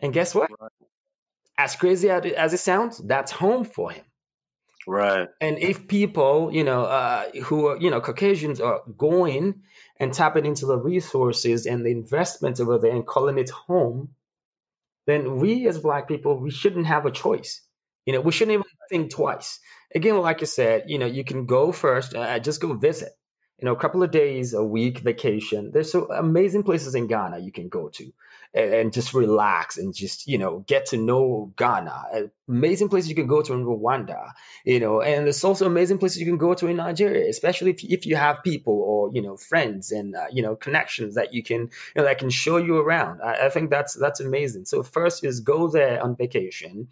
And 0.00 0.12
guess 0.12 0.34
what? 0.34 0.50
As 1.56 1.76
crazy 1.76 2.10
as 2.10 2.52
it 2.52 2.58
sounds, 2.60 2.98
that's 2.98 3.32
home 3.32 3.64
for 3.64 3.90
him. 3.90 4.04
Right. 4.86 5.28
And 5.40 5.58
if 5.58 5.86
people, 5.88 6.50
you 6.52 6.64
know, 6.64 6.84
uh, 6.84 7.30
who 7.44 7.68
are, 7.68 7.76
you 7.76 7.90
know, 7.90 8.00
Caucasians 8.00 8.60
are 8.60 8.80
going 8.96 9.62
and 9.98 10.12
tapping 10.12 10.46
into 10.46 10.66
the 10.66 10.78
resources 10.78 11.66
and 11.66 11.84
the 11.84 11.90
investments 11.90 12.60
over 12.60 12.78
there 12.78 12.92
and 12.92 13.06
calling 13.06 13.38
it 13.38 13.50
home, 13.50 14.10
then 15.06 15.36
we 15.36 15.68
as 15.68 15.78
Black 15.78 16.08
people, 16.08 16.38
we 16.38 16.50
shouldn't 16.50 16.86
have 16.86 17.06
a 17.06 17.10
choice. 17.10 17.62
You 18.06 18.14
know, 18.14 18.20
we 18.20 18.32
shouldn't 18.32 18.54
even 18.54 18.64
think 18.88 19.10
twice. 19.12 19.60
Again, 19.94 20.18
like 20.18 20.40
I 20.42 20.46
said, 20.46 20.84
you 20.88 20.98
know, 20.98 21.06
you 21.06 21.24
can 21.24 21.46
go 21.46 21.72
first, 21.72 22.14
uh, 22.14 22.38
just 22.38 22.60
go 22.60 22.74
visit 22.74 23.10
you 23.60 23.66
know, 23.66 23.72
a 23.72 23.78
couple 23.78 24.02
of 24.02 24.10
days, 24.10 24.54
a 24.54 24.64
week 24.64 25.00
vacation. 25.00 25.70
There's 25.70 25.92
so 25.92 26.10
amazing 26.10 26.62
places 26.62 26.94
in 26.94 27.08
Ghana 27.08 27.40
you 27.40 27.52
can 27.52 27.68
go 27.68 27.90
to 27.90 28.12
and, 28.54 28.72
and 28.72 28.92
just 28.92 29.12
relax 29.12 29.76
and 29.76 29.94
just, 29.94 30.26
you 30.26 30.38
know, 30.38 30.64
get 30.66 30.86
to 30.86 30.96
know 30.96 31.52
Ghana. 31.56 32.30
Amazing 32.48 32.88
places 32.88 33.10
you 33.10 33.14
can 33.14 33.26
go 33.26 33.42
to 33.42 33.52
in 33.52 33.66
Rwanda, 33.66 34.32
you 34.64 34.80
know, 34.80 35.02
and 35.02 35.26
there's 35.26 35.44
also 35.44 35.66
amazing 35.66 35.98
places 35.98 36.20
you 36.20 36.26
can 36.26 36.38
go 36.38 36.54
to 36.54 36.68
in 36.68 36.76
Nigeria, 36.76 37.28
especially 37.28 37.72
if, 37.72 37.84
if 37.84 38.06
you 38.06 38.16
have 38.16 38.42
people 38.42 38.80
or, 38.80 39.10
you 39.12 39.20
know, 39.20 39.36
friends 39.36 39.92
and, 39.92 40.16
uh, 40.16 40.26
you 40.32 40.42
know, 40.42 40.56
connections 40.56 41.16
that 41.16 41.34
you 41.34 41.42
can, 41.42 41.60
you 41.60 41.68
know, 41.96 42.04
that 42.04 42.18
can 42.18 42.30
show 42.30 42.56
you 42.56 42.78
around. 42.78 43.20
I, 43.20 43.46
I 43.46 43.48
think 43.50 43.68
that's, 43.68 43.92
that's 43.92 44.20
amazing. 44.20 44.64
So 44.64 44.82
first 44.82 45.22
is 45.22 45.40
go 45.40 45.68
there 45.68 46.02
on 46.02 46.16
vacation. 46.16 46.88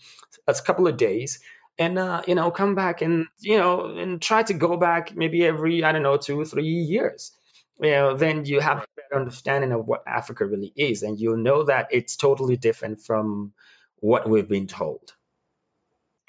That's 0.47 0.61
a 0.61 0.65
couple 0.65 0.87
of 0.87 0.99
days 0.99 1.41
and 1.79 1.99
uh, 1.99 2.23
you 2.27 2.35
know 2.35 2.51
come 2.51 2.75
back 2.75 3.03
and 3.03 3.27
you 3.39 3.59
know 3.59 3.97
and 3.97 4.21
try 4.21 4.43
to 4.43 4.55
go 4.55 4.77
back 4.77 5.15
maybe 5.17 5.45
every 5.45 5.85
i 5.85 5.93
don't 5.93 6.03
know 6.03 6.17
two 6.17 6.45
three 6.45 6.65
years. 6.65 7.33
You 7.81 7.91
know 7.91 8.17
then 8.17 8.45
you 8.45 8.59
have 8.61 8.79
a 8.79 8.87
better 8.97 9.21
understanding 9.21 9.73
of 9.73 9.87
what 9.87 10.03
africa 10.07 10.45
really 10.45 10.73
is 10.77 11.03
and 11.03 11.19
you'll 11.19 11.37
know 11.37 11.65
that 11.65 11.89
it's 11.93 12.17
totally 12.17 12.57
different 12.57 13.01
from 13.01 13.53
what 14.01 14.29
we've 14.29 14.49
been 14.49 14.67
told. 14.67 15.13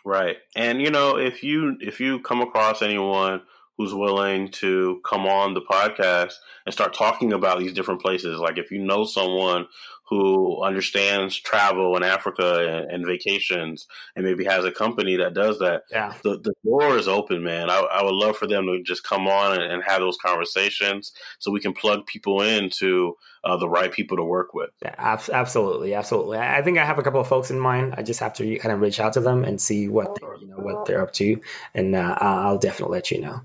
Right 0.05 0.37
and 0.55 0.81
you 0.81 0.91
know 0.91 1.17
if 1.17 1.43
you 1.43 1.77
if 1.81 1.99
you 1.99 2.19
come 2.19 2.41
across 2.41 2.81
anyone 2.81 3.41
who's 3.79 3.93
willing 3.93 4.49
to 4.49 4.99
come 5.05 5.25
on 5.25 5.53
the 5.53 5.61
podcast 5.61 6.33
and 6.65 6.73
start 6.73 6.93
talking 6.93 7.31
about 7.31 7.59
these 7.59 7.71
different 7.71 8.01
places. 8.01 8.37
Like 8.37 8.57
if 8.57 8.71
you 8.71 8.83
know 8.83 9.05
someone 9.05 9.67
who 10.09 10.61
understands 10.63 11.39
travel 11.39 11.95
in 11.95 12.03
Africa 12.03 12.67
and, 12.67 12.91
and 12.91 13.05
vacations 13.05 13.87
and 14.17 14.25
maybe 14.25 14.43
has 14.43 14.65
a 14.65 14.71
company 14.71 15.15
that 15.17 15.33
does 15.33 15.59
that, 15.59 15.83
yeah. 15.91 16.13
the, 16.23 16.39
the 16.39 16.53
door 16.65 16.97
is 16.97 17.07
open, 17.07 17.41
man. 17.41 17.69
I, 17.69 17.77
I 17.79 18.03
would 18.03 18.15
love 18.15 18.35
for 18.35 18.47
them 18.47 18.65
to 18.65 18.83
just 18.83 19.05
come 19.05 19.27
on 19.27 19.61
and, 19.61 19.71
and 19.71 19.83
have 19.85 20.01
those 20.01 20.17
conversations 20.17 21.13
so 21.37 21.49
we 21.49 21.61
can 21.61 21.71
plug 21.71 22.05
people 22.05 22.41
into 22.41 23.15
uh, 23.45 23.55
the 23.55 23.69
right 23.69 23.93
people 23.93 24.17
to 24.17 24.23
work 24.25 24.53
with. 24.53 24.71
Yeah, 24.81 24.95
absolutely, 25.31 25.93
absolutely. 25.93 26.37
I 26.37 26.61
think 26.63 26.79
I 26.79 26.85
have 26.85 26.99
a 26.99 27.03
couple 27.03 27.21
of 27.21 27.27
folks 27.27 27.49
in 27.49 27.59
mind. 27.59 27.93
I 27.95 28.03
just 28.03 28.19
have 28.19 28.33
to 28.33 28.57
kind 28.57 28.73
of 28.73 28.81
reach 28.81 28.99
out 28.99 29.13
to 29.13 29.21
them 29.21 29.45
and 29.45 29.61
see 29.61 29.87
what 29.87 30.15
they, 30.19 30.27
you 30.41 30.47
know 30.47 30.57
what 30.57 30.85
they're 30.85 31.01
up 31.01 31.13
to, 31.13 31.39
and 31.73 31.95
uh, 31.95 32.15
I'll 32.19 32.57
definitely 32.57 32.97
let 32.97 33.11
you 33.11 33.21
know. 33.21 33.41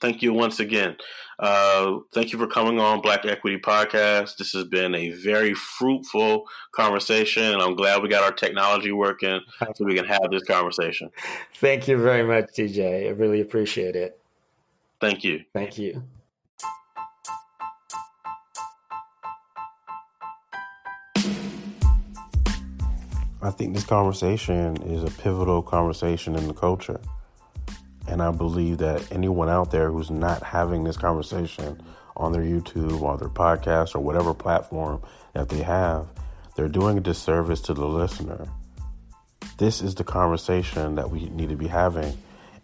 Thank 0.00 0.22
you 0.22 0.32
once 0.32 0.60
again. 0.60 0.96
Uh, 1.38 1.98
thank 2.12 2.32
you 2.32 2.38
for 2.38 2.46
coming 2.46 2.80
on 2.80 3.00
Black 3.00 3.24
Equity 3.24 3.58
Podcast. 3.58 4.36
This 4.36 4.52
has 4.52 4.64
been 4.64 4.94
a 4.94 5.10
very 5.10 5.54
fruitful 5.54 6.46
conversation, 6.72 7.44
and 7.44 7.62
I'm 7.62 7.74
glad 7.74 8.02
we 8.02 8.08
got 8.08 8.22
our 8.22 8.32
technology 8.32 8.92
working 8.92 9.40
so 9.74 9.84
we 9.84 9.94
can 9.94 10.06
have 10.06 10.30
this 10.30 10.42
conversation. 10.44 11.10
Thank 11.56 11.88
you 11.88 11.98
very 11.98 12.22
much, 12.22 12.52
DJ. 12.56 13.06
I 13.06 13.10
really 13.10 13.40
appreciate 13.40 13.96
it. 13.96 14.18
Thank 15.00 15.24
you. 15.24 15.44
Thank 15.54 15.78
you. 15.78 16.02
I 23.42 23.50
think 23.50 23.74
this 23.74 23.84
conversation 23.84 24.76
is 24.82 25.02
a 25.02 25.10
pivotal 25.22 25.62
conversation 25.62 26.36
in 26.36 26.46
the 26.46 26.52
culture. 26.52 27.00
And 28.10 28.20
I 28.20 28.32
believe 28.32 28.78
that 28.78 29.12
anyone 29.12 29.48
out 29.48 29.70
there 29.70 29.88
who's 29.88 30.10
not 30.10 30.42
having 30.42 30.82
this 30.82 30.96
conversation 30.96 31.80
on 32.16 32.32
their 32.32 32.42
YouTube 32.42 33.00
or 33.00 33.16
their 33.16 33.28
podcast 33.28 33.94
or 33.94 34.00
whatever 34.00 34.34
platform 34.34 35.00
that 35.32 35.48
they 35.48 35.62
have, 35.62 36.08
they're 36.56 36.68
doing 36.68 36.98
a 36.98 37.00
disservice 37.00 37.60
to 37.62 37.72
the 37.72 37.86
listener. 37.86 38.48
This 39.58 39.80
is 39.80 39.94
the 39.94 40.02
conversation 40.02 40.96
that 40.96 41.08
we 41.08 41.28
need 41.28 41.50
to 41.50 41.56
be 41.56 41.68
having. 41.68 42.18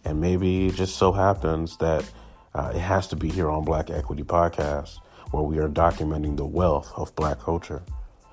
And 0.05 0.21
maybe 0.21 0.67
it 0.67 0.75
just 0.75 0.97
so 0.97 1.13
happens 1.13 1.77
that 1.77 2.05
uh, 2.53 2.73
it 2.75 2.81
has 2.81 3.07
to 3.09 3.17
be 3.17 3.29
here 3.29 3.49
on 3.49 3.65
Black 3.65 3.89
Equity 3.89 4.25
Podcast, 4.25 4.99
where 5.31 5.45
we 5.45 5.59
are 5.59 5.69
documenting 5.69 6.37
the 6.37 6.45
wealth 6.45 6.93
of 6.97 7.15
black 7.15 7.39
culture. 7.39 7.85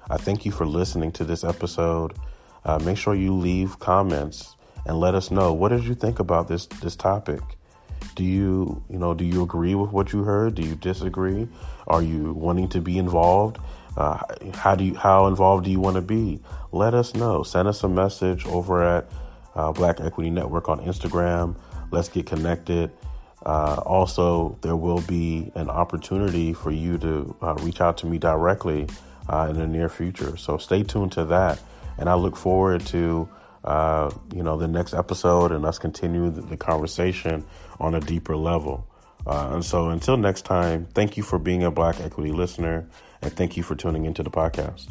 I 0.09 0.17
thank 0.17 0.45
you 0.45 0.51
for 0.51 0.65
listening 0.65 1.11
to 1.13 1.25
this 1.25 1.43
episode. 1.43 2.13
Uh, 2.65 2.79
make 2.79 2.97
sure 2.97 3.13
you 3.13 3.33
leave 3.35 3.77
comments 3.77 4.55
and 4.85 4.99
let 4.99 5.15
us 5.15 5.31
know 5.31 5.53
what 5.53 5.69
did 5.69 5.85
you 5.85 5.95
think 5.95 6.19
about 6.19 6.47
this 6.47 6.65
this 6.81 6.95
topic. 6.95 7.41
Do 8.15 8.23
you 8.23 8.83
you 8.89 8.99
know 8.99 9.13
do 9.13 9.23
you 9.23 9.43
agree 9.43 9.75
with 9.75 9.91
what 9.91 10.13
you 10.13 10.23
heard? 10.23 10.55
Do 10.55 10.61
you 10.61 10.75
disagree? 10.75 11.47
Are 11.87 12.01
you 12.01 12.33
wanting 12.33 12.69
to 12.69 12.81
be 12.81 12.97
involved? 12.97 13.59
Uh, 13.95 14.19
how 14.53 14.75
do 14.75 14.83
you 14.83 14.95
how 14.95 15.27
involved 15.27 15.65
do 15.65 15.71
you 15.71 15.79
want 15.79 15.95
to 15.95 16.01
be? 16.01 16.41
Let 16.71 16.93
us 16.93 17.13
know. 17.13 17.43
Send 17.43 17.67
us 17.67 17.83
a 17.83 17.89
message 17.89 18.45
over 18.47 18.83
at 18.83 19.09
uh, 19.55 19.71
Black 19.71 19.99
Equity 20.01 20.29
Network 20.29 20.69
on 20.69 20.79
Instagram. 20.79 21.55
Let's 21.91 22.09
get 22.09 22.25
connected. 22.25 22.91
Uh, 23.45 23.81
also, 23.85 24.57
there 24.61 24.75
will 24.75 25.01
be 25.01 25.51
an 25.55 25.69
opportunity 25.69 26.53
for 26.53 26.71
you 26.71 26.97
to 26.97 27.35
uh, 27.41 27.53
reach 27.55 27.81
out 27.81 27.97
to 27.97 28.05
me 28.05 28.17
directly 28.17 28.87
uh, 29.27 29.47
in 29.49 29.57
the 29.57 29.67
near 29.67 29.89
future. 29.89 30.37
So 30.37 30.57
stay 30.57 30.83
tuned 30.83 31.11
to 31.13 31.25
that, 31.25 31.59
and 31.97 32.09
I 32.09 32.15
look 32.15 32.35
forward 32.35 32.85
to 32.87 33.29
uh, 33.63 34.11
you 34.33 34.43
know, 34.43 34.57
the 34.57 34.67
next 34.67 34.93
episode 34.93 35.51
and 35.51 35.65
us 35.65 35.79
continue 35.79 36.29
the, 36.29 36.41
the 36.41 36.57
conversation 36.57 37.45
on 37.79 37.95
a 37.95 37.99
deeper 37.99 38.35
level. 38.35 38.87
Uh, 39.25 39.51
and 39.53 39.65
so 39.65 39.89
until 39.89 40.17
next 40.17 40.43
time, 40.43 40.85
thank 40.93 41.15
you 41.15 41.23
for 41.23 41.39
being 41.39 41.63
a 41.63 41.71
Black 41.71 41.99
Equity 42.01 42.31
listener 42.31 42.87
and 43.21 43.31
thank 43.33 43.55
you 43.55 43.63
for 43.63 43.75
tuning 43.75 44.05
into 44.05 44.21
the 44.21 44.31
podcast. 44.31 44.89